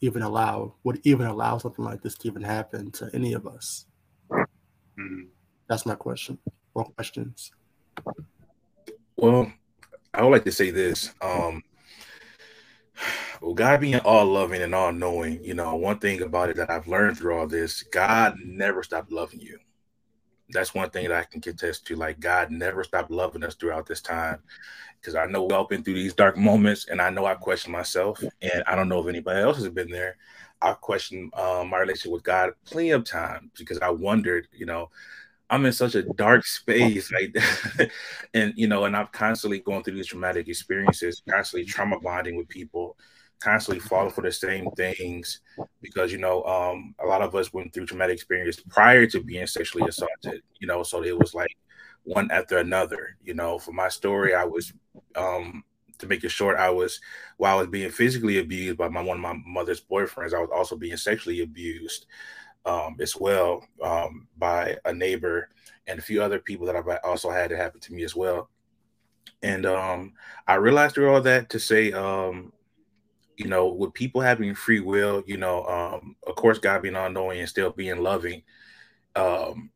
even 0.00 0.22
allow, 0.22 0.74
would 0.84 1.00
even 1.04 1.26
allow 1.26 1.58
something 1.58 1.84
like 1.84 2.02
this 2.02 2.14
to 2.16 2.28
even 2.28 2.42
happen 2.42 2.90
to 2.92 3.10
any 3.14 3.32
of 3.32 3.46
us? 3.46 3.86
Mm-hmm. 4.30 5.24
That's 5.68 5.86
my 5.86 5.94
question. 5.94 6.38
More 6.74 6.84
questions. 6.84 7.50
Well, 9.16 9.52
I 10.12 10.22
would 10.22 10.30
like 10.30 10.44
to 10.44 10.52
say 10.52 10.70
this. 10.70 11.14
Um, 11.20 11.62
well, 13.40 13.54
God 13.54 13.80
being 13.80 13.96
all 14.00 14.26
loving 14.26 14.62
and 14.62 14.74
all 14.74 14.92
knowing, 14.92 15.42
you 15.42 15.54
know, 15.54 15.74
one 15.76 15.98
thing 15.98 16.22
about 16.22 16.50
it 16.50 16.56
that 16.56 16.70
I've 16.70 16.88
learned 16.88 17.18
through 17.18 17.38
all 17.38 17.46
this, 17.46 17.82
God 17.82 18.36
never 18.44 18.82
stopped 18.82 19.12
loving 19.12 19.40
you. 19.40 19.58
That's 20.50 20.74
one 20.74 20.90
thing 20.90 21.08
that 21.08 21.18
I 21.18 21.24
can 21.24 21.40
contest 21.40 21.86
to. 21.86 21.96
Like, 21.96 22.20
God 22.20 22.50
never 22.50 22.84
stopped 22.84 23.10
loving 23.10 23.44
us 23.44 23.54
throughout 23.54 23.86
this 23.86 24.00
time. 24.00 24.40
Because 25.00 25.14
I 25.14 25.26
know 25.26 25.42
we've 25.42 25.52
all 25.52 25.66
been 25.66 25.82
through 25.82 25.94
these 25.94 26.14
dark 26.14 26.36
moments, 26.36 26.88
and 26.88 27.00
I 27.00 27.10
know 27.10 27.26
I 27.26 27.34
question 27.34 27.72
myself, 27.72 28.22
and 28.40 28.64
I 28.66 28.74
don't 28.74 28.88
know 28.88 29.00
if 29.00 29.08
anybody 29.08 29.40
else 29.40 29.58
has 29.58 29.68
been 29.68 29.90
there. 29.90 30.16
I've 30.62 30.80
questioned 30.80 31.34
um, 31.34 31.68
my 31.68 31.78
relationship 31.78 32.12
with 32.12 32.22
God 32.22 32.52
plenty 32.64 32.90
of 32.90 33.04
times 33.04 33.50
because 33.58 33.78
I 33.80 33.90
wondered, 33.90 34.48
you 34.52 34.64
know, 34.64 34.90
I'm 35.50 35.66
in 35.66 35.72
such 35.72 35.94
a 35.94 36.02
dark 36.02 36.46
space, 36.46 37.12
right? 37.12 37.90
and 38.34 38.54
you 38.56 38.66
know, 38.66 38.84
and 38.84 38.96
I'm 38.96 39.08
constantly 39.12 39.60
going 39.60 39.82
through 39.82 39.96
these 39.96 40.06
traumatic 40.06 40.48
experiences, 40.48 41.22
constantly 41.28 41.66
trauma 41.66 42.00
bonding 42.00 42.36
with 42.36 42.48
people, 42.48 42.96
constantly 43.40 43.80
falling 43.80 44.10
for 44.10 44.22
the 44.22 44.32
same 44.32 44.70
things 44.72 45.40
because 45.82 46.10
you 46.12 46.18
know 46.18 46.42
um, 46.44 46.94
a 47.02 47.06
lot 47.06 47.22
of 47.22 47.34
us 47.34 47.52
went 47.52 47.72
through 47.72 47.86
traumatic 47.86 48.14
experience 48.14 48.60
prior 48.68 49.06
to 49.06 49.22
being 49.22 49.46
sexually 49.46 49.86
assaulted 49.88 50.42
you 50.60 50.66
know 50.66 50.82
so 50.82 51.02
it 51.02 51.18
was 51.18 51.34
like 51.34 51.56
one 52.04 52.30
after 52.30 52.58
another 52.58 53.16
you 53.22 53.34
know. 53.34 53.58
For 53.58 53.72
my 53.72 53.88
story 53.88 54.34
i 54.34 54.44
was 54.44 54.72
um, 55.16 55.62
to 55.98 56.06
make 56.06 56.24
it 56.24 56.30
short 56.30 56.56
i 56.56 56.70
was 56.70 57.00
while 57.36 57.56
i 57.56 57.60
was 57.60 57.68
being 57.68 57.90
physically 57.90 58.38
abused 58.38 58.78
by 58.78 58.88
my 58.88 59.02
one 59.02 59.18
of 59.18 59.22
my 59.22 59.38
mother's 59.46 59.80
boyfriends 59.80 60.34
i 60.34 60.40
was 60.40 60.50
also 60.54 60.76
being 60.76 60.96
sexually 60.96 61.42
abused 61.42 62.06
um, 62.66 62.96
as 63.00 63.14
well 63.14 63.62
um, 63.82 64.26
by 64.38 64.76
a 64.86 64.92
neighbor 64.92 65.50
and 65.86 65.98
a 65.98 66.02
few 66.02 66.22
other 66.22 66.38
people 66.38 66.66
that 66.66 66.76
i've 66.76 66.98
also 67.04 67.30
had 67.30 67.52
it 67.52 67.56
happen 67.56 67.80
to 67.80 67.92
me 67.92 68.04
as 68.04 68.16
well. 68.16 68.48
And 69.42 69.66
um, 69.66 70.14
i 70.46 70.54
realized 70.54 70.94
through 70.94 71.12
all 71.12 71.20
that 71.20 71.50
to 71.50 71.60
say 71.60 71.92
um, 71.92 72.52
you 73.36 73.46
know, 73.46 73.68
with 73.68 73.94
people 73.94 74.20
having 74.20 74.54
free 74.54 74.80
will, 74.80 75.22
you 75.26 75.36
know, 75.36 75.64
um, 75.64 76.16
of 76.26 76.36
course, 76.36 76.58
God 76.58 76.82
being 76.82 76.96
all 76.96 77.10
knowing 77.10 77.40
and 77.40 77.48
still 77.48 77.70
being 77.70 78.02
loving, 78.02 78.42
um, 79.16 79.70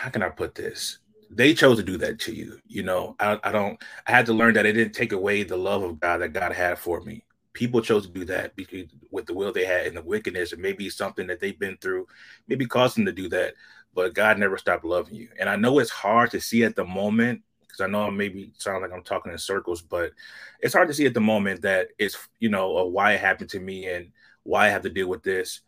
how 0.00 0.10
can 0.10 0.22
I 0.22 0.28
put 0.28 0.54
this? 0.54 0.98
They 1.30 1.54
chose 1.54 1.76
to 1.78 1.82
do 1.82 1.96
that 1.98 2.18
to 2.20 2.34
you. 2.34 2.58
You 2.66 2.82
know, 2.82 3.16
I, 3.20 3.38
I 3.42 3.52
don't, 3.52 3.82
I 4.06 4.12
had 4.12 4.26
to 4.26 4.32
learn 4.32 4.54
that 4.54 4.66
it 4.66 4.72
didn't 4.72 4.94
take 4.94 5.12
away 5.12 5.42
the 5.42 5.56
love 5.56 5.82
of 5.82 6.00
God 6.00 6.18
that 6.18 6.32
God 6.32 6.52
had 6.52 6.78
for 6.78 7.00
me. 7.00 7.24
People 7.52 7.80
chose 7.80 8.06
to 8.06 8.12
do 8.12 8.24
that 8.26 8.54
because 8.56 8.86
with 9.10 9.26
the 9.26 9.34
will 9.34 9.52
they 9.52 9.64
had 9.64 9.86
and 9.86 9.96
the 9.96 10.02
wickedness, 10.02 10.52
and 10.52 10.62
maybe 10.62 10.88
something 10.88 11.26
that 11.26 11.40
they've 11.40 11.58
been 11.58 11.76
through, 11.78 12.06
maybe 12.46 12.66
caused 12.66 12.96
them 12.96 13.06
to 13.06 13.12
do 13.12 13.28
that. 13.28 13.54
But 13.94 14.14
God 14.14 14.38
never 14.38 14.56
stopped 14.58 14.84
loving 14.84 15.14
you. 15.14 15.28
And 15.38 15.48
I 15.48 15.56
know 15.56 15.78
it's 15.78 15.90
hard 15.90 16.30
to 16.30 16.40
see 16.40 16.62
at 16.64 16.76
the 16.76 16.84
moment 16.84 17.42
because 17.78 17.88
I 17.88 17.92
know 17.92 18.06
I 18.06 18.10
maybe 18.10 18.52
sound 18.58 18.82
like 18.82 18.92
I'm 18.92 19.02
talking 19.02 19.32
in 19.32 19.38
circles, 19.38 19.82
but 19.82 20.12
it's 20.60 20.74
hard 20.74 20.88
to 20.88 20.94
see 20.94 21.06
at 21.06 21.14
the 21.14 21.20
moment 21.20 21.62
that 21.62 21.88
it's 21.98 22.16
you 22.38 22.48
know 22.48 22.86
why 22.86 23.12
it 23.12 23.20
happened 23.20 23.50
to 23.50 23.60
me 23.60 23.86
and 23.86 24.10
why 24.42 24.66
I 24.66 24.70
have 24.70 24.82
to 24.82 24.90
deal 24.90 25.08
with 25.08 25.22
this. 25.22 25.60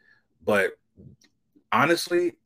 But 0.45 0.73
honestly, 1.71 2.37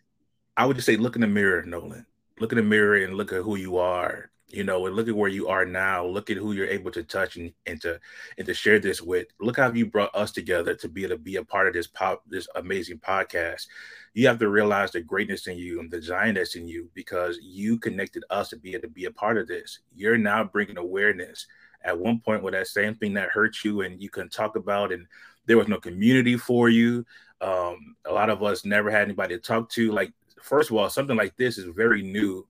I 0.57 0.67
would 0.67 0.77
just 0.77 0.87
say 0.87 0.97
look 0.97 1.17
in 1.17 1.23
the 1.23 1.27
mirror, 1.27 1.62
Nolan. 1.62 2.07
Look 2.39 2.53
in 2.53 2.57
the 2.57 2.62
mirror 2.62 2.97
and 2.97 3.15
look 3.15 3.33
at 3.33 3.43
who 3.43 3.57
you 3.57 3.79
are. 3.79 4.31
You 4.55 4.64
know, 4.64 4.86
and 4.86 4.94
look 4.94 5.09
at 5.09 5.16
where 5.16 5.28
you 5.28 5.48
are 5.48 5.64
now. 5.64 6.07
Look 6.07 6.30
at 6.30 6.36
who 6.36 6.52
you're 6.52 6.68
able 6.68 6.90
to 6.92 7.02
touch 7.02 7.36
and, 7.36 7.52
and 7.66 7.80
to 7.82 7.98
and 8.38 8.46
to 8.46 8.55
share 8.55 8.78
this 8.78 9.02
with. 9.02 9.26
Look 9.40 9.57
how 9.57 9.72
you 9.72 9.86
brought 9.86 10.14
us 10.14 10.30
together 10.30 10.74
to 10.74 10.88
be 10.88 11.05
able 11.05 11.16
to 11.16 11.22
be 11.22 11.36
a 11.36 11.44
part 11.44 11.66
of 11.66 11.74
this 11.74 11.86
pop 11.86 12.22
this 12.28 12.46
amazing 12.55 12.98
podcast. 12.98 13.66
You 14.14 14.26
have 14.28 14.38
to 14.38 14.48
realize 14.48 14.92
the 14.92 15.00
greatness 15.00 15.46
in 15.46 15.59
you 15.59 15.80
and 15.80 15.90
the 15.90 16.00
giantess 16.00 16.55
in 16.55 16.68
you 16.68 16.88
because 16.94 17.38
you 17.42 17.78
connected 17.78 18.24
us 18.30 18.50
to 18.50 18.57
be 18.57 18.72
able 18.72 18.82
to 18.82 18.88
be 18.88 19.07
a 19.07 19.11
part 19.11 19.38
of 19.38 19.48
this. 19.48 19.80
You're 19.94 20.18
now 20.18 20.44
bringing 20.44 20.78
awareness. 20.78 21.46
At 21.82 21.98
one 21.98 22.20
point, 22.20 22.42
with 22.42 22.55
that 22.55 22.68
same 22.68 22.94
thing 22.94 23.12
that 23.14 23.28
hurt 23.28 23.62
you 23.62 23.82
and 23.82 24.00
you 24.00 24.09
couldn't 24.09 24.32
talk 24.32 24.57
about, 24.57 24.90
and 24.90 25.07
there 25.46 25.59
was 25.59 25.68
no 25.68 25.78
community 25.78 26.36
for 26.36 26.70
you. 26.70 27.05
Um, 27.42 27.96
a 28.07 28.12
lot 28.12 28.30
of 28.30 28.42
us 28.42 28.64
never 28.64 28.90
had 28.90 29.02
anybody 29.02 29.34
to 29.34 29.40
talk 29.40 29.68
to. 29.70 29.92
Like, 29.92 30.12
first 30.40 30.70
of 30.70 30.76
all, 30.76 30.88
something 30.88 31.16
like 31.16 31.36
this 31.36 31.59
is 31.59 31.66
very 31.76 32.00
new 32.00 32.46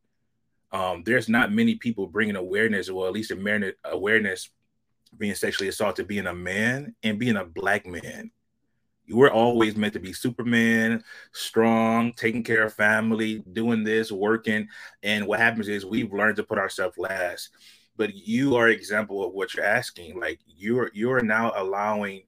um, 0.75 1.05
there's 1.05 1.29
not 1.29 1.53
many 1.53 1.77
people 1.77 2.09
bringing 2.09 2.35
awareness, 2.35 2.89
or 2.89 3.07
at 3.07 3.13
least 3.13 3.31
awareness 3.85 4.51
being 5.17 5.37
sexually 5.37 5.69
assaulted, 5.69 6.09
being 6.09 6.27
a 6.27 6.35
man 6.35 6.97
and 7.05 7.17
being 7.17 7.37
a 7.37 7.45
black 7.45 7.87
man. 7.87 8.33
You 9.07 9.17
were 9.17 9.31
always 9.31 9.77
meant 9.77 9.93
to 9.93 10.01
be 10.01 10.13
Superman, 10.13 11.05
strong, 11.31 12.13
taking 12.15 12.43
care 12.43 12.65
of 12.65 12.75
family, 12.75 13.45
doing 13.53 13.85
this, 13.85 14.11
working. 14.11 14.67
And 15.05 15.29
what 15.29 15.39
happens 15.39 15.69
is 15.69 15.87
we've 15.87 16.13
learned 16.13 16.37
to 16.37 16.43
put 16.43 16.59
ourselves 16.59 16.99
last. 16.99 17.51
But 17.97 18.13
you 18.13 18.57
are 18.57 18.69
example 18.69 19.25
of 19.25 19.33
what 19.33 19.55
you're 19.55 19.65
asking. 19.65 20.19
Like 20.19 20.41
you're 20.45 20.91
you're 20.93 21.23
now 21.23 21.53
allowing 21.55 22.23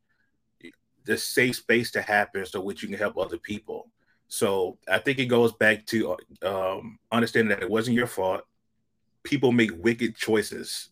the 1.04 1.18
safe 1.18 1.56
space 1.56 1.90
to 1.92 2.02
happen 2.02 2.46
so 2.46 2.60
which 2.60 2.84
you 2.84 2.88
can 2.88 2.98
help 2.98 3.18
other 3.18 3.38
people. 3.38 3.90
So 4.28 4.78
I 4.88 4.98
think 4.98 5.18
it 5.18 5.26
goes 5.26 5.52
back 5.52 5.86
to 5.86 6.16
um, 6.42 6.98
understanding 7.12 7.50
that 7.50 7.62
it 7.62 7.70
wasn't 7.70 7.96
your 7.96 8.06
fault. 8.06 8.42
People 9.22 9.52
make 9.52 9.70
wicked 9.76 10.16
choices, 10.16 10.88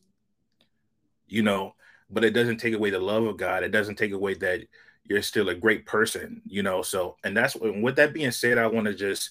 you 1.26 1.42
know, 1.42 1.74
but 2.10 2.24
it 2.24 2.30
doesn't 2.30 2.58
take 2.58 2.74
away 2.74 2.90
the 2.90 2.98
love 2.98 3.24
of 3.24 3.36
God. 3.36 3.62
It 3.62 3.70
doesn't 3.70 3.96
take 3.96 4.12
away 4.12 4.34
that 4.34 4.60
you're 5.04 5.22
still 5.22 5.48
a 5.48 5.54
great 5.54 5.84
person, 5.84 6.42
you 6.46 6.62
know. 6.62 6.82
So, 6.82 7.16
and 7.24 7.36
that's 7.36 7.56
with 7.56 7.96
that 7.96 8.14
being 8.14 8.30
said, 8.30 8.58
I 8.58 8.66
want 8.66 8.86
to 8.86 8.94
just 8.94 9.30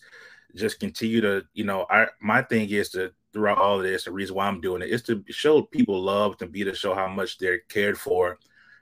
just 0.55 0.79
continue 0.79 1.19
to, 1.21 1.43
you 1.53 1.63
know, 1.63 1.85
I 1.89 2.07
my 2.21 2.41
thing 2.43 2.69
is 2.69 2.89
to 2.89 3.11
throughout 3.31 3.57
all 3.57 3.77
of 3.77 3.83
this, 3.83 4.03
the 4.03 4.11
reason 4.11 4.35
why 4.35 4.47
I'm 4.47 4.61
doing 4.61 4.83
it 4.83 4.89
is 4.89 5.01
to 5.03 5.23
show 5.29 5.63
people 5.63 5.99
love, 5.99 6.37
to 6.37 6.45
be 6.45 6.63
to 6.63 6.75
show 6.75 6.93
how 6.93 7.07
much 7.07 7.39
they're 7.39 7.59
cared 7.69 7.97
for 7.97 8.37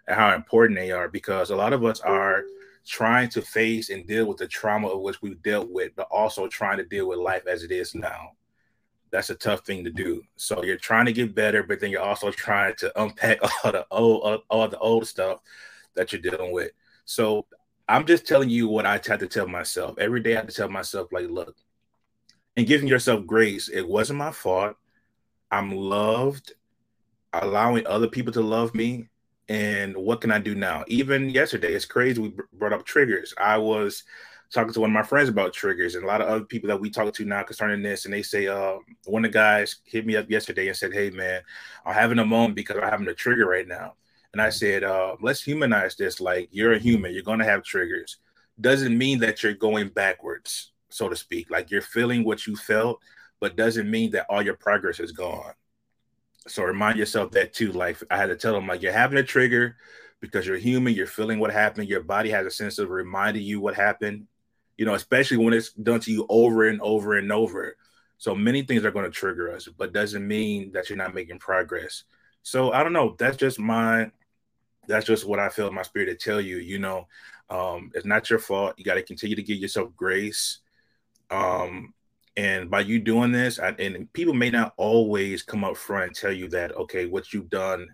and 0.08 0.18
how 0.18 0.36
important 0.36 0.78
they 0.78 0.92
are, 0.92 1.08
because 1.08 1.50
a 1.50 1.56
lot 1.56 1.74
of 1.74 1.86
us 1.86 2.02
are 2.02 2.44
trying 2.86 3.30
to 3.30 3.42
face 3.42 3.90
and 3.90 4.08
deal 4.08 4.26
with 4.26 4.38
the 4.38 4.48
trauma 4.48 4.88
of 4.88 5.02
which 5.02 5.22
we've 5.22 5.42
dealt 5.42 5.70
with, 5.70 5.92
but 5.96 6.08
also 6.12 6.48
trying 6.48 6.78
to 6.78 6.86
deal 6.86 7.08
with 7.08 7.20
life 7.20 7.46
as 7.48 7.64
it 7.64 7.72
is 7.72 7.94
now. 7.96 8.32
That's 9.12 9.30
a 9.30 9.36
tough 9.36 9.66
thing 9.66 9.84
to 9.84 9.92
do. 9.92 10.24
So 10.36 10.64
you're 10.64 10.78
trying 10.78 11.06
to 11.06 11.14
get 11.14 11.36
better, 11.36 11.64
but 11.64 11.80
then 11.80 11.92
you're 11.92 12.02
also 12.02 12.32
trying 12.32 12.76
to 12.78 13.02
unpack 13.02 13.40
all 13.64 13.72
the 13.72 13.86
old, 13.92 14.44
all 14.50 14.68
the 14.68 14.80
old 14.80 15.08
stuff 15.08 15.42
that 15.96 16.12
you're 16.12 16.22
dealing 16.22 16.52
with. 16.52 16.72
So 17.06 17.46
I'm 17.88 18.06
just 18.06 18.26
telling 18.26 18.50
you 18.50 18.68
what 18.68 18.86
I 18.86 18.94
had 18.94 19.20
to 19.20 19.28
tell 19.28 19.48
myself 19.48 19.98
every 20.00 20.22
day. 20.22 20.34
I 20.34 20.38
had 20.38 20.48
to 20.48 20.56
tell 20.56 20.70
myself, 20.70 21.12
like, 21.12 21.30
look, 21.30 21.56
and 22.56 22.68
giving 22.68 22.88
yourself 22.88 23.26
grace. 23.26 23.68
It 23.68 23.88
wasn't 23.88 24.20
my 24.20 24.32
fault. 24.32 24.76
I'm 25.52 25.72
loved. 25.72 26.54
Allowing 27.34 27.88
other 27.88 28.08
people 28.08 28.34
to 28.34 28.42
love 28.42 28.74
me 28.76 29.10
and 29.50 29.96
what 29.96 30.22
can 30.22 30.32
I 30.32 30.40
do 30.40 30.56
now? 30.56 30.84
Even 30.88 31.30
yesterday, 31.30 31.74
it's 31.74 31.86
crazy. 31.86 32.22
We 32.22 32.34
brought 32.54 32.74
up 32.74 32.86
triggers. 32.86 33.34
I 33.38 33.58
was 33.58 34.04
talking 34.52 34.74
to 34.74 34.82
one 34.82 34.90
of 34.90 34.94
my 34.94 35.04
friends 35.04 35.30
about 35.30 35.54
triggers, 35.54 35.96
and 35.96 36.04
a 36.04 36.08
lot 36.08 36.22
of 36.22 36.28
other 36.28 36.46
people 36.46 36.68
that 36.68 36.80
we 36.80 36.90
talk 36.90 37.14
to 37.14 37.26
now 37.26 37.44
concerning 37.44 37.82
this, 37.82 38.06
and 38.06 38.14
they 38.14 38.22
say, 38.22 38.48
uh, 38.48 38.76
one 39.06 39.26
of 39.26 39.32
the 39.32 39.38
guys 39.38 39.78
hit 39.86 40.06
me 40.06 40.16
up 40.16 40.30
yesterday 40.30 40.68
and 40.68 40.78
said, 40.78 40.94
"Hey, 40.94 41.10
man, 41.10 41.42
I'm 41.86 41.94
having 41.94 42.20
a 42.20 42.26
moment 42.26 42.56
because 42.56 42.78
I'm 42.78 42.90
having 42.90 43.08
a 43.08 43.14
trigger 43.14 43.46
right 43.48 43.68
now." 43.68 43.96
And 44.34 44.42
I 44.42 44.50
said, 44.50 44.84
uh, 44.84 45.16
"Let's 45.22 45.42
humanize 45.44 45.96
this. 45.96 46.20
Like 46.22 46.50
you're 46.52 46.74
a 46.74 46.80
human, 46.80 47.14
you're 47.14 47.24
gonna 47.24 47.46
have 47.46 47.64
triggers. 47.64 48.18
Doesn't 48.60 48.98
mean 48.98 49.20
that 49.20 49.44
you're 49.44 49.54
going 49.54 49.90
backwards, 49.90 50.72
so 50.90 51.10
to 51.10 51.16
speak. 51.16 51.50
Like 51.50 51.72
you're 51.72 51.82
feeling 51.82 52.24
what 52.24 52.48
you 52.48 52.56
felt, 52.56 53.00
but 53.40 53.56
doesn't 53.56 53.90
mean 53.90 54.12
that 54.12 54.28
all 54.30 54.42
your 54.42 54.56
progress 54.58 55.00
is 55.00 55.12
gone." 55.12 55.54
So 56.48 56.64
remind 56.64 56.98
yourself 56.98 57.32
that 57.32 57.54
too. 57.54 57.72
Like 57.72 57.98
I 58.10 58.18
had 58.18 58.28
to 58.28 58.36
tell 58.36 58.54
them, 58.54 58.68
like 58.68 58.82
you're 58.82 58.92
having 58.92 59.18
a 59.18 59.24
trigger 59.24 59.78
because 60.20 60.46
you're 60.46 60.58
human, 60.58 60.94
you're 60.94 61.08
feeling 61.08 61.40
what 61.40 61.52
happened. 61.52 61.90
Your 61.90 62.02
body 62.02 62.30
has 62.32 62.46
a 62.46 62.52
sense 62.52 62.80
of 62.80 62.90
reminding 62.90 63.44
you 63.44 63.60
what 63.60 63.76
happened. 63.76 64.28
You 64.78 64.86
know, 64.86 64.96
especially 64.96 65.38
when 65.38 65.54
it's 65.54 65.74
done 65.74 66.00
to 66.02 66.12
you 66.12 66.26
over 66.30 66.68
and 66.68 66.82
over 66.82 67.18
and 67.18 67.32
over. 67.32 67.76
So 68.18 68.36
many 68.36 68.62
things 68.64 68.86
are 68.86 68.92
going 68.92 69.06
to 69.06 69.12
trigger 69.12 69.52
us, 69.54 69.68
but 69.78 69.94
doesn't 69.94 70.28
mean 70.28 70.72
that 70.74 70.90
you're 70.90 70.98
not 70.98 71.14
making 71.14 71.40
progress. 71.40 72.04
So 72.44 72.72
I 72.72 72.84
don't 72.84 72.94
know. 72.94 73.16
That's 73.18 73.38
just 73.38 73.60
my. 73.60 74.12
That's 74.88 75.06
just 75.06 75.26
what 75.26 75.40
I 75.40 75.50
feel 75.50 75.68
in 75.68 75.76
my 75.76 75.84
spirit 75.84 76.08
to 76.08 76.16
tell 76.16 76.42
you. 76.42 76.58
You 76.58 76.80
know, 76.80 77.08
um, 77.50 77.92
it's 77.94 78.06
not 78.06 78.30
your 78.30 78.40
fault. 78.40 78.74
You 78.78 78.84
got 78.84 78.96
to 78.96 79.04
continue 79.04 79.36
to 79.36 79.44
give 79.44 79.58
yourself 79.58 79.96
grace. 79.96 80.60
Um, 81.30 81.94
and 82.38 82.70
by 82.70 82.82
you 82.82 83.00
doing 83.00 83.32
this, 83.32 83.60
I, 83.60 83.70
and 83.70 84.12
people 84.14 84.34
may 84.34 84.50
not 84.50 84.74
always 84.78 85.44
come 85.44 85.64
up 85.64 85.76
front 85.76 86.08
and 86.08 86.16
tell 86.16 86.32
you 86.32 86.48
that, 86.50 86.76
okay, 86.76 87.06
what 87.06 87.34
you've 87.34 87.50
done 87.50 87.88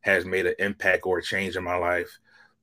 has 0.00 0.24
made 0.24 0.46
an 0.46 0.54
impact 0.58 1.04
or 1.04 1.18
a 1.18 1.22
change 1.22 1.56
in 1.56 1.64
my 1.64 1.76
life. 1.76 2.18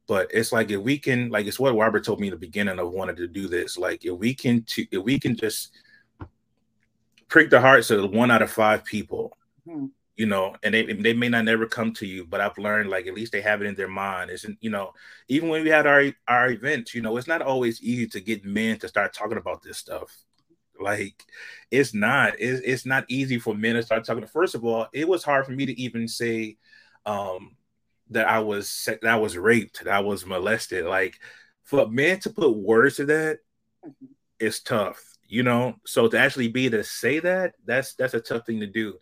But 0.08 0.32
it's 0.34 0.52
like 0.52 0.72
if 0.72 0.82
we 0.82 0.98
can, 0.98 1.30
like 1.30 1.46
it's 1.46 1.60
what 1.60 1.76
Robert 1.76 2.04
told 2.04 2.20
me 2.20 2.28
in 2.28 2.32
the 2.32 2.38
beginning 2.38 2.80
of 2.80 2.92
wanting 2.92 3.16
to 3.18 3.28
do 3.28 3.48
this. 3.48 3.78
Like 3.78 4.06
if 4.06 4.18
we 4.18 4.34
can, 4.34 4.64
to, 4.64 4.86
if 4.92 5.04
we 5.04 5.20
can 5.20 5.36
just 5.36 5.72
prick 7.28 7.52
the 7.52 7.62
hearts 7.62 7.92
of 7.92 8.10
one 8.10 8.32
out 8.32 8.42
of 8.42 8.50
five 8.50 8.84
people, 8.84 9.38
hmm. 9.70 9.86
you 10.18 10.26
know, 10.26 10.56
and 10.64 10.74
they 10.74 10.92
they 10.94 11.14
may 11.14 11.30
not 11.30 11.46
never 11.46 11.68
come 11.68 11.94
to 11.94 12.08
you, 12.08 12.26
but 12.26 12.42
I've 12.42 12.58
learned 12.58 12.90
like 12.90 13.06
at 13.06 13.14
least 13.14 13.32
they 13.32 13.42
have 13.42 13.62
it 13.62 13.68
in 13.68 13.76
their 13.76 13.88
mind. 13.88 14.32
Isn't 14.32 14.58
you 14.62 14.72
know, 14.72 14.94
even 15.28 15.50
when 15.50 15.64
we 15.64 15.70
had 15.70 15.86
our 15.86 16.12
our 16.28 16.50
events, 16.50 16.96
you 16.96 17.04
know, 17.04 17.16
it's 17.18 17.28
not 17.28 17.44
always 17.44 17.84
easy 17.84 18.08
to 18.08 18.20
get 18.20 18.44
men 18.44 18.80
to 18.80 18.88
start 18.88 19.14
talking 19.14 19.38
about 19.38 19.62
this 19.62 19.78
stuff 19.78 20.12
like 20.80 21.26
it's 21.72 21.94
not. 21.94 22.34
It's, 22.40 22.62
it's 22.66 22.86
not 22.86 23.06
easy 23.08 23.40
for 23.40 23.54
men 23.54 23.76
to 23.76 23.84
start 23.84 24.06
talking. 24.06 24.26
First 24.26 24.56
of 24.56 24.66
all, 24.66 24.88
it 24.94 25.08
was 25.08 25.24
hard 25.24 25.46
for 25.46 25.52
me 25.52 25.66
to 25.66 25.80
even 25.80 26.08
say 26.08 26.58
um, 27.06 27.56
that 28.10 28.28
I 28.28 28.40
was 28.40 28.88
that 28.88 29.10
I 29.10 29.18
was 29.18 29.38
raped, 29.38 29.84
that 29.84 29.94
I 29.94 30.00
was 30.00 30.26
molested. 30.26 30.86
Like 30.86 31.20
for 31.64 31.88
men 31.88 32.20
to 32.22 32.30
put 32.30 32.56
words 32.56 32.98
to 32.98 33.06
that, 33.06 33.40
mm-hmm. 33.86 34.06
it's 34.40 34.62
tough, 34.62 35.02
you 35.28 35.44
know. 35.44 35.76
So 35.86 36.08
to 36.08 36.18
actually 36.18 36.48
be 36.48 36.70
to 36.70 36.84
say 36.84 37.20
that, 37.20 37.56
that's 37.66 37.94
that's 37.94 38.14
a 38.14 38.22
tough 38.22 38.46
thing 38.46 38.60
to 38.62 38.68
do. 38.68 38.96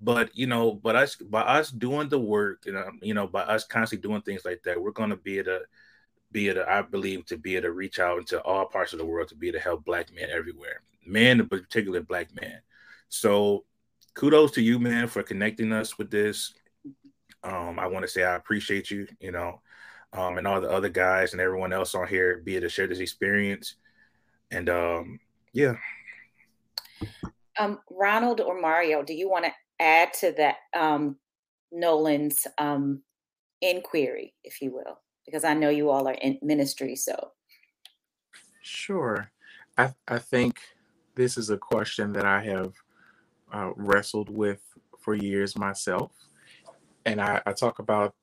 But 0.00 0.36
you 0.36 0.46
know, 0.46 0.74
but 0.74 0.96
us 0.96 1.16
by 1.16 1.40
us 1.40 1.70
doing 1.70 2.08
the 2.08 2.20
work, 2.20 2.62
you 2.66 2.72
know, 2.72 2.90
you 3.02 3.14
know, 3.14 3.26
by 3.26 3.42
us 3.42 3.64
constantly 3.64 4.06
doing 4.08 4.22
things 4.22 4.44
like 4.44 4.62
that, 4.64 4.80
we're 4.80 4.92
gonna 4.92 5.16
be 5.16 5.38
able 5.38 5.52
to 5.52 5.60
be 6.32 6.48
able 6.48 6.60
to, 6.60 6.70
I 6.70 6.82
believe, 6.82 7.26
to 7.26 7.38
be 7.38 7.56
able 7.56 7.68
to 7.68 7.72
reach 7.72 7.98
out 7.98 8.18
into 8.18 8.40
all 8.42 8.66
parts 8.66 8.92
of 8.92 8.98
the 8.98 9.06
world 9.06 9.28
to 9.28 9.34
be 9.34 9.48
able 9.48 9.58
to 9.58 9.64
help 9.64 9.84
black 9.84 10.14
men 10.14 10.28
everywhere 10.30 10.82
man, 11.06 11.40
in 11.40 11.48
particular 11.48 12.00
black 12.00 12.34
man. 12.40 12.60
So 13.08 13.64
kudos 14.14 14.52
to 14.52 14.62
you, 14.62 14.78
man, 14.78 15.08
for 15.08 15.22
connecting 15.22 15.72
us 15.72 15.98
with 15.98 16.10
this. 16.10 16.54
Um, 17.44 17.78
I 17.78 17.86
want 17.86 18.04
to 18.04 18.10
say 18.10 18.24
I 18.24 18.34
appreciate 18.34 18.90
you, 18.90 19.06
you 19.20 19.30
know, 19.30 19.60
um, 20.12 20.38
and 20.38 20.46
all 20.46 20.60
the 20.60 20.70
other 20.70 20.88
guys 20.88 21.32
and 21.32 21.40
everyone 21.40 21.72
else 21.72 21.94
on 21.94 22.08
here 22.08 22.38
be 22.38 22.56
able 22.56 22.66
to 22.66 22.68
share 22.68 22.86
this 22.86 22.98
experience. 22.98 23.76
And 24.50 24.68
um, 24.68 25.20
yeah. 25.52 25.74
Um, 27.58 27.78
Ronald 27.90 28.40
or 28.40 28.60
Mario, 28.60 29.02
do 29.02 29.14
you 29.14 29.30
want 29.30 29.44
to 29.44 29.52
add 29.80 30.12
to 30.14 30.32
that 30.32 30.56
um, 30.74 31.16
Nolan's 31.70 32.46
um, 32.58 33.02
inquiry, 33.60 34.34
if 34.44 34.60
you 34.60 34.72
will? 34.72 34.98
Because 35.24 35.44
I 35.44 35.54
know 35.54 35.70
you 35.70 35.90
all 35.90 36.08
are 36.08 36.12
in 36.14 36.38
ministry, 36.42 36.96
so. 36.96 37.32
Sure. 38.62 39.30
I, 39.78 39.94
I 40.08 40.18
think 40.18 40.58
this 41.16 41.36
is 41.36 41.50
a 41.50 41.58
question 41.58 42.12
that 42.12 42.24
I 42.24 42.44
have 42.44 42.72
uh, 43.52 43.70
wrestled 43.74 44.30
with 44.30 44.60
for 45.00 45.14
years 45.14 45.56
myself. 45.56 46.12
And 47.04 47.20
I, 47.20 47.40
I 47.46 47.52
talk 47.52 47.78
about, 47.78 48.14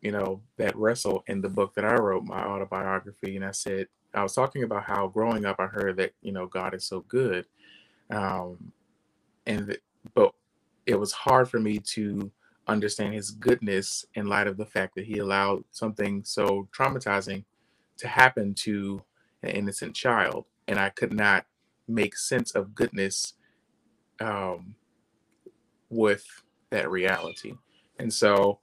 you 0.00 0.12
know, 0.12 0.40
that 0.56 0.76
wrestle 0.76 1.24
in 1.26 1.40
the 1.40 1.48
book 1.48 1.74
that 1.74 1.84
I 1.84 1.94
wrote, 1.94 2.24
my 2.24 2.42
autobiography. 2.42 3.36
And 3.36 3.44
I 3.44 3.50
said, 3.50 3.88
I 4.14 4.22
was 4.22 4.34
talking 4.34 4.62
about 4.62 4.84
how 4.84 5.08
growing 5.08 5.44
up, 5.44 5.56
I 5.58 5.66
heard 5.66 5.96
that, 5.96 6.12
you 6.22 6.32
know, 6.32 6.46
God 6.46 6.74
is 6.74 6.84
so 6.84 7.00
good. 7.00 7.44
Um, 8.10 8.72
and, 9.46 9.76
but 10.14 10.32
it 10.86 10.98
was 10.98 11.12
hard 11.12 11.50
for 11.50 11.58
me 11.58 11.78
to 11.78 12.30
understand 12.66 13.14
his 13.14 13.30
goodness 13.30 14.04
in 14.14 14.26
light 14.26 14.46
of 14.46 14.56
the 14.56 14.66
fact 14.66 14.94
that 14.94 15.06
he 15.06 15.18
allowed 15.18 15.64
something 15.70 16.22
so 16.24 16.68
traumatizing 16.76 17.44
to 17.96 18.06
happen 18.06 18.54
to 18.54 19.02
an 19.42 19.50
innocent 19.50 19.94
child. 19.94 20.44
And 20.68 20.78
I 20.78 20.90
could 20.90 21.12
not 21.12 21.46
make 21.88 22.16
sense 22.16 22.52
of 22.52 22.74
goodness 22.74 23.34
um, 24.20 24.74
with 25.90 26.24
that 26.70 26.90
reality. 26.90 27.54
And 27.98 28.12
so 28.12 28.60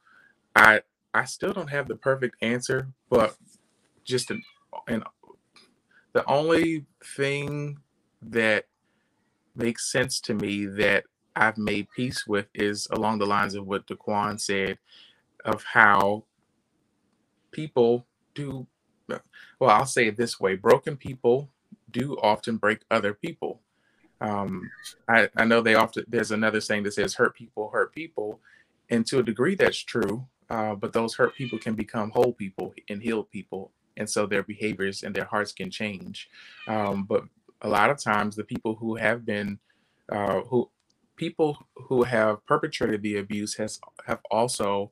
I 0.56 0.82
I 1.14 1.26
still 1.26 1.54
don't 1.54 1.70
have 1.72 1.88
the 1.88 1.96
perfect 1.96 2.36
answer, 2.42 2.90
but 3.10 3.36
just 4.04 4.32
an, 4.32 4.44
and 4.88 5.04
the 6.14 6.26
only 6.30 6.86
thing 7.04 7.80
that 8.22 8.66
makes 9.56 9.92
sense 9.92 10.20
to 10.22 10.34
me 10.34 10.66
that 10.66 11.06
I've 11.36 11.58
made 11.58 11.88
peace 11.96 12.26
with 12.28 12.48
is 12.54 12.88
along 12.92 13.20
the 13.20 13.26
lines 13.26 13.56
of 13.56 13.66
what 13.66 13.88
Daquan 13.88 14.40
said 14.40 14.78
of 15.46 15.64
how 15.64 16.26
people 17.52 18.06
do 18.34 18.68
well, 19.60 19.70
I'll 19.70 19.86
say 19.86 20.08
it 20.08 20.18
this 20.18 20.40
way 20.40 20.56
broken 20.56 20.98
people 20.98 21.50
do 22.00 22.06
often 22.32 22.58
break 22.58 22.80
other 22.98 23.14
people. 23.26 23.54
Um, 24.22 24.70
I, 25.16 25.30
I 25.41 25.46
know 25.50 25.62
they 25.62 25.76
often, 25.76 26.04
there's 26.08 26.32
another 26.32 26.62
saying 26.62 26.84
that 26.84 26.93
says 26.93 27.16
hurt 27.16 27.34
people 27.36 27.70
hurt 27.70 27.93
people. 28.02 28.39
And 28.93 29.06
to 29.08 29.20
a 29.20 29.24
degree, 29.32 29.56
that's 29.56 29.84
true. 29.93 30.16
Uh, 30.56 30.76
but 30.82 30.93
those 30.93 31.16
hurt 31.16 31.34
people 31.36 31.60
can 31.66 31.76
become 31.76 32.12
whole 32.12 32.34
people 32.34 32.74
and 32.89 33.02
healed 33.02 33.30
people. 33.38 33.72
And 33.98 34.08
so 34.10 34.26
their 34.26 34.43
behaviors 34.43 35.04
and 35.04 35.16
their 35.16 35.30
hearts 35.34 35.54
can 35.60 35.70
change. 35.72 36.30
Um, 36.68 37.06
but 37.12 37.24
a 37.62 37.70
lot 37.78 37.89
of 37.89 37.98
times, 37.98 38.36
the 38.36 38.43
people 38.54 38.74
who 38.76 38.96
have 38.96 39.26
been, 39.26 39.60
uh, 40.12 40.41
who 40.50 40.70
people 41.16 41.50
who 41.88 42.04
have 42.04 42.46
perpetrated 42.46 43.02
the 43.02 43.18
abuse 43.18 43.54
has 43.56 43.80
have 44.06 44.22
also 44.30 44.91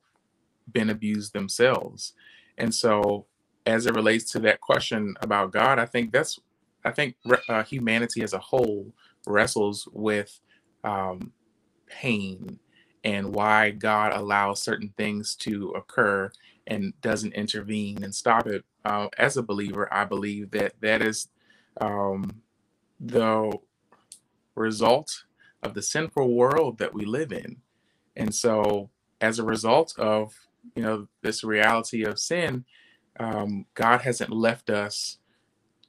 been 0.71 0.89
abused 0.89 1.33
themselves. 1.33 2.13
And 2.57 2.73
so 2.73 3.25
as 3.65 3.85
it 3.85 3.95
relates 3.95 4.25
to 4.31 4.39
that 4.39 4.61
question 4.61 5.15
about 5.21 5.51
God, 5.51 5.79
I 5.79 5.85
think 5.85 6.11
that's 6.11 6.39
I 6.85 6.91
think 6.91 7.15
uh, 7.49 7.63
humanity 7.63 8.23
as 8.23 8.33
a 8.33 8.39
whole 8.39 8.93
wrestles 9.25 9.87
with 9.91 10.39
um, 10.83 11.31
pain 11.87 12.59
and 13.03 13.33
why 13.33 13.71
God 13.71 14.13
allows 14.13 14.61
certain 14.61 14.93
things 14.97 15.35
to 15.35 15.69
occur 15.71 16.31
and 16.67 16.93
doesn't 17.01 17.33
intervene 17.33 18.03
and 18.03 18.13
stop 18.13 18.47
it. 18.47 18.63
Uh, 18.85 19.07
as 19.17 19.37
a 19.37 19.43
believer, 19.43 19.91
I 19.93 20.05
believe 20.05 20.51
that 20.51 20.73
that 20.81 21.01
is 21.01 21.29
um, 21.79 22.41
the 22.99 23.51
result 24.55 25.23
of 25.61 25.73
the 25.73 25.81
sinful 25.81 26.33
world 26.33 26.77
that 26.77 26.93
we 26.93 27.05
live 27.05 27.31
in, 27.31 27.57
and 28.15 28.35
so 28.35 28.89
as 29.21 29.39
a 29.39 29.43
result 29.43 29.97
of 29.97 30.33
you 30.75 30.83
know 30.83 31.07
this 31.21 31.43
reality 31.43 32.03
of 32.03 32.19
sin, 32.19 32.65
um, 33.19 33.65
God 33.73 34.01
hasn't 34.01 34.31
left 34.31 34.69
us 34.69 35.19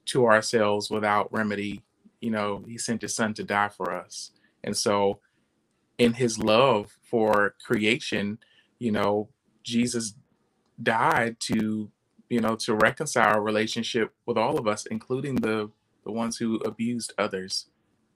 to 0.07 0.25
ourselves 0.25 0.89
without 0.89 1.31
remedy. 1.33 1.83
You 2.21 2.31
know, 2.31 2.63
He 2.67 2.77
sent 2.77 3.01
His 3.01 3.15
Son 3.15 3.33
to 3.35 3.43
die 3.43 3.69
for 3.69 3.93
us. 3.93 4.31
And 4.63 4.75
so, 4.75 5.19
in 5.97 6.13
His 6.13 6.39
love 6.39 6.97
for 7.03 7.55
creation, 7.65 8.39
you 8.79 8.91
know, 8.91 9.29
Jesus 9.63 10.15
died 10.81 11.39
to, 11.41 11.91
you 12.29 12.41
know, 12.41 12.55
to 12.57 12.75
reconcile 12.75 13.37
a 13.37 13.41
relationship 13.41 14.13
with 14.25 14.37
all 14.37 14.57
of 14.57 14.67
us, 14.67 14.85
including 14.85 15.35
the 15.35 15.71
the 16.03 16.11
ones 16.11 16.37
who 16.37 16.57
abused 16.57 17.13
others. 17.17 17.67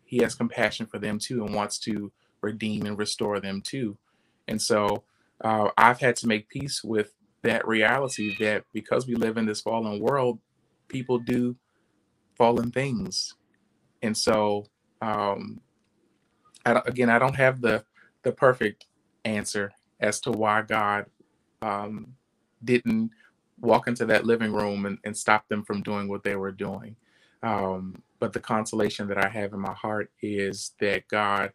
He 0.05 0.17
has 0.19 0.35
compassion 0.35 0.85
for 0.85 0.99
them 0.99 1.19
too 1.19 1.43
and 1.43 1.55
wants 1.55 1.79
to 1.79 2.11
redeem 2.41 2.85
and 2.85 2.97
restore 2.97 3.39
them 3.39 3.61
too. 3.61 3.97
And 4.47 4.61
so, 4.61 5.03
uh, 5.41 5.69
I've 5.77 5.99
had 5.99 6.15
to 6.17 6.27
make 6.27 6.49
peace 6.49 6.83
with 6.83 7.13
that 7.43 7.67
reality 7.67 8.35
that 8.39 8.65
because 8.73 9.07
we 9.07 9.15
live 9.15 9.37
in 9.37 9.45
this 9.45 9.61
fallen 9.61 9.99
world, 9.99 10.39
people 10.87 11.19
do 11.19 11.55
fallen 12.39 12.71
things. 12.71 13.35
And 14.03 14.17
so, 14.17 14.67
um, 15.01 15.61
I 16.65 16.81
again, 16.87 17.11
I 17.11 17.19
don't 17.19 17.37
have 17.37 17.61
the 17.61 17.85
the 18.23 18.33
perfect 18.33 18.87
answer 19.25 19.73
as 20.01 20.21
to 20.21 20.31
why 20.31 20.63
God 20.63 21.07
um, 21.63 22.15
didn't 22.63 23.11
walk 23.61 23.87
into 23.89 24.05
that 24.07 24.25
living 24.25 24.53
room 24.53 24.87
and, 24.87 24.99
and 25.05 25.17
stop 25.17 25.49
them 25.49 25.65
from 25.65 25.83
doing 25.83 26.09
what 26.09 26.23
they 26.23 26.37
were 26.37 26.53
doing. 26.53 26.97
Um, 27.43 28.03
but 28.19 28.33
the 28.33 28.41
consolation 28.41 29.07
that 29.09 29.19
I 29.19 29.29
have 29.29 29.53
in 29.53 29.61
my 29.61 29.73
heart 29.73 30.11
is 30.23 30.73
that 30.81 31.07
God 31.09 31.53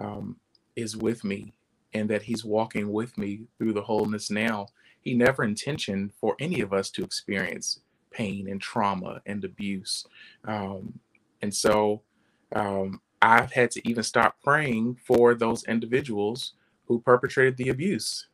um, 0.00 0.38
is 0.76 0.96
with 0.96 1.24
me 1.24 1.54
and 1.94 2.10
that 2.10 2.22
He's 2.24 2.44
walking 2.44 2.92
with 2.92 3.18
me 3.18 3.46
through 3.58 3.74
the 3.74 3.82
wholeness 3.82 4.30
now 4.30 4.68
he 5.02 5.14
never 5.14 5.44
intentioned 5.44 6.12
for 6.20 6.36
any 6.40 6.62
of 6.62 6.74
us 6.74 6.90
to 6.92 7.04
experience 7.04 7.81
pain 8.12 8.48
and 8.48 8.60
trauma 8.60 9.22
and 9.26 9.44
abuse. 9.44 10.06
Um, 10.44 10.98
and 11.40 11.54
so 11.54 12.02
um, 12.54 13.00
I've 13.20 13.52
had 13.52 13.70
to 13.72 13.88
even 13.88 14.02
stop 14.02 14.36
praying 14.42 14.98
for 15.04 15.34
those 15.34 15.64
individuals 15.64 16.54
who 16.86 17.00
perpetrated 17.00 17.56
the 17.56 17.70
abuse. 17.70 18.28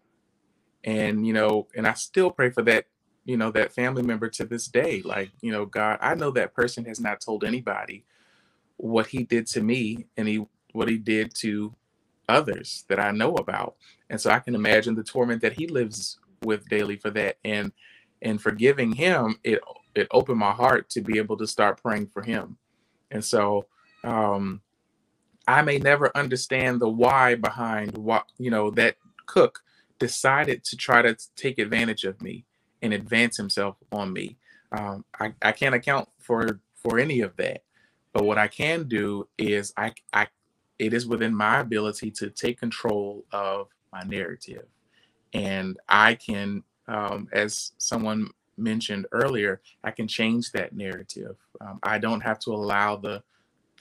And, 0.84 1.26
you 1.26 1.32
know, 1.32 1.68
and 1.76 1.86
I 1.86 1.94
still 1.94 2.30
pray 2.30 2.50
for 2.50 2.62
that, 2.62 2.86
you 3.24 3.36
know, 3.36 3.50
that 3.52 3.72
family 3.72 4.02
member 4.02 4.28
to 4.30 4.44
this 4.44 4.68
day. 4.68 5.02
Like, 5.04 5.30
you 5.40 5.52
know, 5.52 5.66
God, 5.66 5.98
I 6.00 6.14
know 6.14 6.30
that 6.32 6.54
person 6.54 6.84
has 6.86 7.00
not 7.00 7.20
told 7.20 7.44
anybody 7.44 8.04
what 8.76 9.08
he 9.08 9.24
did 9.24 9.46
to 9.48 9.62
me 9.62 10.06
and 10.16 10.28
he 10.28 10.46
what 10.72 10.88
he 10.88 10.98
did 10.98 11.34
to 11.34 11.74
others 12.28 12.84
that 12.88 13.00
I 13.00 13.10
know 13.10 13.34
about. 13.34 13.76
And 14.10 14.20
so 14.20 14.30
I 14.30 14.38
can 14.38 14.54
imagine 14.54 14.94
the 14.94 15.02
torment 15.02 15.42
that 15.42 15.54
he 15.54 15.66
lives 15.66 16.18
with 16.42 16.68
daily 16.68 16.96
for 16.96 17.10
that 17.10 17.36
and 17.44 17.72
and 18.22 18.40
forgiving 18.40 18.92
him 18.92 19.38
it 19.44 19.60
it 19.94 20.08
opened 20.12 20.38
my 20.38 20.52
heart 20.52 20.88
to 20.90 21.00
be 21.00 21.18
able 21.18 21.36
to 21.36 21.46
start 21.46 21.82
praying 21.82 22.08
for 22.08 22.22
him. 22.22 22.56
And 23.10 23.24
so 23.24 23.66
um 24.04 24.60
i 25.48 25.62
may 25.62 25.78
never 25.78 26.16
understand 26.16 26.80
the 26.80 26.88
why 26.88 27.34
behind 27.34 27.98
what 27.98 28.26
you 28.38 28.50
know 28.50 28.70
that 28.70 28.96
cook 29.26 29.60
decided 29.98 30.64
to 30.64 30.76
try 30.76 31.02
to 31.02 31.16
take 31.36 31.58
advantage 31.58 32.04
of 32.04 32.22
me 32.22 32.44
and 32.82 32.92
advance 32.94 33.36
himself 33.36 33.76
on 33.92 34.12
me. 34.12 34.36
Um 34.72 35.04
i, 35.20 35.34
I 35.42 35.52
can't 35.52 35.74
account 35.74 36.08
for 36.18 36.60
for 36.76 36.98
any 36.98 37.20
of 37.20 37.36
that. 37.36 37.64
But 38.12 38.24
what 38.24 38.38
i 38.38 38.48
can 38.48 38.88
do 38.88 39.28
is 39.38 39.72
i 39.76 39.92
i 40.12 40.28
it 40.78 40.94
is 40.94 41.06
within 41.06 41.34
my 41.34 41.60
ability 41.60 42.10
to 42.12 42.30
take 42.30 42.60
control 42.60 43.24
of 43.32 43.68
my 43.92 44.02
narrative. 44.02 44.66
And 45.34 45.78
I 45.88 46.14
can, 46.16 46.64
um, 46.89 47.28
as 47.32 47.72
someone 47.78 48.30
mentioned 48.57 49.07
earlier, 49.12 49.61
I 49.84 49.91
can 49.91 50.09
change 50.09 50.51
that 50.53 50.74
narrative. 50.74 51.36
Um, 51.61 51.78
I 51.82 51.99
don't 51.99 52.20
have 52.20 52.39
to 52.41 52.51
allow 52.51 52.97
the 52.97 53.22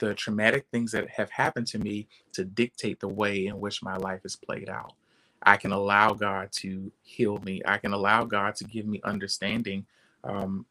the 0.00 0.14
traumatic 0.14 0.64
things 0.70 0.92
that 0.92 1.08
have 1.10 1.28
happened 1.30 1.66
to 1.66 1.78
me 1.80 2.06
to 2.32 2.44
dictate 2.44 3.00
the 3.00 3.08
way 3.08 3.46
in 3.46 3.58
which 3.58 3.82
my 3.82 3.96
life 3.96 4.20
is 4.24 4.36
played 4.36 4.68
out. 4.68 4.92
I 5.42 5.56
can 5.56 5.72
allow 5.72 6.12
God 6.12 6.52
to 6.52 6.92
heal 7.02 7.38
me. 7.38 7.62
I 7.66 7.78
can 7.78 7.92
allow 7.92 8.24
God 8.24 8.54
to 8.56 8.64
give 8.64 8.86
me 8.86 9.00
understanding 9.02 9.86
um, 10.22 10.66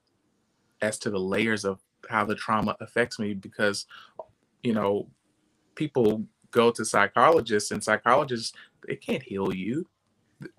as 0.82 0.98
to 1.00 1.10
the 1.10 1.20
layers 1.20 1.66
of 1.66 1.82
how 2.10 2.24
the 2.24 2.36
trauma 2.36 2.78
affects 2.80 3.20
me 3.20 3.34
because, 3.34 3.86
you 4.64 4.74
know, 4.74 5.10
people 5.76 6.24
go 6.52 6.72
to 6.72 6.86
psychologists 6.86 7.72
and 7.72 7.84
psychologists, 7.84 8.54
they 8.88 8.96
can't 8.96 9.24
heal 9.24 9.54
you 9.54 9.86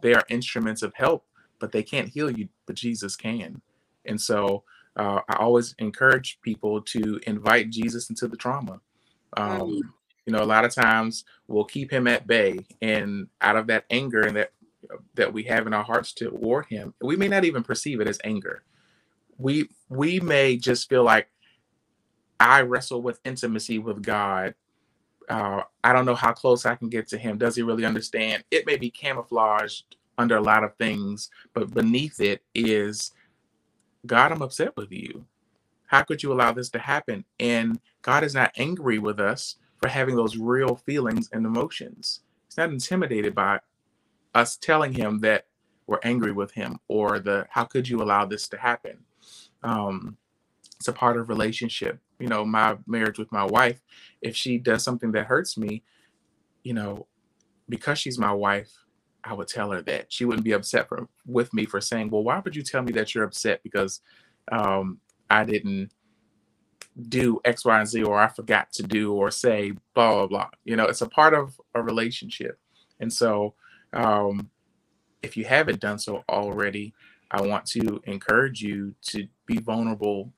they 0.03 0.15
are 0.15 0.25
instruments 0.29 0.83
of 0.83 0.93
help, 0.95 1.25
but 1.61 1.73
they 1.73 1.83
can't 1.83 2.09
heal 2.09 2.31
you, 2.31 2.49
but 2.67 2.77
Jesus 2.77 3.17
can. 3.17 3.61
And 4.05 4.21
so 4.21 4.65
uh, 4.97 5.21
I 5.29 5.37
always 5.37 5.75
encourage 5.79 6.41
people 6.43 6.83
to 6.83 7.21
invite 7.27 7.71
Jesus 7.71 8.11
into 8.11 8.29
the 8.29 8.37
trauma. 8.37 8.81
Um, 9.37 9.81
you 10.27 10.33
know, 10.33 10.43
a 10.43 10.47
lot 10.47 10.65
of 10.65 10.75
times 10.75 11.25
we'll 11.49 11.65
keep 11.65 11.93
him 11.93 12.07
at 12.07 12.27
bay, 12.27 12.67
and 12.83 13.29
out 13.41 13.57
of 13.57 13.69
that 13.69 13.85
anger 13.91 14.23
and 14.23 14.37
that 14.37 14.53
that 15.15 15.33
we 15.33 15.45
have 15.45 15.67
in 15.67 15.75
our 15.75 15.85
hearts 15.85 16.13
toward 16.13 16.67
him, 16.67 16.95
we 17.03 17.17
may 17.17 17.29
not 17.29 17.45
even 17.45 17.63
perceive 17.63 18.01
it 18.01 18.09
as 18.09 18.21
anger. 18.25 18.63
We 19.39 19.69
we 19.89 20.21
may 20.21 20.57
just 20.57 20.89
feel 20.89 21.05
like 21.05 21.29
I 22.41 22.63
wrestle 22.63 23.03
with 23.03 23.21
intimacy 23.25 23.79
with 23.79 24.03
God 24.03 24.55
uh, 25.31 25.63
I 25.85 25.95
don't 25.95 26.07
know 26.07 26.17
how 26.17 26.35
close 26.35 26.67
I 26.67 26.77
can 26.77 26.91
get 26.91 27.09
to 27.11 27.19
him. 27.19 27.39
Does 27.39 27.57
he 27.57 27.63
really 27.63 27.87
understand? 27.87 28.45
It 28.53 28.67
may 28.67 28.77
be 28.79 28.91
camouflaged 28.91 29.98
under 30.19 30.37
a 30.37 30.43
lot 30.43 30.65
of 30.65 30.77
things, 30.77 31.31
but 31.55 31.73
beneath 31.73 32.21
it 32.21 32.43
is 32.55 33.13
God, 34.07 34.33
I'm 34.33 34.43
upset 34.43 34.77
with 34.77 34.93
you. 34.93 35.25
How 35.87 36.03
could 36.03 36.23
you 36.23 36.33
allow 36.33 36.53
this 36.53 36.71
to 36.71 36.79
happen? 36.79 37.25
And 37.41 37.81
God 38.03 38.25
is 38.25 38.35
not 38.35 38.53
angry 38.57 38.99
with 38.99 39.21
us 39.21 39.57
for 39.79 39.89
having 39.89 40.17
those 40.17 40.37
real 40.37 40.77
feelings 40.77 41.31
and 41.33 41.47
emotions. 41.47 42.21
He's 42.47 42.57
not 42.57 42.71
intimidated 42.71 43.35
by 43.35 43.61
us 44.35 44.57
telling 44.57 44.93
him 44.93 45.21
that 45.21 45.47
we're 45.87 46.01
angry 46.05 46.33
with 46.33 46.53
him 46.53 46.79
or 46.89 47.19
the 47.19 47.47
how 47.51 47.65
could 47.65 47.89
you 47.89 48.03
allow 48.03 48.27
this 48.27 48.49
to 48.49 48.59
happen? 48.59 48.99
Um, 49.63 50.17
it's 50.77 50.89
a 50.89 50.93
part 50.93 51.17
of 51.17 51.29
relationship 51.29 51.99
you 52.19 52.29
know 52.29 52.45
my 52.45 52.77
marriage 52.87 53.19
with 53.19 53.31
my 53.33 53.45
wife 53.45 53.81
if 54.23 54.37
she 54.37 54.59
does 54.59 54.83
something 54.83 55.13
that 55.13 55.27
hurts 55.27 55.57
me 55.57 55.83
you 56.63 56.73
know 56.75 57.07
because 57.69 57.99
she's 57.99 58.19
my 58.19 58.33
wife 58.33 58.73
i 59.25 59.33
would 59.33 59.49
tell 59.49 59.71
her 59.71 59.83
that 59.83 60.13
she 60.13 60.25
wouldn't 60.25 60.45
be 60.45 60.53
upset 60.53 60.89
for, 60.89 61.09
with 61.27 61.53
me 61.55 61.65
for 61.67 61.81
saying 61.81 62.11
well 62.11 62.23
why 62.23 62.41
would 62.41 62.57
you 62.57 62.63
tell 62.63 62.83
me 62.83 62.93
that 62.93 63.15
you're 63.15 63.25
upset 63.25 63.63
because 63.63 64.01
um, 64.53 64.99
i 65.31 65.45
didn't 65.45 65.91
do 67.09 67.41
x 67.45 67.65
y 67.65 67.79
and 67.79 67.89
z 67.89 68.03
or 68.03 68.19
i 68.19 68.29
forgot 68.29 68.73
to 68.73 68.83
do 68.83 69.13
or 69.13 69.31
say 69.31 69.73
blah 69.95 70.13
blah 70.15 70.27
blah 70.27 70.49
you 70.65 70.77
know 70.77 70.85
it's 70.85 71.03
a 71.03 71.09
part 71.09 71.35
of 71.35 71.61
a 71.75 71.83
relationship 71.83 72.59
and 73.01 73.13
so 73.13 73.55
um, 73.93 74.51
if 75.23 75.37
you 75.37 75.45
haven't 75.45 75.81
done 75.81 75.99
so 75.99 76.25
already 76.29 76.93
i 77.31 77.41
want 77.41 77.65
to 77.67 78.01
encourage 78.07 78.63
you 78.63 78.95
to 79.03 79.27
be 79.47 79.59
vulnerable 79.59 80.33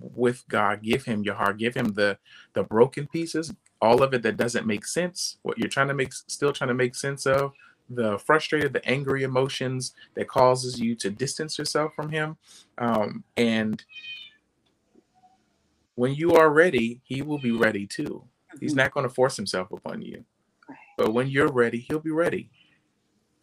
with 0.00 0.46
God. 0.48 0.82
Give 0.82 1.04
him 1.04 1.22
your 1.22 1.34
heart. 1.34 1.58
Give 1.58 1.74
him 1.74 1.94
the 1.94 2.18
the 2.54 2.64
broken 2.64 3.06
pieces. 3.06 3.52
all 3.80 4.02
of 4.02 4.14
it 4.14 4.22
that 4.22 4.36
doesn't 4.38 4.66
make 4.66 4.86
sense, 4.86 5.38
what 5.42 5.58
you're 5.58 5.68
trying 5.68 5.88
to 5.88 5.94
make, 5.94 6.12
still 6.12 6.52
trying 6.52 6.68
to 6.68 6.74
make 6.74 6.94
sense 6.94 7.26
of, 7.26 7.52
the 7.90 8.18
frustrated, 8.18 8.72
the 8.72 8.86
angry 8.86 9.22
emotions 9.22 9.94
that 10.14 10.28
causes 10.28 10.80
you 10.80 10.94
to 10.96 11.10
distance 11.10 11.58
yourself 11.58 11.92
from 11.94 12.10
him. 12.10 12.36
Um, 12.78 13.24
and 13.36 13.84
when 15.94 16.14
you 16.14 16.34
are 16.34 16.50
ready, 16.50 17.00
he 17.04 17.22
will 17.22 17.38
be 17.38 17.52
ready 17.52 17.86
too. 17.86 18.24
He's 18.60 18.72
mm-hmm. 18.72 18.78
not 18.78 18.92
going 18.92 19.08
to 19.08 19.14
force 19.14 19.36
himself 19.36 19.70
upon 19.70 20.02
you. 20.02 20.24
But 20.96 21.12
when 21.12 21.28
you're 21.28 21.52
ready, 21.52 21.78
he'll 21.78 21.98
be 22.00 22.10
ready. 22.10 22.50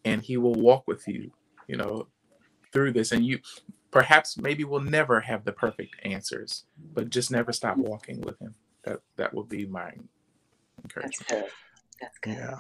And 0.06 0.22
he 0.22 0.38
will 0.38 0.56
walk 0.56 0.88
with 0.88 1.08
you, 1.08 1.32
you 1.68 1.78
know, 1.78 2.08
through 2.74 2.94
this. 2.94 3.12
And 3.12 3.26
you 3.26 3.39
perhaps 3.92 4.38
maybe 4.38 4.64
will 4.64 4.82
never 4.82 5.20
have 5.22 5.44
the 5.44 5.52
perfect 5.52 5.96
answers, 6.04 6.66
but 6.94 7.10
just 7.10 7.30
never 7.30 7.52
stop 7.52 7.78
walking 7.78 8.22
with 8.22 8.39
him. 8.39 8.56
That 8.84 9.02
that 9.18 9.34
will 9.34 9.44
be 9.44 9.68
my 9.68 9.92
encouragement. 10.84 11.28
That's 11.28 11.42
good. 11.42 11.52
That's 12.02 12.18
good. 12.20 12.38
Yeah. 12.38 12.60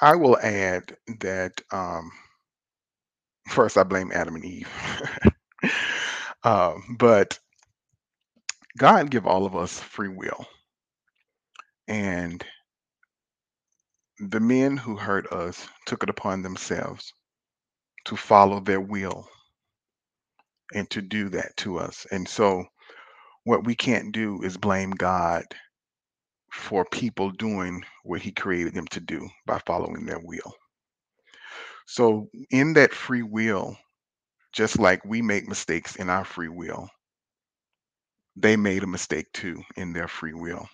I 0.00 0.16
will 0.16 0.38
add 0.38 0.96
that 1.20 1.60
um, 1.72 2.10
first 3.48 3.78
I 3.78 3.84
blame 3.84 4.12
Adam 4.14 4.36
and 4.36 4.44
Eve. 4.44 4.68
um, 6.44 6.96
but 6.98 7.38
God 8.78 9.10
give 9.10 9.26
all 9.26 9.46
of 9.46 9.56
us 9.56 9.80
free 9.80 10.08
will. 10.08 10.46
And 11.88 12.44
the 14.20 14.40
men 14.40 14.76
who 14.76 14.96
hurt 14.96 15.32
us 15.32 15.66
took 15.86 16.02
it 16.04 16.10
upon 16.10 16.42
themselves 16.42 17.12
to 18.06 18.16
follow 18.16 18.60
their 18.60 18.80
will 18.80 19.28
and 20.74 20.88
to 20.90 21.02
do 21.02 21.30
that 21.30 21.56
to 21.58 21.78
us. 21.78 22.06
And 22.12 22.28
so, 22.28 22.64
what 23.44 23.64
we 23.66 23.74
can't 23.74 24.12
do 24.12 24.42
is 24.42 24.56
blame 24.58 24.90
God 24.92 25.44
for 26.52 26.84
people 26.86 27.30
doing 27.30 27.84
what 28.04 28.22
He 28.22 28.32
created 28.32 28.74
them 28.74 28.86
to 28.88 29.00
do 29.00 29.28
by 29.46 29.58
following 29.66 30.06
their 30.06 30.20
will. 30.20 30.54
So, 31.86 32.28
in 32.50 32.74
that 32.74 32.92
free 32.92 33.22
will, 33.22 33.76
just 34.52 34.78
like 34.78 35.04
we 35.04 35.22
make 35.22 35.48
mistakes 35.48 35.96
in 35.96 36.10
our 36.10 36.24
free 36.24 36.48
will, 36.48 36.88
they 38.36 38.56
made 38.56 38.82
a 38.82 38.86
mistake 38.88 39.32
too 39.32 39.62
in 39.76 39.92
their 39.92 40.08
free 40.08 40.34
will. 40.34 40.68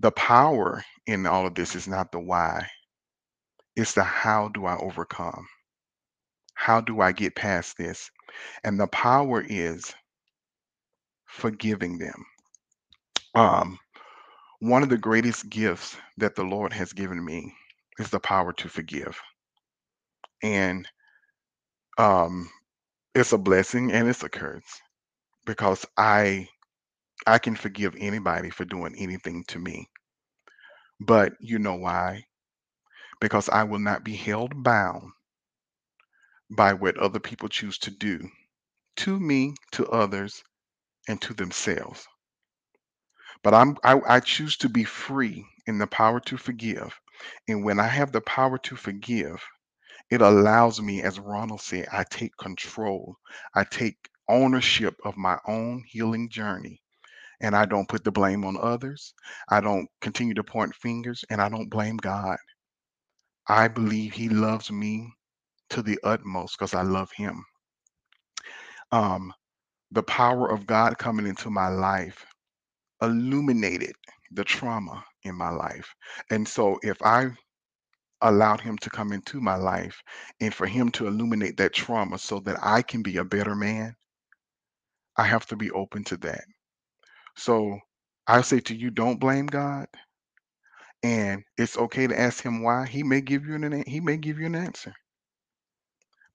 The 0.00 0.12
power 0.12 0.84
in 1.06 1.26
all 1.26 1.46
of 1.46 1.54
this 1.54 1.74
is 1.74 1.88
not 1.88 2.12
the 2.12 2.20
why, 2.20 2.68
it's 3.76 3.94
the 3.94 4.04
how 4.04 4.48
do 4.48 4.66
I 4.66 4.76
overcome? 4.78 5.46
How 6.54 6.80
do 6.80 7.00
I 7.00 7.12
get 7.12 7.34
past 7.34 7.76
this? 7.78 8.10
And 8.64 8.78
the 8.78 8.86
power 8.88 9.44
is 9.48 9.94
forgiving 11.26 11.98
them. 11.98 12.24
Um, 13.34 13.78
one 14.62 14.84
of 14.84 14.88
the 14.90 14.98
greatest 14.98 15.50
gifts 15.50 15.96
that 16.18 16.36
the 16.36 16.44
Lord 16.44 16.72
has 16.72 16.92
given 16.94 17.24
me 17.24 17.52
is 17.98 18.10
the 18.10 18.20
power 18.20 18.52
to 18.54 18.68
forgive. 18.68 19.20
And 20.42 20.88
um, 21.98 22.50
it's 23.14 23.32
a 23.32 23.38
blessing 23.38 23.92
and 23.92 24.08
it's 24.08 24.22
a 24.24 24.28
curse 24.28 24.80
because 25.46 25.86
I 25.96 26.48
I 27.26 27.38
can 27.38 27.56
forgive 27.56 27.96
anybody 27.98 28.50
for 28.50 28.64
doing 28.64 28.94
anything 28.98 29.44
to 29.48 29.58
me. 29.58 29.88
But 31.00 31.34
you 31.40 31.58
know 31.58 31.76
why? 31.76 32.24
Because 33.20 33.48
I 33.48 33.64
will 33.64 33.80
not 33.80 34.04
be 34.04 34.16
held 34.16 34.62
bound 34.62 35.10
by 36.50 36.74
what 36.74 36.98
other 36.98 37.20
people 37.20 37.48
choose 37.48 37.78
to 37.78 37.90
do 37.90 38.20
to 38.98 39.18
me, 39.20 39.54
to 39.72 39.86
others, 39.88 40.42
and 41.08 41.20
to 41.22 41.34
themselves. 41.34 42.06
But 43.42 43.54
I'm 43.54 43.76
I, 43.84 44.00
I 44.08 44.20
choose 44.20 44.56
to 44.58 44.68
be 44.68 44.84
free 44.84 45.46
in 45.66 45.78
the 45.78 45.86
power 45.86 46.20
to 46.20 46.36
forgive. 46.36 46.98
And 47.48 47.64
when 47.64 47.80
I 47.80 47.88
have 47.88 48.12
the 48.12 48.20
power 48.22 48.58
to 48.58 48.76
forgive, 48.76 49.42
it 50.10 50.22
allows 50.22 50.80
me, 50.80 51.02
as 51.02 51.18
Ronald 51.20 51.60
said, 51.60 51.88
I 51.92 52.04
take 52.10 52.36
control. 52.38 53.16
I 53.54 53.64
take 53.64 53.96
ownership 54.28 54.96
of 55.04 55.16
my 55.16 55.38
own 55.46 55.84
healing 55.88 56.28
journey. 56.28 56.80
And 57.40 57.56
I 57.56 57.66
don't 57.66 57.88
put 57.88 58.04
the 58.04 58.12
blame 58.12 58.44
on 58.44 58.56
others. 58.60 59.14
I 59.50 59.60
don't 59.60 59.88
continue 60.00 60.34
to 60.34 60.44
point 60.44 60.74
fingers 60.76 61.24
and 61.30 61.40
I 61.42 61.48
don't 61.48 61.70
blame 61.70 61.96
God. 61.96 62.38
I 63.48 63.68
believe 63.68 64.12
He 64.14 64.28
loves 64.28 64.70
me 64.72 65.12
to 65.70 65.82
the 65.82 65.98
utmost 66.04 66.58
because 66.58 66.74
I 66.74 66.82
love 66.82 67.10
Him. 67.16 67.44
Um, 68.92 69.32
the 69.92 70.02
power 70.04 70.50
of 70.50 70.66
God 70.66 70.98
coming 70.98 71.26
into 71.26 71.50
my 71.50 71.68
life 71.68 72.26
illuminated 73.02 73.94
the 74.32 74.44
trauma 74.44 75.04
in 75.24 75.36
my 75.36 75.50
life. 75.50 75.94
And 76.30 76.48
so 76.48 76.78
if 76.82 77.02
I 77.02 77.30
allowed 78.22 78.60
him 78.60 78.78
to 78.78 78.90
come 78.90 79.12
into 79.12 79.40
my 79.40 79.56
life 79.56 80.02
and 80.40 80.54
for 80.54 80.66
him 80.66 80.90
to 80.92 81.08
illuminate 81.08 81.56
that 81.58 81.74
trauma 81.74 82.18
so 82.18 82.40
that 82.40 82.58
I 82.62 82.82
can 82.82 83.02
be 83.02 83.18
a 83.18 83.24
better 83.24 83.56
man, 83.56 83.94
I 85.16 85.24
have 85.24 85.46
to 85.46 85.56
be 85.56 85.70
open 85.72 86.04
to 86.04 86.16
that. 86.18 86.44
So 87.36 87.78
I 88.26 88.42
say 88.42 88.60
to 88.60 88.76
you, 88.76 88.90
don't 88.90 89.20
blame 89.20 89.46
God. 89.46 89.86
And 91.02 91.42
it's 91.58 91.78
okay 91.78 92.06
to 92.06 92.18
ask 92.20 92.44
him 92.44 92.62
why. 92.62 92.86
He 92.86 93.02
may 93.02 93.20
give 93.20 93.46
you 93.46 93.56
an 93.56 93.84
he 93.86 94.00
may 94.00 94.18
give 94.18 94.38
you 94.38 94.46
an 94.46 94.54
answer. 94.54 94.94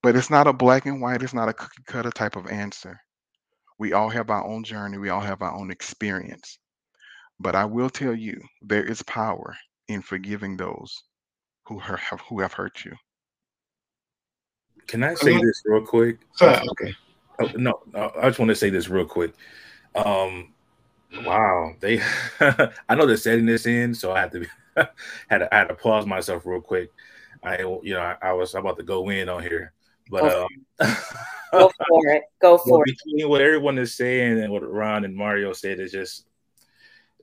But 0.04 0.16
it's 0.16 0.30
not 0.30 0.48
a 0.48 0.54
black 0.54 0.86
and 0.86 1.02
white, 1.02 1.24
it's 1.24 1.34
not 1.34 1.50
a 1.50 1.54
cookie 1.54 1.84
cutter 1.88 2.12
type 2.12 2.36
of 2.36 2.48
answer. 2.48 3.00
We 3.80 3.94
all 3.94 4.10
have 4.10 4.30
our 4.30 4.46
own 4.46 4.64
journey, 4.64 4.98
we 4.98 5.10
all 5.10 5.22
have 5.22 5.42
our 5.42 5.54
own 5.54 5.72
experience. 5.72 6.60
But 7.40 7.56
I 7.56 7.66
will 7.66 7.90
tell 7.90 8.16
you, 8.16 8.42
there 8.62 8.84
is 8.84 9.04
power 9.04 9.56
in 9.88 10.02
forgiving 10.02 10.58
those 10.58 11.04
who 11.68 11.80
have 11.80 12.22
who 12.28 12.40
have 12.40 12.54
hurt 12.54 12.84
you. 12.84 12.94
Can 14.88 15.04
I 15.04 15.14
say 15.16 15.38
this 15.38 15.62
real 15.66 15.86
quick? 15.86 16.20
Uh, 16.42 16.62
okay. 16.72 16.96
Oh, 17.40 17.52
no, 17.56 17.82
I 17.94 18.30
just 18.30 18.40
want 18.40 18.50
to 18.50 18.56
say 18.56 18.70
this 18.70 18.90
real 18.90 19.06
quick. 19.06 19.34
Um, 19.96 20.54
wow, 21.24 21.74
they. 21.80 22.02
I 22.40 22.96
know 22.96 23.06
they're 23.06 23.18
setting 23.18 23.46
this 23.46 23.66
in, 23.66 23.94
so 23.94 24.12
I 24.14 24.22
had 24.22 24.32
to 24.32 24.46
had 25.28 25.40
to, 25.40 25.54
I 25.54 25.58
had 25.60 25.68
to 25.68 25.76
pause 25.76 26.06
myself 26.06 26.46
real 26.46 26.62
quick. 26.62 26.92
I, 27.44 27.60
you 27.60 27.94
know, 27.94 28.02
I, 28.02 28.16
I 28.22 28.34
was 28.34 28.56
about 28.56 28.78
to 28.78 28.84
go 28.84 29.10
in 29.10 29.30
on 29.30 29.44
here, 29.44 29.74
but 30.10 30.24
um, 30.34 30.48
go 31.52 31.72
for 31.88 32.08
it. 32.08 32.24
Go 32.42 32.58
for 32.58 32.84
it. 32.86 32.98
Between 33.06 33.30
what 33.30 33.42
everyone 33.42 33.78
is 33.78 33.96
saying 33.96 34.40
and 34.42 34.52
what 34.52 34.70
Ron 34.70 35.06
and 35.06 35.16
Mario 35.16 35.54
said 35.54 35.80
is 35.80 35.92
just 35.92 36.26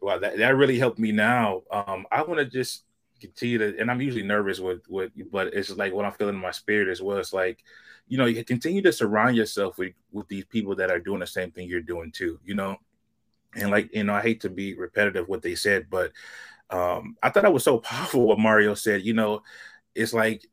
wow, 0.00 0.18
that, 0.18 0.36
that 0.36 0.56
really 0.56 0.78
helped 0.78 0.98
me 0.98 1.12
now. 1.12 1.62
Um, 1.70 2.06
I 2.12 2.22
want 2.22 2.38
to 2.38 2.44
just 2.44 2.84
continue 3.20 3.58
to, 3.58 3.78
and 3.78 3.90
I'm 3.90 4.00
usually 4.00 4.22
nervous 4.22 4.60
with 4.60 4.82
with, 4.88 5.12
but 5.32 5.48
it's 5.48 5.70
like 5.70 5.92
what 5.92 6.04
I'm 6.04 6.12
feeling 6.12 6.34
in 6.34 6.40
my 6.40 6.50
spirit 6.50 6.88
as 6.88 7.00
well. 7.00 7.18
It's 7.18 7.32
like, 7.32 7.64
you 8.06 8.18
know, 8.18 8.26
you 8.26 8.44
continue 8.44 8.82
to 8.82 8.92
surround 8.92 9.36
yourself 9.36 9.78
with 9.78 9.94
with 10.12 10.28
these 10.28 10.44
people 10.44 10.76
that 10.76 10.90
are 10.90 11.00
doing 11.00 11.20
the 11.20 11.26
same 11.26 11.50
thing 11.50 11.68
you're 11.68 11.80
doing 11.80 12.12
too. 12.12 12.38
You 12.44 12.54
know, 12.54 12.76
and 13.56 13.70
like 13.70 13.94
you 13.94 14.04
know, 14.04 14.14
I 14.14 14.20
hate 14.20 14.42
to 14.42 14.50
be 14.50 14.74
repetitive 14.74 15.28
what 15.28 15.42
they 15.42 15.54
said, 15.54 15.86
but 15.90 16.12
um, 16.70 17.16
I 17.22 17.30
thought 17.30 17.44
that 17.44 17.52
was 17.52 17.64
so 17.64 17.78
powerful 17.80 18.26
what 18.26 18.38
Mario 18.38 18.74
said. 18.74 19.02
You 19.02 19.14
know, 19.14 19.42
it's 19.94 20.12
like 20.12 20.46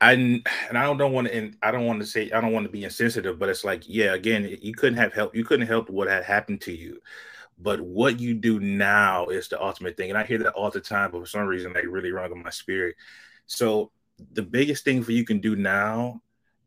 I 0.00 0.12
and 0.12 0.46
I 0.72 0.92
don't 0.94 1.12
want 1.12 1.28
to 1.28 1.52
I 1.62 1.70
don't 1.70 1.86
want 1.86 2.00
to 2.00 2.06
say 2.06 2.30
I 2.30 2.40
don't 2.40 2.52
want 2.52 2.66
to 2.66 2.72
be 2.72 2.84
insensitive, 2.84 3.38
but 3.38 3.48
it's 3.48 3.64
like 3.64 3.82
yeah, 3.88 4.14
again, 4.14 4.56
you 4.60 4.72
couldn't 4.74 4.98
have 4.98 5.12
helped 5.12 5.34
you 5.34 5.44
couldn't 5.44 5.66
help 5.66 5.90
what 5.90 6.08
had 6.08 6.24
happened 6.24 6.60
to 6.62 6.72
you, 6.72 7.00
but 7.58 7.80
what 7.80 8.20
you 8.20 8.34
do 8.34 8.60
now 8.60 9.26
is 9.26 9.48
the 9.48 9.60
ultimate 9.62 9.96
thing, 9.96 10.10
and 10.10 10.18
I 10.18 10.24
hear 10.24 10.38
that 10.38 10.52
all 10.52 10.70
the 10.70 10.80
time, 10.80 11.10
but 11.10 11.20
for 11.20 11.26
some 11.26 11.46
reason 11.46 11.72
they 11.72 11.86
really 11.86 12.12
rung 12.12 12.30
on 12.30 12.42
my 12.42 12.50
spirit. 12.50 12.94
So 13.46 13.90
the 14.32 14.42
biggest 14.42 14.84
thing 14.84 15.02
for 15.02 15.12
you 15.12 15.24
can 15.24 15.40
do 15.40 15.56
now 15.56 16.22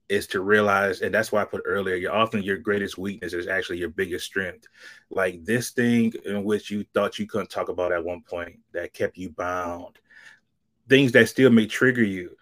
is 0.09 0.27
to 0.27 0.41
realize, 0.41 0.99
and 1.01 1.13
that's 1.13 1.31
why 1.31 1.41
I 1.41 1.45
put 1.45 1.61
earlier, 1.63 1.95
you're 1.95 2.13
often 2.13 2.43
your 2.43 2.57
greatest 2.57 2.97
weakness 2.97 3.31
is 3.31 3.47
actually 3.47 3.77
your 3.77 3.89
biggest 3.89 4.25
strength. 4.25 4.67
Like 5.09 5.45
this 5.45 5.69
thing 5.69 6.11
in 6.25 6.43
which 6.43 6.69
you 6.69 6.85
thought 6.93 7.17
you 7.17 7.27
couldn't 7.27 7.49
talk 7.49 7.69
about 7.69 7.93
at 7.93 8.03
one 8.03 8.21
point 8.21 8.59
that 8.73 8.93
kept 8.93 9.17
you 9.17 9.29
bound, 9.29 9.99
things 10.89 11.13
that 11.13 11.29
still 11.29 11.49
may 11.49 11.65
trigger 11.65 12.03
you 12.03 12.35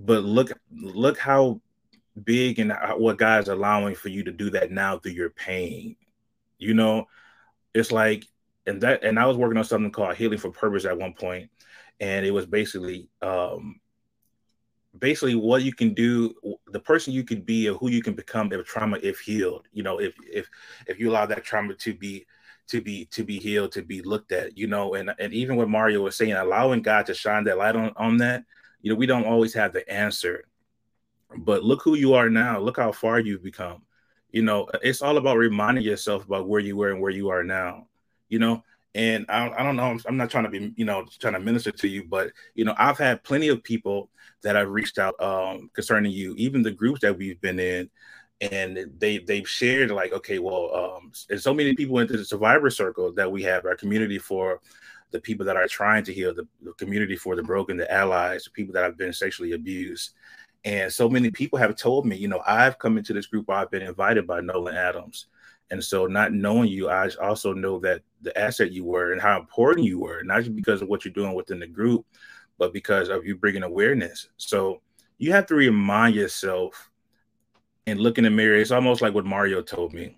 but 0.00 0.24
look 0.24 0.50
look 0.72 1.18
how 1.18 1.60
big 2.24 2.58
and 2.58 2.72
what 2.96 3.18
God's 3.18 3.48
allowing 3.48 3.94
for 3.94 4.08
you 4.08 4.24
to 4.24 4.32
do 4.32 4.50
that 4.50 4.70
now 4.70 4.98
through 4.98 5.12
your 5.12 5.30
pain. 5.30 5.96
You 6.58 6.74
know, 6.74 7.06
it's 7.74 7.92
like 7.92 8.26
and 8.66 8.80
that 8.80 9.04
and 9.04 9.18
I 9.18 9.26
was 9.26 9.36
working 9.36 9.58
on 9.58 9.64
something 9.64 9.90
called 9.90 10.16
healing 10.16 10.38
for 10.38 10.50
purpose 10.50 10.84
at 10.84 10.98
one 10.98 11.12
point, 11.12 11.50
and 12.00 12.24
it 12.24 12.30
was 12.30 12.46
basically 12.46 13.08
um 13.22 13.80
basically 14.98 15.34
what 15.34 15.62
you 15.62 15.72
can 15.72 15.94
do 15.94 16.34
the 16.72 16.80
person 16.80 17.12
you 17.12 17.22
could 17.22 17.46
be 17.46 17.68
or 17.68 17.74
who 17.74 17.88
you 17.88 18.02
can 18.02 18.14
become 18.14 18.52
if 18.52 18.66
trauma 18.66 18.98
if 19.02 19.20
healed 19.20 19.68
you 19.72 19.84
know 19.84 20.00
if 20.00 20.12
if 20.20 20.48
if 20.88 20.98
you 20.98 21.08
allow 21.08 21.24
that 21.24 21.44
trauma 21.44 21.72
to 21.74 21.94
be 21.94 22.26
to 22.66 22.80
be 22.80 23.04
to 23.04 23.22
be 23.22 23.38
healed 23.38 23.70
to 23.70 23.82
be 23.82 24.02
looked 24.02 24.32
at 24.32 24.58
you 24.58 24.66
know 24.66 24.94
and 24.94 25.14
and 25.20 25.32
even 25.32 25.54
what 25.54 25.68
mario 25.68 26.02
was 26.02 26.16
saying 26.16 26.32
allowing 26.32 26.82
god 26.82 27.06
to 27.06 27.14
shine 27.14 27.44
that 27.44 27.56
light 27.56 27.76
on 27.76 27.92
on 27.94 28.16
that 28.16 28.42
you 28.82 28.90
know, 28.90 28.96
we 28.96 29.06
don't 29.06 29.26
always 29.26 29.54
have 29.54 29.72
the 29.72 29.88
answer, 29.90 30.44
but 31.36 31.64
look 31.64 31.82
who 31.82 31.94
you 31.94 32.14
are 32.14 32.30
now. 32.30 32.58
Look 32.58 32.78
how 32.78 32.92
far 32.92 33.20
you've 33.20 33.42
become. 33.42 33.82
You 34.30 34.42
know, 34.42 34.68
it's 34.82 35.02
all 35.02 35.16
about 35.16 35.38
reminding 35.38 35.84
yourself 35.84 36.24
about 36.24 36.48
where 36.48 36.60
you 36.60 36.76
were 36.76 36.90
and 36.90 37.00
where 37.00 37.10
you 37.10 37.30
are 37.30 37.42
now. 37.42 37.88
You 38.28 38.38
know, 38.38 38.62
And 38.94 39.26
I, 39.28 39.50
I 39.50 39.62
don't 39.62 39.76
know, 39.76 39.84
I'm, 39.84 40.00
I'm, 40.06 40.16
not 40.16 40.30
trying 40.30 40.44
to 40.44 40.50
be, 40.50 40.72
you 40.76 40.84
know, 40.84 41.04
trying 41.18 41.34
to 41.34 41.40
minister 41.40 41.72
to 41.72 41.88
you, 41.88 42.04
but 42.04 42.30
you 42.54 42.64
know, 42.64 42.74
I've 42.78 42.98
had 42.98 43.24
plenty 43.24 43.48
of 43.48 43.62
people 43.62 44.08
that 44.42 44.56
I've 44.56 44.70
reached 44.70 44.98
out 44.98 45.20
um, 45.20 45.70
concerning 45.74 46.12
you, 46.12 46.34
even 46.36 46.62
the 46.62 46.70
groups 46.70 47.00
that 47.00 47.16
we've 47.16 47.40
been 47.40 47.58
in, 47.58 47.90
and 48.40 48.90
they 48.98 49.18
they've 49.18 49.48
shared 49.48 49.90
like, 49.90 50.12
okay, 50.12 50.38
well, 50.38 50.74
um, 50.74 51.12
and 51.28 51.40
so 51.40 51.52
many 51.52 51.74
people 51.74 51.98
into 51.98 52.16
the 52.16 52.24
survivor 52.24 52.70
circle 52.70 53.12
that 53.12 53.30
we 53.30 53.42
have, 53.42 53.66
our 53.66 53.76
community 53.76 54.18
for 54.18 54.60
the 55.10 55.20
people 55.20 55.44
that 55.46 55.56
are 55.56 55.66
trying 55.66 56.04
to 56.04 56.12
heal, 56.12 56.34
the, 56.34 56.46
the 56.62 56.72
community 56.74 57.16
for 57.16 57.36
the 57.36 57.42
broken, 57.42 57.76
the 57.76 57.92
allies, 57.92 58.44
the 58.44 58.50
people 58.50 58.72
that 58.74 58.84
have 58.84 58.96
been 58.96 59.12
sexually 59.12 59.52
abused. 59.52 60.10
And 60.64 60.92
so 60.92 61.08
many 61.08 61.30
people 61.30 61.58
have 61.58 61.74
told 61.76 62.06
me, 62.06 62.16
you 62.16 62.28
know, 62.28 62.42
I've 62.46 62.78
come 62.78 62.98
into 62.98 63.12
this 63.12 63.26
group, 63.26 63.48
I've 63.48 63.70
been 63.70 63.82
invited 63.82 64.26
by 64.26 64.40
Nolan 64.40 64.76
Adams. 64.76 65.26
And 65.70 65.82
so, 65.82 66.06
not 66.06 66.32
knowing 66.32 66.68
you, 66.68 66.88
I 66.88 67.08
also 67.22 67.52
know 67.52 67.78
that 67.80 68.02
the 68.22 68.36
asset 68.36 68.72
you 68.72 68.84
were 68.84 69.12
and 69.12 69.22
how 69.22 69.38
important 69.38 69.86
you 69.86 70.00
were, 70.00 70.22
not 70.24 70.40
just 70.40 70.56
because 70.56 70.82
of 70.82 70.88
what 70.88 71.04
you're 71.04 71.14
doing 71.14 71.34
within 71.34 71.60
the 71.60 71.66
group, 71.66 72.04
but 72.58 72.72
because 72.72 73.08
of 73.08 73.24
you 73.24 73.36
bringing 73.36 73.62
awareness. 73.62 74.28
So, 74.36 74.82
you 75.18 75.32
have 75.32 75.46
to 75.46 75.54
remind 75.54 76.16
yourself 76.16 76.90
and 77.86 78.00
look 78.00 78.18
in 78.18 78.24
the 78.24 78.30
mirror. 78.30 78.56
It's 78.56 78.70
almost 78.70 79.00
like 79.00 79.14
what 79.14 79.26
Mario 79.26 79.62
told 79.62 79.92
me. 79.92 80.16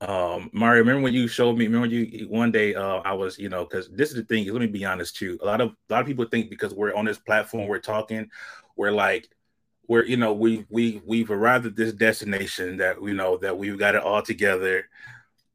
Um, 0.00 0.50
Mario, 0.52 0.80
remember 0.80 1.02
when 1.02 1.14
you 1.14 1.28
showed 1.28 1.56
me? 1.56 1.66
Remember 1.66 1.86
you 1.86 2.28
one 2.28 2.50
day? 2.50 2.74
Uh, 2.74 3.00
I 3.04 3.12
was, 3.12 3.38
you 3.38 3.48
know, 3.48 3.64
because 3.64 3.88
this 3.88 4.10
is 4.10 4.16
the 4.16 4.24
thing. 4.24 4.46
Let 4.52 4.60
me 4.60 4.66
be 4.66 4.84
honest 4.84 5.16
too. 5.16 5.38
A 5.42 5.46
lot 5.46 5.60
of 5.60 5.70
a 5.70 5.92
lot 5.92 6.00
of 6.02 6.06
people 6.06 6.26
think 6.26 6.50
because 6.50 6.74
we're 6.74 6.94
on 6.94 7.04
this 7.04 7.18
platform, 7.18 7.68
we're 7.68 7.78
talking, 7.78 8.28
we're 8.76 8.90
like 8.90 9.28
we're 9.88 10.04
you 10.04 10.16
know 10.16 10.32
we 10.32 10.64
we 10.68 11.02
we've 11.06 11.30
arrived 11.30 11.66
at 11.66 11.76
this 11.76 11.92
destination 11.92 12.76
that 12.78 13.00
we 13.00 13.12
know 13.12 13.36
that 13.38 13.56
we've 13.56 13.78
got 13.78 13.94
it 13.94 14.02
all 14.02 14.22
together 14.22 14.88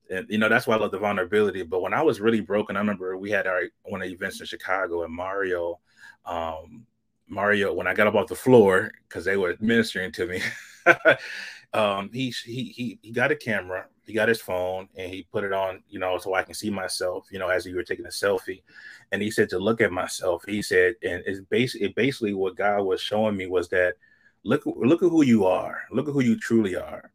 and 0.10 0.26
you 0.30 0.38
know 0.38 0.50
that's 0.50 0.68
why 0.68 0.76
i 0.76 0.80
love 0.80 0.92
the 0.92 1.00
vulnerability 1.00 1.64
but 1.64 1.82
when 1.82 1.94
i 1.94 2.02
was 2.02 2.20
really 2.20 2.42
broken 2.42 2.76
i 2.76 2.80
remember 2.80 3.18
we 3.18 3.32
had 3.32 3.48
our 3.48 3.64
one 3.84 4.02
of 4.02 4.08
the 4.08 4.14
events 4.14 4.40
in 4.40 4.46
chicago 4.46 5.04
and 5.04 5.14
mario 5.14 5.80
um 6.26 6.86
mario 7.28 7.74
when 7.74 7.88
i 7.88 7.94
got 7.94 8.08
up 8.08 8.16
off 8.16 8.28
the 8.28 8.36
floor 8.36 8.92
because 9.08 9.26
they 9.26 9.38
were 9.38 9.56
ministering 9.60 10.12
to 10.12 10.26
me 10.26 10.42
um 11.74 12.10
he, 12.14 12.34
he 12.46 12.64
he 12.76 13.00
he 13.02 13.12
got 13.12 13.32
a 13.32 13.36
camera 13.36 13.86
he 14.10 14.16
got 14.16 14.28
his 14.28 14.42
phone 14.42 14.90
and 14.98 15.14
he 15.14 15.28
put 15.32 15.44
it 15.44 15.54
on 15.54 15.84
you 15.88 16.00
know 16.00 16.18
so 16.18 16.34
i 16.34 16.42
can 16.42 16.56
see 16.56 16.70
myself 16.72 17.28
you 17.32 17.38
know 17.38 17.48
as 17.48 17.66
you 17.66 17.76
were 17.76 17.84
taking 17.84 18.06
a 18.06 18.10
selfie. 18.10 18.64
And 19.12 19.22
he 19.22 19.32
said 19.32 19.50
to 19.50 19.60
look 19.60 19.82
at 19.82 19.92
myself. 19.92 20.44
He 20.46 20.62
said 20.62 20.96
and 21.04 21.24
it's 21.26 21.40
basically 21.40 21.90
basically 21.90 22.34
what 22.34 22.56
god 22.56 22.82
was 22.82 23.02
showing 23.02 23.38
me 23.38 23.48
was 23.48 23.70
that 23.70 23.96
look 24.44 24.64
look 24.66 25.04
at 25.04 25.10
who 25.10 25.24
you 25.24 25.46
are. 25.46 25.84
Look 25.92 26.08
at 26.08 26.14
who 26.14 26.22
you 26.22 26.38
truly 26.40 26.76
are. 26.76 27.12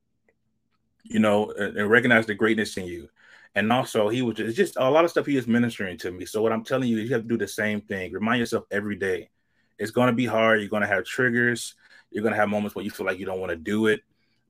You 1.02 1.18
know 1.18 1.50
and, 1.50 1.76
and 1.76 1.90
recognize 1.90 2.26
the 2.26 2.34
greatness 2.34 2.76
in 2.76 2.86
you. 2.86 3.08
And 3.56 3.72
also 3.72 4.08
he 4.08 4.22
was 4.22 4.36
just, 4.36 4.56
just 4.56 4.76
a 4.76 4.90
lot 4.90 5.04
of 5.04 5.10
stuff 5.10 5.26
he 5.26 5.36
was 5.36 5.46
ministering 5.46 5.98
to 5.98 6.10
me. 6.10 6.26
So 6.26 6.42
what 6.42 6.52
i'm 6.52 6.64
telling 6.64 6.88
you 6.88 6.98
is, 6.98 7.08
you 7.08 7.14
have 7.14 7.22
to 7.22 7.28
do 7.28 7.38
the 7.38 7.48
same 7.48 7.80
thing. 7.80 8.12
Remind 8.12 8.40
yourself 8.40 8.64
every 8.70 8.96
day 8.96 9.30
it's 9.78 9.90
going 9.90 10.06
to 10.06 10.12
be 10.12 10.26
hard. 10.26 10.60
You're 10.60 10.68
going 10.68 10.82
to 10.82 10.88
have 10.88 11.04
triggers. 11.04 11.74
You're 12.10 12.22
going 12.22 12.34
to 12.34 12.40
have 12.40 12.48
moments 12.48 12.74
where 12.74 12.84
you 12.84 12.90
feel 12.90 13.06
like 13.06 13.18
you 13.18 13.26
don't 13.26 13.40
want 13.40 13.50
to 13.50 13.56
do 13.56 13.86
it. 13.86 14.02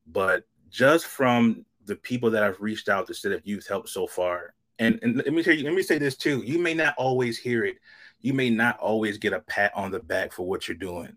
But 0.07 0.45
just 0.71 1.07
from 1.07 1.65
the 1.87 1.97
people 1.97 2.31
that 2.31 2.43
I've 2.43 2.61
reached 2.61 2.89
out 2.89 3.07
to 3.07 3.15
City 3.15 3.35
of 3.35 3.47
Youth 3.47 3.69
help 3.69 3.89
so 3.89 4.07
far 4.07 4.55
and, 4.79 4.99
and 5.03 5.17
let 5.17 5.33
me 5.33 5.43
tell 5.43 5.55
you 5.55 5.65
let 5.65 5.75
me 5.75 5.83
say 5.83 5.99
this 5.99 6.17
too 6.17 6.43
you 6.45 6.59
may 6.59 6.75
not 6.75 6.95
always 6.97 7.39
hear 7.39 7.65
it 7.65 7.77
you 8.25 8.33
may 8.33 8.49
not 8.49 8.79
always 8.79 9.19
get 9.19 9.35
a 9.35 9.41
pat 9.41 9.71
on 9.77 9.91
the 9.91 10.01
back 10.01 10.33
for 10.33 10.47
what 10.47 10.67
you're 10.67 10.77
doing 10.77 11.15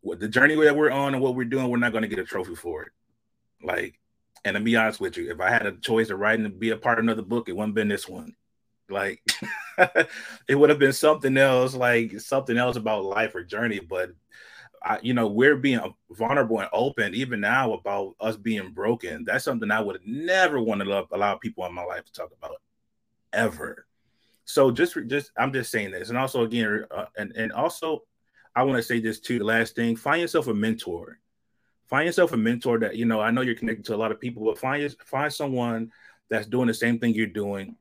What 0.00 0.20
the 0.20 0.28
journey 0.28 0.54
that 0.54 0.76
we're 0.76 0.92
on 0.92 1.12
and 1.12 1.22
what 1.22 1.34
we're 1.34 1.44
doing, 1.44 1.68
we're 1.68 1.76
not 1.76 1.90
going 1.90 2.02
to 2.02 2.08
get 2.08 2.20
a 2.20 2.24
trophy 2.24 2.54
for 2.54 2.84
it. 2.84 2.92
Like, 3.64 3.98
and 4.44 4.54
to 4.54 4.60
be 4.60 4.76
honest 4.76 5.00
with 5.00 5.16
you, 5.16 5.28
if 5.28 5.40
I 5.40 5.50
had 5.50 5.66
a 5.66 5.72
choice 5.72 6.08
of 6.08 6.20
writing 6.20 6.44
to 6.44 6.50
be 6.50 6.70
a 6.70 6.76
part 6.76 7.00
of 7.00 7.02
another 7.02 7.22
book, 7.22 7.48
it 7.48 7.56
wouldn't 7.56 7.74
been 7.74 7.88
this 7.88 8.08
one. 8.08 8.36
Like, 8.88 9.20
it 10.48 10.54
would 10.54 10.70
have 10.70 10.78
been 10.78 10.92
something 10.92 11.36
else, 11.36 11.74
like 11.74 12.20
something 12.20 12.56
else 12.56 12.76
about 12.76 13.04
life 13.04 13.34
or 13.34 13.42
journey. 13.42 13.80
But 13.80 14.10
I, 14.86 15.00
you 15.02 15.14
know, 15.14 15.26
we're 15.26 15.56
being 15.56 15.80
vulnerable 16.10 16.60
and 16.60 16.68
open 16.72 17.12
even 17.14 17.40
now 17.40 17.72
about 17.72 18.14
us 18.20 18.36
being 18.36 18.70
broken. 18.70 19.24
That's 19.24 19.44
something 19.44 19.70
I 19.70 19.80
would 19.80 20.00
never 20.06 20.60
want 20.60 20.80
to 20.80 21.06
allow 21.10 21.34
people 21.34 21.66
in 21.66 21.74
my 21.74 21.82
life 21.82 22.04
to 22.04 22.12
talk 22.12 22.30
about 22.38 22.62
ever. 23.32 23.86
So 24.44 24.70
just, 24.70 24.96
just, 25.08 25.32
I'm 25.36 25.52
just 25.52 25.72
saying 25.72 25.90
this, 25.90 26.08
and 26.08 26.16
also 26.16 26.44
again, 26.44 26.84
uh, 26.92 27.06
and 27.16 27.32
and 27.32 27.50
also 27.50 28.04
I 28.54 28.62
want 28.62 28.76
to 28.76 28.82
say 28.82 29.00
this 29.00 29.18
too. 29.18 29.40
The 29.40 29.44
last 29.44 29.74
thing: 29.74 29.96
find 29.96 30.20
yourself 30.20 30.46
a 30.46 30.54
mentor. 30.54 31.18
Find 31.88 32.06
yourself 32.06 32.32
a 32.32 32.36
mentor 32.36 32.78
that 32.78 32.94
you 32.94 33.06
know. 33.06 33.20
I 33.20 33.32
know 33.32 33.40
you're 33.40 33.56
connected 33.56 33.84
to 33.86 33.96
a 33.96 33.98
lot 33.98 34.12
of 34.12 34.20
people, 34.20 34.44
but 34.44 34.56
find 34.56 34.96
find 35.04 35.32
someone 35.32 35.90
that's 36.30 36.46
doing 36.46 36.68
the 36.68 36.74
same 36.74 37.00
thing 37.00 37.12
you're 37.12 37.26
doing, 37.26 37.74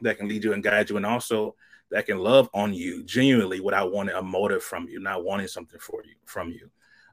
that 0.00 0.18
can 0.18 0.26
lead 0.26 0.42
you 0.42 0.52
and 0.52 0.64
guide 0.64 0.90
you, 0.90 0.96
and 0.96 1.06
also 1.06 1.54
that 1.90 2.06
can 2.06 2.18
love 2.18 2.48
on 2.54 2.72
you 2.72 3.02
genuinely 3.04 3.60
without 3.60 3.92
wanting 3.92 4.14
a 4.14 4.22
motive 4.22 4.62
from 4.62 4.88
you, 4.88 5.00
not 5.00 5.24
wanting 5.24 5.48
something 5.48 5.80
for 5.80 6.02
you 6.04 6.14
from 6.24 6.50
you. 6.50 6.70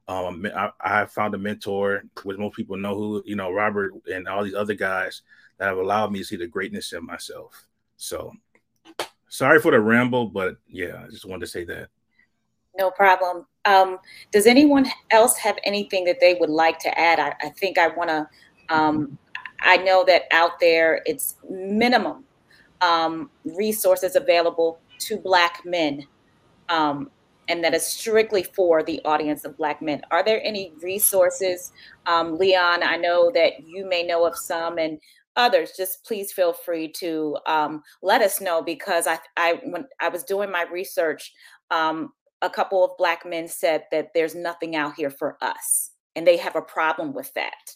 Um, 0.08 0.48
I, 0.56 0.72
I 0.80 1.06
found 1.06 1.34
a 1.34 1.38
mentor, 1.38 2.04
which 2.24 2.38
most 2.38 2.56
people 2.56 2.78
know 2.78 2.96
who 2.96 3.24
you 3.26 3.36
know, 3.36 3.52
Robert 3.52 3.94
and 4.12 4.28
all 4.28 4.44
these 4.44 4.56
other 4.56 4.76
guys 4.76 5.22
that 5.58 5.66
have 5.66 5.78
allowed 5.78 6.12
me 6.12 6.20
to 6.20 6.26
see 6.26 6.38
the 6.38 6.48
greatness 6.48 6.94
in 6.94 7.06
myself. 7.06 7.66
So, 7.98 8.32
sorry 9.28 9.60
for 9.60 9.72
the 9.72 9.80
ramble, 9.80 10.28
but 10.28 10.58
yeah, 10.68 11.04
I 11.06 11.10
just 11.10 11.26
wanted 11.26 11.42
to 11.42 11.48
say 11.48 11.66
that. 11.66 11.90
No 12.78 12.92
problem. 12.92 13.48
Um, 13.66 13.98
does 14.32 14.46
anyone 14.46 14.86
else 15.12 15.36
have 15.38 15.58
anything 15.66 16.06
that 16.06 16.20
they 16.22 16.36
would 16.36 16.52
like 16.52 16.78
to 16.80 16.98
add? 16.98 17.20
I, 17.20 17.34
I 17.42 17.50
think 17.50 17.78
I 17.78 17.88
want 17.88 18.10
to. 18.10 18.30
Um, 18.70 19.18
I 19.62 19.78
know 19.78 20.04
that 20.06 20.24
out 20.32 20.60
there 20.60 21.02
it's 21.06 21.38
minimum 21.50 22.27
um, 22.82 23.30
resources 23.46 24.16
available 24.16 24.80
to 25.00 25.18
Black 25.18 25.62
men, 25.66 26.06
um, 26.70 27.10
and 27.50 27.64
that 27.64 27.74
is 27.74 27.86
strictly 27.86 28.44
for 28.44 28.84
the 28.84 29.02
audience 29.06 29.46
of 29.46 29.58
Black 29.58 29.82
men. 29.82 30.02
Are 30.12 30.24
there 30.24 30.42
any 30.44 30.74
resources, 30.82 31.72
um, 32.06 32.38
Leon? 32.38 32.84
I 32.84 32.98
know 32.98 33.32
that 33.34 33.66
you 33.66 33.88
may 33.88 34.04
know 34.04 34.26
of 34.26 34.38
some, 34.38 34.78
and 34.78 35.00
others. 35.36 35.72
Just 35.78 36.04
please 36.04 36.34
feel 36.34 36.52
free 36.52 36.92
to 36.94 37.38
um, 37.46 37.84
let 38.02 38.22
us 38.22 38.42
know 38.42 38.62
because 38.62 39.08
I, 39.08 39.20
I 39.38 39.62
when 39.64 39.86
I 40.02 40.10
was 40.10 40.24
doing 40.24 40.52
my 40.52 40.64
research. 40.64 41.34
Um, 41.72 42.14
a 42.42 42.50
couple 42.50 42.84
of 42.84 42.92
black 42.98 43.26
men 43.26 43.48
said 43.48 43.86
that 43.92 44.14
there's 44.14 44.36
nothing 44.36 44.76
out 44.76 44.94
here 44.96 45.10
for 45.10 45.38
us 45.42 45.92
and 46.16 46.26
they 46.26 46.38
have 46.38 46.56
a 46.56 46.62
problem 46.62 47.14
with 47.14 47.34
that 47.34 47.76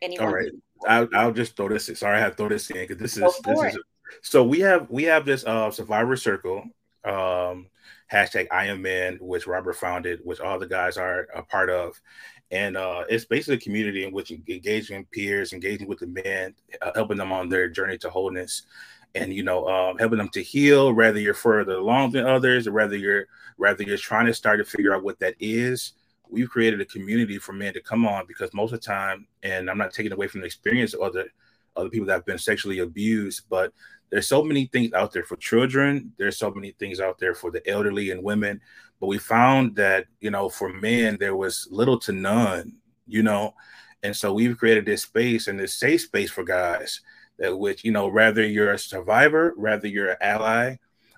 anyone 0.00 0.26
all 0.26 0.34
right 0.34 0.52
I'll, 0.86 1.08
I'll 1.14 1.32
just 1.32 1.56
throw 1.56 1.68
this 1.68 1.88
in. 1.88 1.94
sorry 1.94 2.16
i 2.16 2.20
have 2.20 2.32
to 2.32 2.36
throw 2.36 2.48
this 2.48 2.70
in 2.70 2.78
because 2.78 2.98
this 2.98 3.16
is 3.16 3.40
this 3.44 3.62
is 3.62 3.76
a, 3.76 3.78
so 4.22 4.42
we 4.42 4.60
have 4.60 4.88
we 4.90 5.04
have 5.04 5.24
this 5.24 5.44
uh 5.44 5.70
survivor 5.70 6.16
circle 6.16 6.64
um 7.04 7.66
hashtag 8.12 8.46
i 8.50 8.66
am 8.66 8.82
man 8.82 9.18
which 9.20 9.46
robert 9.46 9.74
founded 9.74 10.20
which 10.24 10.40
all 10.40 10.58
the 10.58 10.66
guys 10.66 10.96
are 10.96 11.28
a 11.34 11.42
part 11.42 11.70
of. 11.70 12.00
And 12.50 12.78
uh, 12.78 13.04
it's 13.10 13.26
basically 13.26 13.56
a 13.56 13.60
community 13.60 14.04
in 14.04 14.10
which 14.10 14.30
engaging 14.30 15.04
peers, 15.12 15.52
engaging 15.52 15.86
with 15.86 15.98
the 15.98 16.06
men, 16.06 16.54
uh, 16.80 16.92
helping 16.94 17.18
them 17.18 17.30
on 17.30 17.50
their 17.50 17.68
journey 17.68 17.98
to 17.98 18.08
wholeness, 18.08 18.62
and 19.14 19.32
you 19.32 19.42
know 19.42 19.66
um, 19.68 19.98
helping 19.98 20.18
them 20.18 20.28
to 20.30 20.42
heal 20.42 20.92
whether 20.92 21.18
you're 21.18 21.34
further 21.34 21.74
along 21.74 22.12
than 22.12 22.26
others 22.26 22.66
or 22.66 22.72
whether 22.72 22.96
you're 22.96 23.26
whether 23.56 23.82
you're 23.82 23.96
trying 23.96 24.26
to 24.26 24.34
start 24.34 24.58
to 24.58 24.64
figure 24.64 24.94
out 24.94 25.02
what 25.02 25.18
that 25.18 25.34
is 25.40 25.92
we've 26.30 26.50
created 26.50 26.80
a 26.80 26.84
community 26.84 27.38
for 27.38 27.52
men 27.52 27.72
to 27.72 27.80
come 27.80 28.06
on 28.06 28.26
because 28.26 28.52
most 28.52 28.72
of 28.72 28.80
the 28.80 28.86
time 28.86 29.26
and 29.42 29.70
i'm 29.70 29.78
not 29.78 29.92
taking 29.92 30.12
away 30.12 30.28
from 30.28 30.40
the 30.40 30.46
experience 30.46 30.94
of 30.94 31.00
other 31.00 31.28
other 31.78 31.90
people 31.90 32.06
that 32.06 32.14
have 32.14 32.26
been 32.26 32.38
sexually 32.38 32.80
abused 32.80 33.42
but 33.48 33.72
there's 34.10 34.26
so 34.26 34.42
many 34.42 34.64
things 34.64 34.94
out 34.94 35.12
there 35.12 35.22
for 35.22 35.36
children. 35.36 36.14
There's 36.16 36.38
so 36.38 36.50
many 36.50 36.70
things 36.70 36.98
out 36.98 37.18
there 37.18 37.34
for 37.34 37.50
the 37.50 37.68
elderly 37.68 38.10
and 38.10 38.22
women. 38.22 38.58
But 39.00 39.08
we 39.08 39.18
found 39.18 39.76
that 39.76 40.06
you 40.18 40.30
know 40.30 40.48
for 40.48 40.72
men 40.72 41.18
there 41.20 41.36
was 41.36 41.68
little 41.70 41.98
to 41.98 42.12
none 42.12 42.78
you 43.08 43.22
know? 43.22 43.54
And 44.02 44.14
so 44.14 44.32
we've 44.32 44.56
created 44.56 44.86
this 44.86 45.02
space 45.02 45.48
and 45.48 45.58
this 45.58 45.74
safe 45.74 46.02
space 46.02 46.30
for 46.30 46.44
guys 46.44 47.00
that 47.38 47.58
which 47.58 47.84
you 47.84 47.90
know, 47.90 48.08
whether 48.08 48.46
you're 48.46 48.72
a 48.72 48.78
survivor, 48.78 49.54
whether 49.56 49.88
you're 49.88 50.10
an 50.10 50.16
ally, 50.20 50.76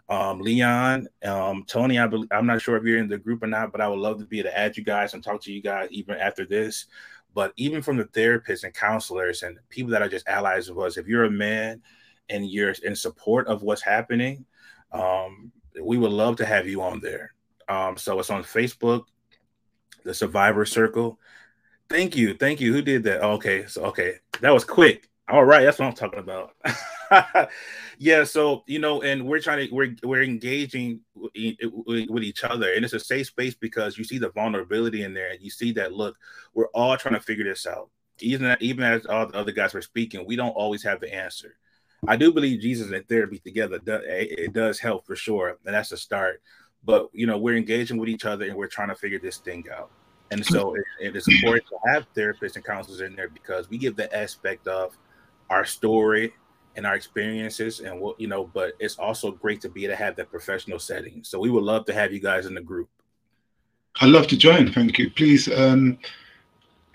um, 0.08 0.40
Leon, 0.40 1.08
um, 1.24 1.64
Tony, 1.66 1.98
I 1.98 2.08
I'm 2.30 2.46
not 2.46 2.62
sure 2.62 2.76
if 2.76 2.84
you're 2.84 2.98
in 2.98 3.08
the 3.08 3.18
group 3.18 3.42
or 3.42 3.46
not, 3.46 3.70
but 3.70 3.80
I 3.80 3.88
would 3.88 3.98
love 3.98 4.18
to 4.18 4.26
be 4.26 4.40
able 4.40 4.50
to 4.50 4.58
add 4.58 4.76
you 4.76 4.82
guys 4.82 5.14
and 5.14 5.22
talk 5.22 5.42
to 5.42 5.52
you 5.52 5.62
guys 5.62 5.88
even 5.90 6.16
after 6.16 6.44
this. 6.44 6.86
But 7.34 7.52
even 7.56 7.82
from 7.82 7.96
the 7.96 8.04
therapists 8.04 8.64
and 8.64 8.74
counselors 8.74 9.42
and 9.42 9.58
people 9.68 9.90
that 9.92 10.02
are 10.02 10.08
just 10.08 10.28
allies 10.28 10.68
of 10.68 10.78
us, 10.78 10.96
if 10.96 11.06
you're 11.06 11.24
a 11.24 11.30
man 11.30 11.82
and 12.28 12.50
you're 12.50 12.74
in 12.82 12.96
support 12.96 13.46
of 13.46 13.62
what's 13.62 13.82
happening, 13.82 14.44
um, 14.92 15.52
we 15.80 15.98
would 15.98 16.12
love 16.12 16.36
to 16.36 16.46
have 16.46 16.68
you 16.68 16.82
on 16.82 17.00
there. 17.00 17.32
Um, 17.68 17.96
so 17.96 18.18
it's 18.18 18.30
on 18.30 18.42
Facebook, 18.42 19.04
the 20.04 20.12
Survivor 20.12 20.64
Circle. 20.64 21.18
Thank 21.88 22.16
you, 22.16 22.34
thank 22.34 22.60
you. 22.60 22.72
Who 22.72 22.82
did 22.82 23.04
that? 23.04 23.22
Okay, 23.22 23.66
so 23.66 23.84
okay, 23.84 24.14
that 24.40 24.50
was 24.50 24.64
quick. 24.64 25.08
All 25.28 25.44
right, 25.44 25.64
that's 25.64 25.78
what 25.78 25.86
I'm 25.86 25.94
talking 25.94 26.18
about. 26.18 26.54
yeah, 27.98 28.24
so 28.24 28.62
you 28.66 28.78
know, 28.78 29.02
and 29.02 29.26
we're 29.26 29.40
trying 29.40 29.68
to 29.68 29.74
we're 29.74 29.94
we're 30.02 30.22
engaging 30.22 31.00
with 31.14 32.22
each 32.22 32.44
other, 32.44 32.72
and 32.72 32.84
it's 32.84 32.94
a 32.94 33.00
safe 33.00 33.28
space 33.28 33.54
because 33.54 33.98
you 33.98 34.04
see 34.04 34.18
the 34.18 34.30
vulnerability 34.30 35.02
in 35.02 35.14
there, 35.14 35.30
and 35.30 35.40
you 35.40 35.50
see 35.50 35.72
that 35.72 35.92
look, 35.92 36.16
we're 36.54 36.68
all 36.68 36.96
trying 36.96 37.14
to 37.14 37.20
figure 37.20 37.44
this 37.44 37.66
out. 37.66 37.90
Even 38.20 38.56
even 38.60 38.84
as 38.84 39.06
all 39.06 39.26
the 39.26 39.36
other 39.36 39.52
guys 39.52 39.74
were 39.74 39.82
speaking, 39.82 40.26
we 40.26 40.36
don't 40.36 40.50
always 40.50 40.82
have 40.84 41.00
the 41.00 41.12
answer, 41.12 41.56
I 42.08 42.16
do 42.16 42.32
believe 42.32 42.60
Jesus 42.60 42.90
and 42.90 43.06
therapy 43.08 43.38
together 43.38 43.78
it 43.86 44.52
does 44.52 44.78
help 44.78 45.06
for 45.06 45.16
sure, 45.16 45.58
and 45.64 45.74
that's 45.74 45.92
a 45.92 45.96
start. 45.96 46.42
But 46.82 47.08
you 47.12 47.26
know, 47.26 47.38
we're 47.38 47.56
engaging 47.56 47.98
with 47.98 48.08
each 48.08 48.24
other 48.24 48.46
and 48.46 48.56
we're 48.56 48.68
trying 48.68 48.88
to 48.88 48.94
figure 48.94 49.18
this 49.18 49.36
thing 49.36 49.64
out. 49.74 49.90
And 50.30 50.44
so 50.46 50.74
it, 50.74 50.84
it 51.00 51.16
is 51.16 51.26
important 51.28 51.66
to 51.68 51.92
have 51.92 52.06
therapists 52.14 52.54
and 52.54 52.64
counselors 52.64 53.00
in 53.00 53.16
there 53.16 53.28
because 53.28 53.68
we 53.68 53.76
give 53.76 53.96
the 53.96 54.14
aspect 54.16 54.66
of 54.66 54.96
our 55.50 55.64
story 55.64 56.32
and 56.80 56.86
our 56.86 56.96
experiences 56.96 57.80
and 57.80 58.00
what 58.00 58.18
you 58.18 58.26
know, 58.26 58.44
but 58.54 58.72
it's 58.80 58.98
also 58.98 59.30
great 59.32 59.60
to 59.60 59.68
be 59.68 59.86
to 59.86 59.94
have 59.94 60.16
that 60.16 60.30
professional 60.30 60.78
setting. 60.78 61.22
So 61.22 61.38
we 61.38 61.50
would 61.50 61.62
love 61.62 61.84
to 61.84 61.92
have 61.92 62.10
you 62.10 62.20
guys 62.20 62.46
in 62.46 62.54
the 62.54 62.62
group. 62.62 62.88
I'd 64.00 64.08
love 64.08 64.28
to 64.28 64.36
join. 64.38 64.72
Thank 64.72 64.98
you. 64.98 65.10
Please, 65.10 65.46
um, 65.52 65.98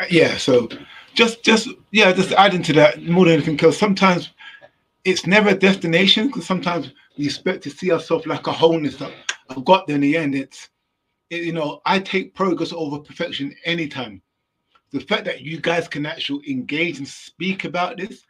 yeah. 0.10 0.38
So 0.38 0.68
just, 1.14 1.44
just 1.44 1.70
yeah, 1.92 2.12
just 2.14 2.32
adding 2.32 2.64
to 2.64 2.74
that 2.74 3.04
more 3.04 3.26
than 3.26 3.36
anything 3.36 3.58
because 3.58 3.78
Sometimes 3.78 4.32
it's 5.04 5.28
never 5.28 5.50
a 5.50 5.56
destination 5.56 6.28
because 6.28 6.48
sometimes 6.48 6.92
we 7.16 7.26
expect 7.26 7.62
to 7.66 7.70
see 7.70 7.92
ourselves 7.92 8.26
like 8.26 8.48
a 8.48 8.52
wholeness 8.52 8.98
that 8.98 9.14
I've 9.50 9.66
got 9.66 9.86
there 9.86 9.98
in 9.98 10.02
the 10.02 10.18
end. 10.18 10.34
It's 10.34 10.68
it, 11.30 11.44
you 11.44 11.54
know, 11.54 11.80
I 11.86 12.00
take 12.00 12.34
progress 12.34 12.74
over 12.74 12.98
perfection 12.98 13.56
anytime. 13.66 14.24
The 14.92 15.00
fact 15.02 15.26
that 15.26 15.42
you 15.42 15.62
guys 15.62 15.88
can 15.88 16.08
actually 16.08 16.50
engage 16.50 16.98
and 16.98 17.08
speak 17.08 17.66
about 17.66 17.98
this, 17.98 18.26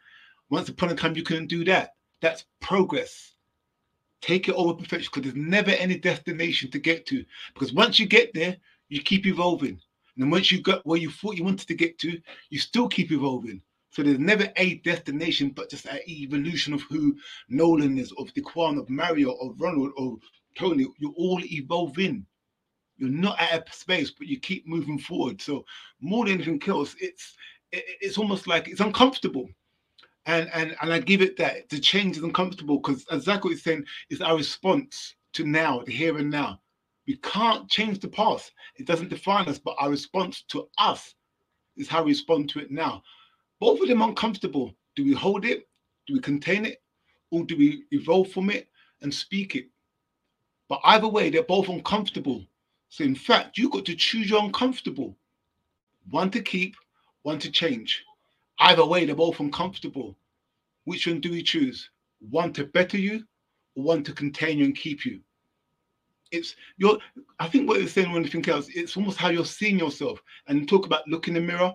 once 0.50 0.68
upon 0.68 0.90
a 0.90 0.94
time 0.94 1.16
you 1.16 1.22
couldn't 1.22 1.48
do 1.48 1.64
that. 1.64 1.90
That's 2.20 2.44
progress. 2.60 3.32
Take 4.22 4.48
it 4.48 4.54
over 4.54 4.74
perfection 4.74 5.10
because 5.12 5.32
there's 5.32 5.46
never 5.46 5.70
any 5.72 5.98
destination 5.98 6.70
to 6.70 6.78
get 6.78 7.06
to. 7.06 7.24
Because 7.52 7.72
once 7.72 7.98
you 7.98 8.06
get 8.06 8.32
there, 8.34 8.56
you 8.88 9.02
keep 9.02 9.26
evolving. 9.26 9.70
And 10.16 10.24
then 10.24 10.30
once 10.30 10.50
you 10.50 10.62
got 10.62 10.86
where 10.86 10.98
you 10.98 11.10
thought 11.10 11.36
you 11.36 11.44
wanted 11.44 11.68
to 11.68 11.74
get 11.74 11.98
to, 11.98 12.18
you 12.50 12.58
still 12.58 12.88
keep 12.88 13.12
evolving. 13.12 13.60
So 13.90 14.02
there's 14.02 14.18
never 14.18 14.48
a 14.56 14.76
destination, 14.76 15.50
but 15.50 15.70
just 15.70 15.86
an 15.86 16.00
evolution 16.08 16.72
of 16.74 16.82
who 16.82 17.16
Nolan 17.48 17.98
is, 17.98 18.12
of 18.18 18.32
Dequan, 18.34 18.78
of 18.78 18.90
Mario, 18.90 19.32
of 19.32 19.60
Ronald, 19.60 19.92
of 19.96 20.20
Tony. 20.56 20.86
You're 20.98 21.14
all 21.16 21.42
evolving. 21.44 22.26
You're 22.98 23.10
not 23.10 23.40
at 23.40 23.68
a 23.68 23.72
space, 23.72 24.10
but 24.10 24.26
you 24.26 24.40
keep 24.40 24.66
moving 24.66 24.98
forward. 24.98 25.40
So 25.40 25.64
more 26.00 26.24
than 26.24 26.34
anything 26.34 26.62
else, 26.66 26.94
it's 26.98 27.36
it's 27.72 28.16
almost 28.16 28.46
like 28.46 28.68
it's 28.68 28.80
uncomfortable. 28.80 29.48
And 30.26 30.50
and 30.52 30.76
and 30.82 30.92
I 30.92 30.98
give 30.98 31.22
it 31.22 31.36
that 31.38 31.68
the 31.68 31.78
change 31.78 32.16
is 32.16 32.22
uncomfortable 32.22 32.78
because 32.78 33.06
as 33.10 33.24
Zach 33.24 33.46
is 33.46 33.62
saying, 33.62 33.84
it's 34.10 34.20
our 34.20 34.36
response 34.36 35.14
to 35.34 35.44
now, 35.46 35.82
the 35.86 35.92
here 35.92 36.18
and 36.18 36.30
now. 36.30 36.60
We 37.06 37.16
can't 37.18 37.70
change 37.70 38.00
the 38.00 38.08
past. 38.08 38.52
It 38.76 38.86
doesn't 38.86 39.10
define 39.10 39.46
us, 39.48 39.58
but 39.58 39.76
our 39.78 39.90
response 39.90 40.42
to 40.48 40.68
us 40.78 41.14
is 41.76 41.88
how 41.88 42.02
we 42.02 42.10
respond 42.10 42.50
to 42.50 42.58
it 42.58 42.72
now. 42.72 43.02
Both 43.60 43.80
of 43.80 43.88
them 43.88 44.02
uncomfortable. 44.02 44.74
Do 44.96 45.04
we 45.04 45.14
hold 45.14 45.44
it? 45.44 45.68
Do 46.06 46.14
we 46.14 46.20
contain 46.20 46.66
it? 46.66 46.82
Or 47.30 47.44
do 47.44 47.56
we 47.56 47.84
evolve 47.92 48.32
from 48.32 48.50
it 48.50 48.68
and 49.02 49.14
speak 49.14 49.54
it? 49.54 49.68
But 50.68 50.80
either 50.84 51.08
way, 51.08 51.30
they're 51.30 51.44
both 51.44 51.68
uncomfortable. 51.68 52.44
So 52.88 53.04
in 53.04 53.14
fact, 53.14 53.58
you've 53.58 53.72
got 53.72 53.84
to 53.86 53.94
choose 53.94 54.30
your 54.30 54.42
uncomfortable. 54.42 55.16
One 56.10 56.30
to 56.30 56.40
keep, 56.40 56.76
one 57.22 57.38
to 57.40 57.50
change. 57.50 58.02
Either 58.58 58.84
way, 58.84 59.04
they're 59.04 59.14
both 59.14 59.40
uncomfortable. 59.40 60.16
Which 60.84 61.06
one 61.06 61.20
do 61.20 61.30
we 61.30 61.42
choose? 61.42 61.90
One 62.30 62.52
to 62.54 62.64
better 62.64 62.96
you, 62.98 63.24
or 63.74 63.82
one 63.82 64.02
to 64.04 64.12
contain 64.12 64.58
you 64.58 64.64
and 64.64 64.76
keep 64.76 65.04
you? 65.04 65.20
It's 66.32 66.56
your. 66.76 66.98
I 67.38 67.48
think 67.48 67.68
what 67.68 67.78
you're 67.78 67.88
saying 67.88 68.12
when 68.12 68.22
you 68.22 68.30
anything 68.30 68.48
else, 68.48 68.68
it's 68.74 68.96
almost 68.96 69.18
how 69.18 69.28
you're 69.28 69.44
seeing 69.44 69.78
yourself. 69.78 70.22
And 70.48 70.68
talk 70.68 70.86
about 70.86 71.06
look 71.06 71.28
in 71.28 71.34
the 71.34 71.40
mirror. 71.40 71.74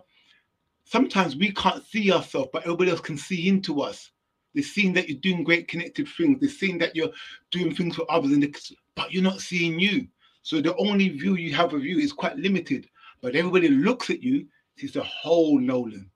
Sometimes 0.85 1.35
we 1.35 1.51
can't 1.53 1.85
see 1.85 2.11
ourselves, 2.11 2.49
but 2.51 2.63
everybody 2.63 2.91
else 2.91 2.99
can 2.99 3.17
see 3.17 3.47
into 3.47 3.81
us. 3.81 4.11
They're 4.53 4.63
seeing 4.63 4.91
that 4.93 5.07
you're 5.07 5.19
doing 5.19 5.43
great 5.43 5.67
connected 5.67 6.07
things. 6.09 6.39
They're 6.39 6.49
seeing 6.49 6.77
that 6.79 6.95
you're 6.95 7.11
doing 7.51 7.73
things 7.73 7.95
for 7.95 8.11
others, 8.11 8.31
and 8.31 8.55
but 8.95 9.13
you're 9.13 9.23
not 9.23 9.39
seeing 9.39 9.79
you. 9.79 10.07
So 10.41 10.59
the 10.59 10.75
only 10.75 11.09
view 11.09 11.35
you 11.35 11.53
have 11.53 11.73
of 11.73 11.85
you 11.85 11.99
is 11.99 12.11
quite 12.11 12.35
limited. 12.37 12.89
But 13.21 13.35
everybody 13.35 13.69
looks 13.69 14.09
at 14.09 14.23
you, 14.23 14.47
sees 14.77 14.93
the 14.93 15.03
whole 15.03 15.59
Nolan, 15.59 16.09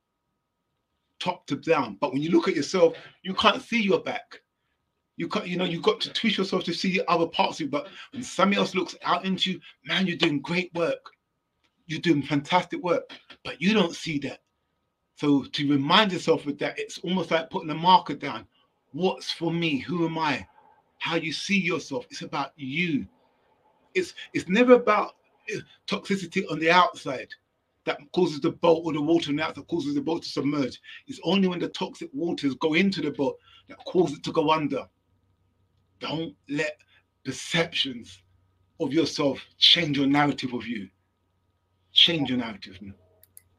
top 1.26 1.48
to 1.48 1.56
down. 1.56 1.98
But 2.00 2.14
when 2.14 2.22
you 2.22 2.30
look 2.30 2.48
at 2.48 2.56
yourself, 2.56 2.96
you 3.24 3.34
can't 3.34 3.62
see 3.62 3.82
your 3.82 4.00
back. 4.00 4.42
You 5.18 5.28
can't, 5.28 5.48
you 5.48 5.58
know, 5.58 5.66
you've 5.66 5.82
got 5.82 6.00
to 6.02 6.14
twist 6.14 6.38
yourself 6.38 6.64
to 6.66 6.74
see 6.74 7.02
other 7.08 7.26
parts 7.26 7.58
of 7.60 7.62
you. 7.62 7.68
But 7.70 7.88
when 8.12 8.22
somebody 8.22 8.60
else 8.60 8.76
looks 8.76 8.96
out 9.04 9.26
into 9.26 9.54
you, 9.54 9.60
man, 9.86 10.06
you're 10.06 10.18
doing 10.18 10.40
great 10.42 10.72
work. 10.76 11.10
You're 11.88 12.02
doing 12.02 12.22
fantastic 12.22 12.82
work. 12.84 13.12
But 13.44 13.60
you 13.60 13.74
don't 13.74 13.96
see 13.96 14.20
that. 14.20 14.40
So 15.16 15.44
to 15.44 15.72
remind 15.72 16.12
yourself 16.12 16.46
of 16.46 16.58
that, 16.60 16.78
it's 16.78 17.00
almost 17.00 17.32
like 17.32 17.50
putting 17.50 17.70
a 17.70 17.76
marker 17.76 18.16
down. 18.16 18.46
What's 18.92 19.32
for 19.32 19.52
me? 19.52 19.80
Who 19.80 20.06
am 20.06 20.18
I? 20.18 20.46
How 21.00 21.16
you 21.16 21.32
see 21.32 21.60
yourself. 21.60 22.06
It's 22.12 22.22
about 22.22 22.52
you. 22.56 23.08
It's 23.94 24.14
it's 24.34 24.50
never 24.50 24.74
about 24.74 25.16
eh, 25.50 25.60
toxicity 25.88 26.44
on 26.52 26.60
the 26.60 26.70
outside 26.70 27.30
that 27.86 28.00
causes 28.14 28.42
the 28.42 28.52
boat 28.52 28.82
or 28.84 28.94
the 28.94 29.02
water 29.02 29.30
on 29.30 29.38
that 29.38 29.56
causes 29.68 29.96
the 29.96 30.02
boat 30.02 30.24
to 30.24 30.30
submerge. 30.30 30.82
It's 31.08 31.20
only 31.24 31.48
when 31.48 31.60
the 31.60 31.70
toxic 31.70 32.10
waters 32.14 32.56
go 32.56 32.74
into 32.74 33.02
the 33.02 33.12
boat 33.12 33.38
that 33.70 33.78
cause 33.86 34.14
it 34.14 34.24
to 34.24 34.32
go 34.32 34.52
under. 34.52 34.86
Don't 36.00 36.36
let 36.50 36.78
perceptions 37.24 38.22
of 38.80 38.92
yourself 38.92 39.40
change 39.58 39.98
your 39.98 40.08
narrative 40.08 40.54
of 40.54 40.66
you. 40.66 40.90
Change 41.94 42.30
your 42.30 42.40
narrative. 42.40 42.78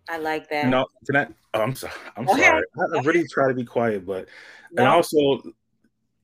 I 0.08 0.18
like 0.18 0.48
that. 0.50 0.68
No, 0.68 0.86
can 1.06 1.16
I? 1.16 1.26
Oh, 1.54 1.62
I'm 1.62 1.74
sorry. 1.74 1.94
I'm 2.16 2.28
sorry. 2.28 2.64
I 2.94 3.00
really 3.00 3.26
try 3.26 3.48
to 3.48 3.54
be 3.54 3.64
quiet, 3.64 4.04
but 4.04 4.28
no. 4.72 4.82
and 4.82 4.92
also, 4.92 5.42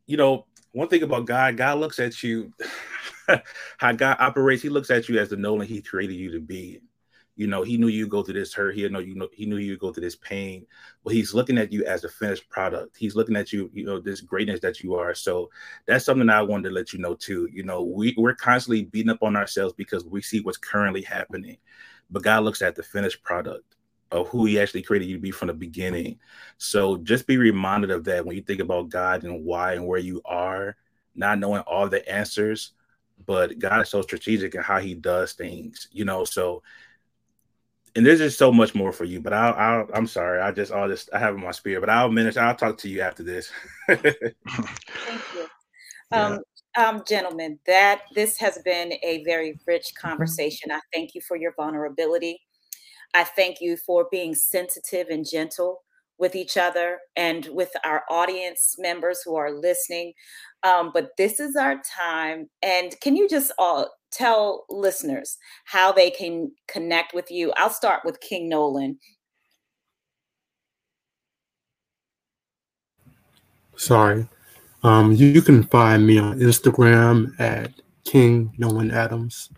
you 0.07 0.17
know, 0.17 0.47
one 0.73 0.89
thing 0.89 1.03
about 1.03 1.27
God, 1.27 1.57
God 1.57 1.79
looks 1.79 1.99
at 1.99 2.23
you. 2.23 2.53
how 3.79 3.93
God 3.93 4.17
operates, 4.21 4.63
He 4.63 4.69
looks 4.69 4.91
at 4.91 5.09
you 5.09 5.19
as 5.19 5.31
the 5.31 5.37
Nolan 5.37 5.67
He 5.67 5.81
created 5.81 6.15
you 6.15 6.33
to 6.33 6.41
be. 6.41 6.81
You 7.37 7.47
know, 7.47 7.63
He 7.63 7.77
knew 7.77 7.89
you 7.89 8.07
go 8.07 8.23
through 8.23 8.35
this 8.35 8.53
hurt. 8.53 8.75
He 8.75 8.89
know 8.89 8.99
you 8.99 9.15
know 9.15 9.29
He 9.33 9.47
knew 9.47 9.57
you 9.57 9.77
go 9.77 9.93
through 9.93 10.05
this 10.05 10.17
pain. 10.17 10.67
But 11.05 11.15
He's 11.15 11.35
looking 11.35 11.59
at 11.59 11.73
you 11.73 11.85
as 11.85 12.05
a 12.05 12.09
finished 12.09 12.49
product. 12.49 12.97
He's 12.97 13.17
looking 13.17 13.37
at 13.37 13.53
you, 13.53 13.71
you 13.73 13.85
know, 13.85 14.01
this 14.01 14.21
greatness 14.21 14.61
that 14.61 14.81
you 14.83 14.95
are. 14.95 15.15
So 15.15 15.51
that's 15.87 16.05
something 16.05 16.29
I 16.29 16.43
wanted 16.43 16.69
to 16.69 16.75
let 16.75 16.93
you 16.93 16.99
know 16.99 17.15
too. 17.15 17.49
You 17.53 17.63
know, 17.63 17.83
we 17.83 18.15
we're 18.17 18.35
constantly 18.35 18.85
beating 18.85 19.11
up 19.11 19.23
on 19.23 19.37
ourselves 19.37 19.75
because 19.75 20.05
we 20.05 20.23
see 20.23 20.41
what's 20.41 20.59
currently 20.59 21.03
happening, 21.03 21.57
but 22.11 22.23
God 22.23 22.45
looks 22.45 22.63
at 22.63 22.77
the 22.77 22.83
finished 22.83 23.23
product 23.23 23.77
of 24.13 24.29
who 24.29 24.45
he 24.45 24.61
actually 24.61 24.83
created 24.83 25.09
you 25.09 25.17
to 25.17 25.23
be 25.23 25.31
from 25.31 25.49
the 25.49 25.55
beginning. 25.55 26.19
So 26.59 26.99
just 26.99 27.27
be 27.27 27.39
reminded 27.39 27.91
of 27.91 28.05
that 28.05 28.25
when 28.25 28.37
you 28.37 28.43
think 28.43 28.61
about 28.61 28.91
God 28.91 29.25
and 29.25 29.45
why 29.45 29.73
and 29.73 29.87
where 29.87 29.99
you 29.99 30.21
are, 30.25 30.77
not 31.15 31.39
knowing 31.39 31.63
all 31.63 31.89
the 31.89 32.07
answers, 32.09 32.73
but 33.27 33.59
God 33.59 33.81
is 33.81 33.89
so 33.89 34.03
strategic 34.03 34.55
in 34.55 34.63
how 34.63 34.81
he 34.81 34.95
does 34.95 35.33
things, 35.33 35.89
you 35.93 36.05
know. 36.05 36.25
So 36.25 36.63
and 37.95 38.07
there's 38.07 38.19
just 38.19 38.39
so 38.39 38.53
much 38.53 38.75
more 38.75 38.93
for 38.93 39.05
you, 39.05 39.21
but 39.21 39.33
I'll, 39.33 39.55
I'll 39.55 39.89
I'm 39.95 40.07
sorry, 40.07 40.41
I 40.41 40.51
just 40.53 40.73
all 40.73 40.89
this 40.89 41.09
I 41.13 41.19
have 41.19 41.35
in 41.35 41.41
my 41.41 41.51
spirit, 41.51 41.81
but 41.81 41.91
I'll 41.91 42.11
manage. 42.11 42.37
I'll 42.37 42.55
talk 42.55 42.79
to 42.79 42.89
you 42.89 43.01
after 43.01 43.23
this. 43.23 43.51
Thank 43.89 44.05
you. 45.35 45.47
Um, 46.13 46.41
um, 46.77 47.03
gentlemen, 47.07 47.59
that 47.67 48.03
this 48.15 48.39
has 48.39 48.59
been 48.65 48.95
a 49.03 49.23
very 49.25 49.59
rich 49.67 49.93
conversation. 49.95 50.71
I 50.71 50.81
thank 50.93 51.15
you 51.15 51.21
for 51.21 51.37
your 51.37 51.53
vulnerability. 51.57 52.41
I 53.15 53.25
thank 53.25 53.61
you 53.61 53.77
for 53.77 54.09
being 54.11 54.35
sensitive 54.35 55.09
and 55.09 55.29
gentle 55.29 55.83
with 56.19 56.35
each 56.35 56.57
other 56.57 56.99
and 57.17 57.47
with 57.53 57.71
our 57.85 58.05
audience 58.11 58.77
members 58.79 59.23
who 59.23 59.37
are 59.37 59.53
listening. 59.53 60.13
Um, 60.63 60.91
but 60.95 61.11
this 61.19 61.41
is 61.41 61.57
our 61.57 61.83
time. 61.83 62.49
And 62.63 62.99
can 63.01 63.17
you 63.17 63.29
just 63.29 63.53
all 63.59 63.91
tell 64.13 64.67
listeners 64.69 65.39
how 65.65 65.93
they 65.93 66.11
can 66.11 66.53
connect 66.69 67.15
with 67.15 67.31
you? 67.31 67.53
I'll 67.57 67.71
start 67.71 68.03
with 68.05 68.21
King 68.21 68.49
Nolan. 68.49 68.99
Sorry. 73.77 74.29
Um, 74.85 75.13
you 75.13 75.43
can 75.43 75.63
find 75.65 76.07
me 76.07 76.19
on 76.19 76.39
Instagram 76.39 77.39
at 77.41 77.73
King 78.05 78.53
Nolan 78.59 78.91
Adams, 78.91 79.51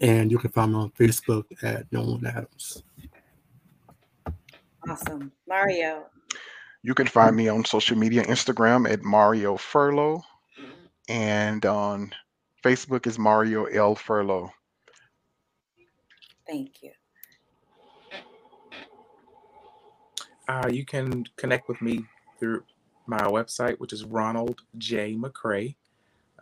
and 0.00 0.30
you 0.30 0.38
can 0.38 0.50
find 0.50 0.72
me 0.72 0.78
on 0.78 0.90
Facebook 0.90 1.44
at 1.62 1.90
Nolan 1.92 2.26
Adams. 2.26 2.82
Awesome. 4.88 5.32
Mario. 5.48 6.06
You 6.82 6.94
can 6.94 7.06
find 7.06 7.34
me 7.34 7.48
on 7.48 7.64
social 7.64 7.96
media, 7.96 8.24
Instagram 8.24 8.90
at 8.90 9.02
Mario 9.02 9.56
Furlow, 9.56 10.22
and 11.08 11.64
on 11.64 12.12
Facebook 12.64 13.06
is 13.06 13.18
Mario 13.18 13.64
L 13.66 13.94
Furlow. 13.94 14.50
Thank 16.46 16.82
you. 16.82 16.92
Uh, 20.48 20.68
you 20.70 20.84
can 20.86 21.24
connect 21.36 21.68
with 21.68 21.82
me 21.82 22.04
through 22.38 22.64
my 23.06 23.20
website, 23.20 23.78
which 23.80 23.92
is 23.92 24.04
Ronald 24.04 24.62
J. 24.78 25.14
McCray. 25.14 25.74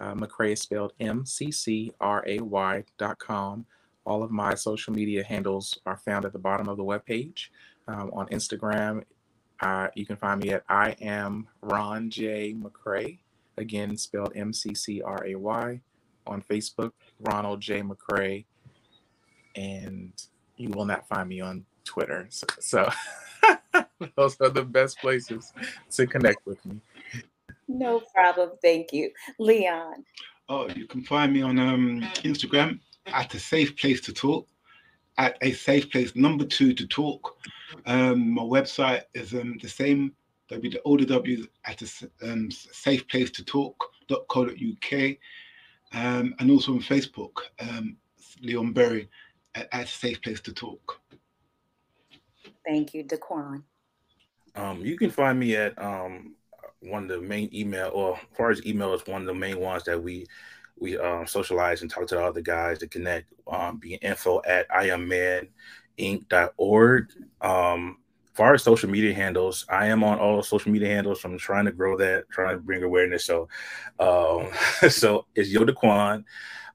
Uh, 0.01 0.15
McCray 0.15 0.53
is 0.53 0.61
spelled 0.61 0.93
M 1.01 1.27
C 1.27 1.51
C 1.51 1.93
R 2.01 2.23
A 2.27 2.39
Y 2.39 2.85
dot 2.99 3.19
com. 3.19 3.67
All 4.05 4.23
of 4.23 4.31
my 4.31 4.55
social 4.55 4.93
media 4.93 5.25
handles 5.25 5.81
are 5.87 5.97
found 5.97 6.25
at 6.25 6.33
the 6.33 6.39
bottom 6.39 6.69
of 6.69 6.77
the 6.77 6.85
webpage. 6.85 7.49
Um, 7.89 8.11
on 8.13 8.29
Instagram, 8.29 9.03
Uh, 9.61 9.89
you 9.95 10.05
can 10.05 10.17
find 10.17 10.43
me 10.43 10.51
at 10.51 10.65
I 10.69 10.97
am 11.01 11.47
Ron 11.61 12.11
J. 12.11 12.55
McCray, 12.55 13.19
again 13.57 13.97
spelled 13.97 14.33
M 14.35 14.53
C 14.53 14.75
C 14.75 15.01
R 15.03 15.25
A 15.25 15.35
Y, 15.37 15.81
on 16.27 16.43
Facebook, 16.43 16.93
Ronald 17.21 17.61
J. 17.61 17.83
McCray, 17.83 18.45
and 19.57 20.13
you 20.57 20.71
will 20.71 20.85
not 20.85 21.09
find 21.09 21.29
me 21.29 21.41
on 21.41 21.65
Twitter. 21.85 22.27
So, 22.31 22.47
so 22.61 22.91
those 24.17 24.41
are 24.41 24.49
the 24.49 24.65
best 24.65 24.99
places 24.99 25.53
to 25.91 26.07
connect 26.07 26.47
with 26.47 26.65
me. 26.65 26.81
No 27.69 28.01
problem. 28.15 28.51
Thank 28.61 28.93
you. 28.93 29.11
Leon. 29.39 30.05
Oh, 30.49 30.69
you 30.69 30.87
can 30.87 31.03
find 31.03 31.33
me 31.33 31.43
on 31.43 31.59
um, 31.59 32.03
Instagram 32.23 32.81
at 33.07 33.35
a 33.35 33.39
safe 33.39 33.77
place 33.77 34.01
to 34.03 34.13
talk, 34.13 34.47
at 35.19 35.37
a 35.41 35.53
safe 35.53 35.91
place 35.91 36.15
number 36.15 36.45
two 36.45 36.75
to 36.75 36.87
talk. 36.87 37.37
Um, 37.87 38.31
my 38.35 38.43
website 38.43 39.03
is 39.15 39.33
um, 39.33 39.59
the 39.63 39.69
same, 39.69 40.13
w 40.49 40.71
the 40.71 40.83
older 40.85 41.07
W 41.07 41.47
at 41.65 41.83
a 41.83 41.89
um, 42.31 42.51
safe 42.51 43.07
place 43.09 43.31
to 43.33 43.45
talk.co.uk. 43.45 45.17
Um, 45.95 46.35
and 46.39 46.51
also 46.51 46.73
on 46.73 46.81
Facebook, 46.81 47.37
um, 47.61 47.97
Leon 48.41 48.73
Berry 48.73 49.09
at, 49.55 49.69
at 49.73 49.85
a 49.85 49.89
safe 49.89 50.23
place 50.23 50.41
to 50.41 50.53
talk. 50.53 51.01
Thank 52.65 52.95
you, 52.95 53.05
Daquan. 53.05 53.63
Um, 54.55 54.81
you 54.81 54.97
can 54.97 55.11
find 55.11 55.39
me 55.39 55.57
at 55.57 55.81
um, 55.83 56.35
one 56.81 57.05
of 57.05 57.09
the 57.09 57.21
main 57.21 57.49
email, 57.55 57.91
or 57.93 58.15
as 58.15 58.21
far 58.37 58.51
as 58.51 58.65
email 58.67 58.93
is 58.95 59.07
one 59.07 59.23
of 59.23 59.27
the 59.27 59.35
main 59.35 59.59
ones 59.59 59.85
that 59.85 60.03
we 60.03 60.27
we 60.79 60.99
um, 60.99 61.27
socialize 61.27 61.83
and 61.83 61.91
talk 61.91 62.07
to 62.09 62.15
the 62.17 62.25
other 62.25 62.41
guys 62.41 62.79
to 62.79 62.89
connect. 62.89 63.33
Um, 63.47 63.77
being 63.79 63.99
info 64.01 64.41
at 64.47 64.69
iammaninc.org. 64.71 65.49
Um, 67.41 67.99
as 67.99 68.02
far 68.33 68.55
as 68.55 68.63
social 68.63 68.89
media 68.89 69.15
handles, 69.15 69.67
I 69.69 69.87
am 69.87 70.03
on 70.03 70.19
all 70.19 70.43
social 70.43 70.73
media 70.73 70.89
handles. 70.89 71.23
So 71.23 71.29
I'm 71.29 71.39
trying 71.39 71.67
to 71.67 71.73
grow 71.73 71.97
that, 71.99 72.29
trying 72.31 72.57
to 72.57 72.63
bring 72.63 72.83
awareness. 72.83 73.25
So, 73.25 73.49
um, 73.99 74.49
so 74.91 75.27
it's 75.35 75.53
Yoda 75.53 75.75
Daquan 75.75 76.25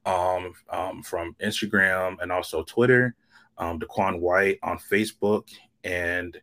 um, 0.06 0.54
um, 0.70 1.04
from 1.04 1.36
Instagram 1.42 2.18
and 2.22 2.32
also 2.32 2.64
Twitter. 2.64 3.16
Um, 3.58 3.80
Daquan 3.80 4.20
White 4.20 4.60
on 4.62 4.78
Facebook 4.78 5.52
and 5.84 6.40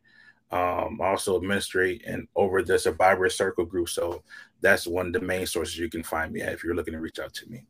um, 0.50 1.00
also 1.00 1.36
administrate 1.36 2.02
and 2.06 2.26
over 2.34 2.62
the 2.62 2.78
Survivor 2.78 3.28
Circle 3.28 3.66
group. 3.66 3.88
So 3.88 4.22
that's 4.60 4.86
one 4.86 5.08
of 5.08 5.12
the 5.12 5.20
main 5.20 5.46
sources 5.46 5.78
you 5.78 5.88
can 5.88 6.02
find 6.02 6.32
me 6.32 6.40
at 6.40 6.52
if 6.52 6.64
you're 6.64 6.74
looking 6.74 6.94
to 6.94 7.00
reach 7.00 7.20
out 7.20 7.34
to 7.34 7.48
me. 7.48 7.64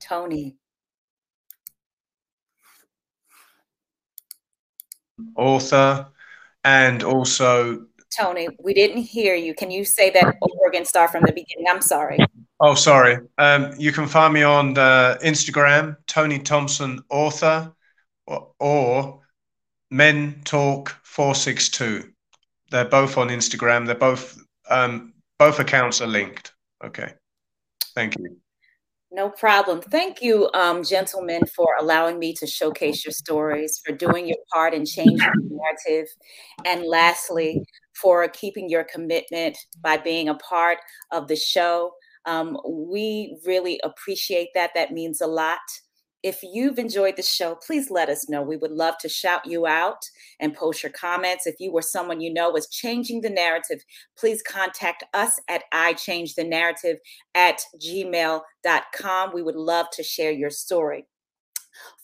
Tony. 0.00 0.56
Author 5.36 6.08
and 6.64 7.02
also. 7.02 7.86
Tony, 8.16 8.48
we 8.62 8.74
didn't 8.74 9.02
hear 9.02 9.34
you. 9.34 9.54
Can 9.54 9.70
you 9.70 9.84
say 9.84 10.10
that 10.10 10.24
over 10.24 10.68
again? 10.68 10.84
Start 10.84 11.10
from 11.10 11.22
the 11.24 11.32
beginning. 11.32 11.66
I'm 11.68 11.82
sorry. 11.82 12.18
Oh, 12.60 12.74
sorry. 12.74 13.18
Um, 13.38 13.72
you 13.76 13.92
can 13.92 14.06
find 14.06 14.32
me 14.32 14.42
on 14.42 14.74
the 14.74 15.18
Instagram, 15.22 15.96
Tony 16.06 16.38
Thompson 16.38 17.02
Author, 17.10 17.72
or, 18.26 18.52
or 18.60 19.20
Men 19.90 20.40
Talk 20.44 20.96
462. 21.02 22.10
They're 22.70 22.84
both 22.84 23.18
on 23.18 23.28
Instagram. 23.28 23.86
They're 23.86 23.94
both 23.94 24.38
um, 24.70 25.12
both 25.38 25.58
accounts 25.58 26.00
are 26.00 26.06
linked. 26.06 26.54
Okay. 26.82 27.12
Thank 27.94 28.18
you. 28.18 28.36
No 29.14 29.30
problem. 29.30 29.80
Thank 29.80 30.22
you, 30.22 30.50
um, 30.54 30.82
gentlemen, 30.82 31.46
for 31.46 31.76
allowing 31.78 32.18
me 32.18 32.34
to 32.34 32.48
showcase 32.48 33.04
your 33.04 33.12
stories, 33.12 33.80
for 33.86 33.94
doing 33.94 34.26
your 34.26 34.38
part 34.52 34.74
in 34.74 34.84
changing 34.84 35.18
the 35.18 35.60
narrative, 35.86 36.08
and 36.64 36.82
lastly, 36.84 37.62
for 38.02 38.26
keeping 38.26 38.68
your 38.68 38.82
commitment 38.82 39.56
by 39.80 39.98
being 39.98 40.28
a 40.28 40.34
part 40.34 40.78
of 41.12 41.28
the 41.28 41.36
show. 41.36 41.92
Um, 42.24 42.58
we 42.68 43.38
really 43.46 43.80
appreciate 43.84 44.48
that. 44.56 44.72
That 44.74 44.90
means 44.90 45.20
a 45.20 45.28
lot. 45.28 45.60
If 46.24 46.40
you've 46.42 46.78
enjoyed 46.78 47.16
the 47.16 47.22
show, 47.22 47.54
please 47.54 47.90
let 47.90 48.08
us 48.08 48.30
know. 48.30 48.40
We 48.40 48.56
would 48.56 48.70
love 48.70 48.96
to 49.02 49.10
shout 49.10 49.44
you 49.44 49.66
out 49.66 50.08
and 50.40 50.54
post 50.54 50.82
your 50.82 50.92
comments. 50.92 51.46
If 51.46 51.56
you 51.60 51.70
were 51.70 51.82
someone 51.82 52.22
you 52.22 52.32
know 52.32 52.56
is 52.56 52.66
changing 52.68 53.20
the 53.20 53.28
narrative, 53.28 53.84
please 54.16 54.40
contact 54.40 55.04
us 55.12 55.38
at 55.48 55.64
iChangeTheNarrative 55.74 56.96
at 57.34 57.60
gmail.com. 57.78 59.34
We 59.34 59.42
would 59.42 59.54
love 59.54 59.90
to 59.92 60.02
share 60.02 60.32
your 60.32 60.48
story. 60.48 61.04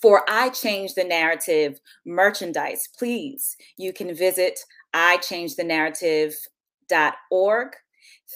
For 0.02 0.22
I 0.28 0.50
Change 0.50 0.92
the 0.92 1.04
Narrative 1.04 1.80
merchandise, 2.04 2.90
please, 2.98 3.56
you 3.78 3.94
can 3.94 4.14
visit 4.14 4.60
iChangeTheNarrative.org. 4.94 7.68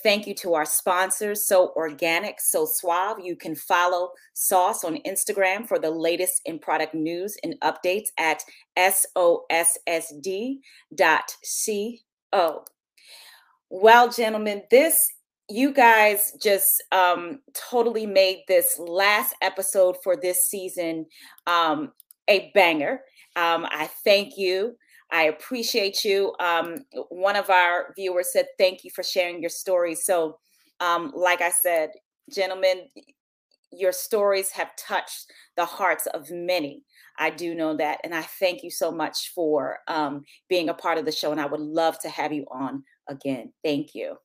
Thank 0.02 0.26
you 0.26 0.34
to 0.36 0.54
our 0.54 0.64
sponsors, 0.64 1.46
So 1.46 1.72
Organic, 1.76 2.40
So 2.40 2.66
Suave. 2.66 3.20
You 3.22 3.36
can 3.36 3.54
follow 3.54 4.10
Sauce 4.32 4.82
on 4.82 4.98
Instagram 5.06 5.68
for 5.68 5.78
the 5.78 5.90
latest 5.90 6.42
in 6.44 6.58
product 6.58 6.94
news 6.94 7.36
and 7.44 7.54
updates 7.62 8.08
at 8.18 8.42
sossd.co. 8.76 9.44
Well, 13.70 14.08
gentlemen, 14.10 14.62
this 14.70 14.98
you 15.48 15.72
guys 15.72 16.32
just 16.42 16.82
um, 16.90 17.40
totally 17.70 18.06
made 18.06 18.42
this 18.48 18.78
last 18.78 19.34
episode 19.42 19.96
for 20.02 20.16
this 20.16 20.46
season 20.46 21.06
um, 21.46 21.92
a 22.28 22.50
banger. 22.54 23.02
Um, 23.36 23.66
I 23.70 23.90
thank 24.04 24.38
you. 24.38 24.76
I 25.14 25.26
appreciate 25.26 26.04
you. 26.04 26.34
Um, 26.40 26.84
one 27.08 27.36
of 27.36 27.48
our 27.48 27.92
viewers 27.94 28.32
said, 28.32 28.46
Thank 28.58 28.82
you 28.82 28.90
for 28.90 29.04
sharing 29.04 29.40
your 29.40 29.48
story. 29.48 29.94
So, 29.94 30.38
um, 30.80 31.12
like 31.14 31.40
I 31.40 31.50
said, 31.50 31.90
gentlemen, 32.34 32.88
your 33.70 33.92
stories 33.92 34.50
have 34.50 34.74
touched 34.74 35.30
the 35.56 35.66
hearts 35.66 36.06
of 36.08 36.32
many. 36.32 36.82
I 37.16 37.30
do 37.30 37.54
know 37.54 37.76
that. 37.76 38.00
And 38.02 38.12
I 38.12 38.22
thank 38.22 38.64
you 38.64 38.70
so 38.70 38.90
much 38.90 39.30
for 39.32 39.78
um, 39.86 40.24
being 40.48 40.68
a 40.68 40.74
part 40.74 40.98
of 40.98 41.04
the 41.04 41.12
show. 41.12 41.30
And 41.30 41.40
I 41.40 41.46
would 41.46 41.60
love 41.60 41.96
to 42.00 42.08
have 42.08 42.32
you 42.32 42.46
on 42.50 42.82
again. 43.08 43.52
Thank 43.62 43.94
you. 43.94 44.16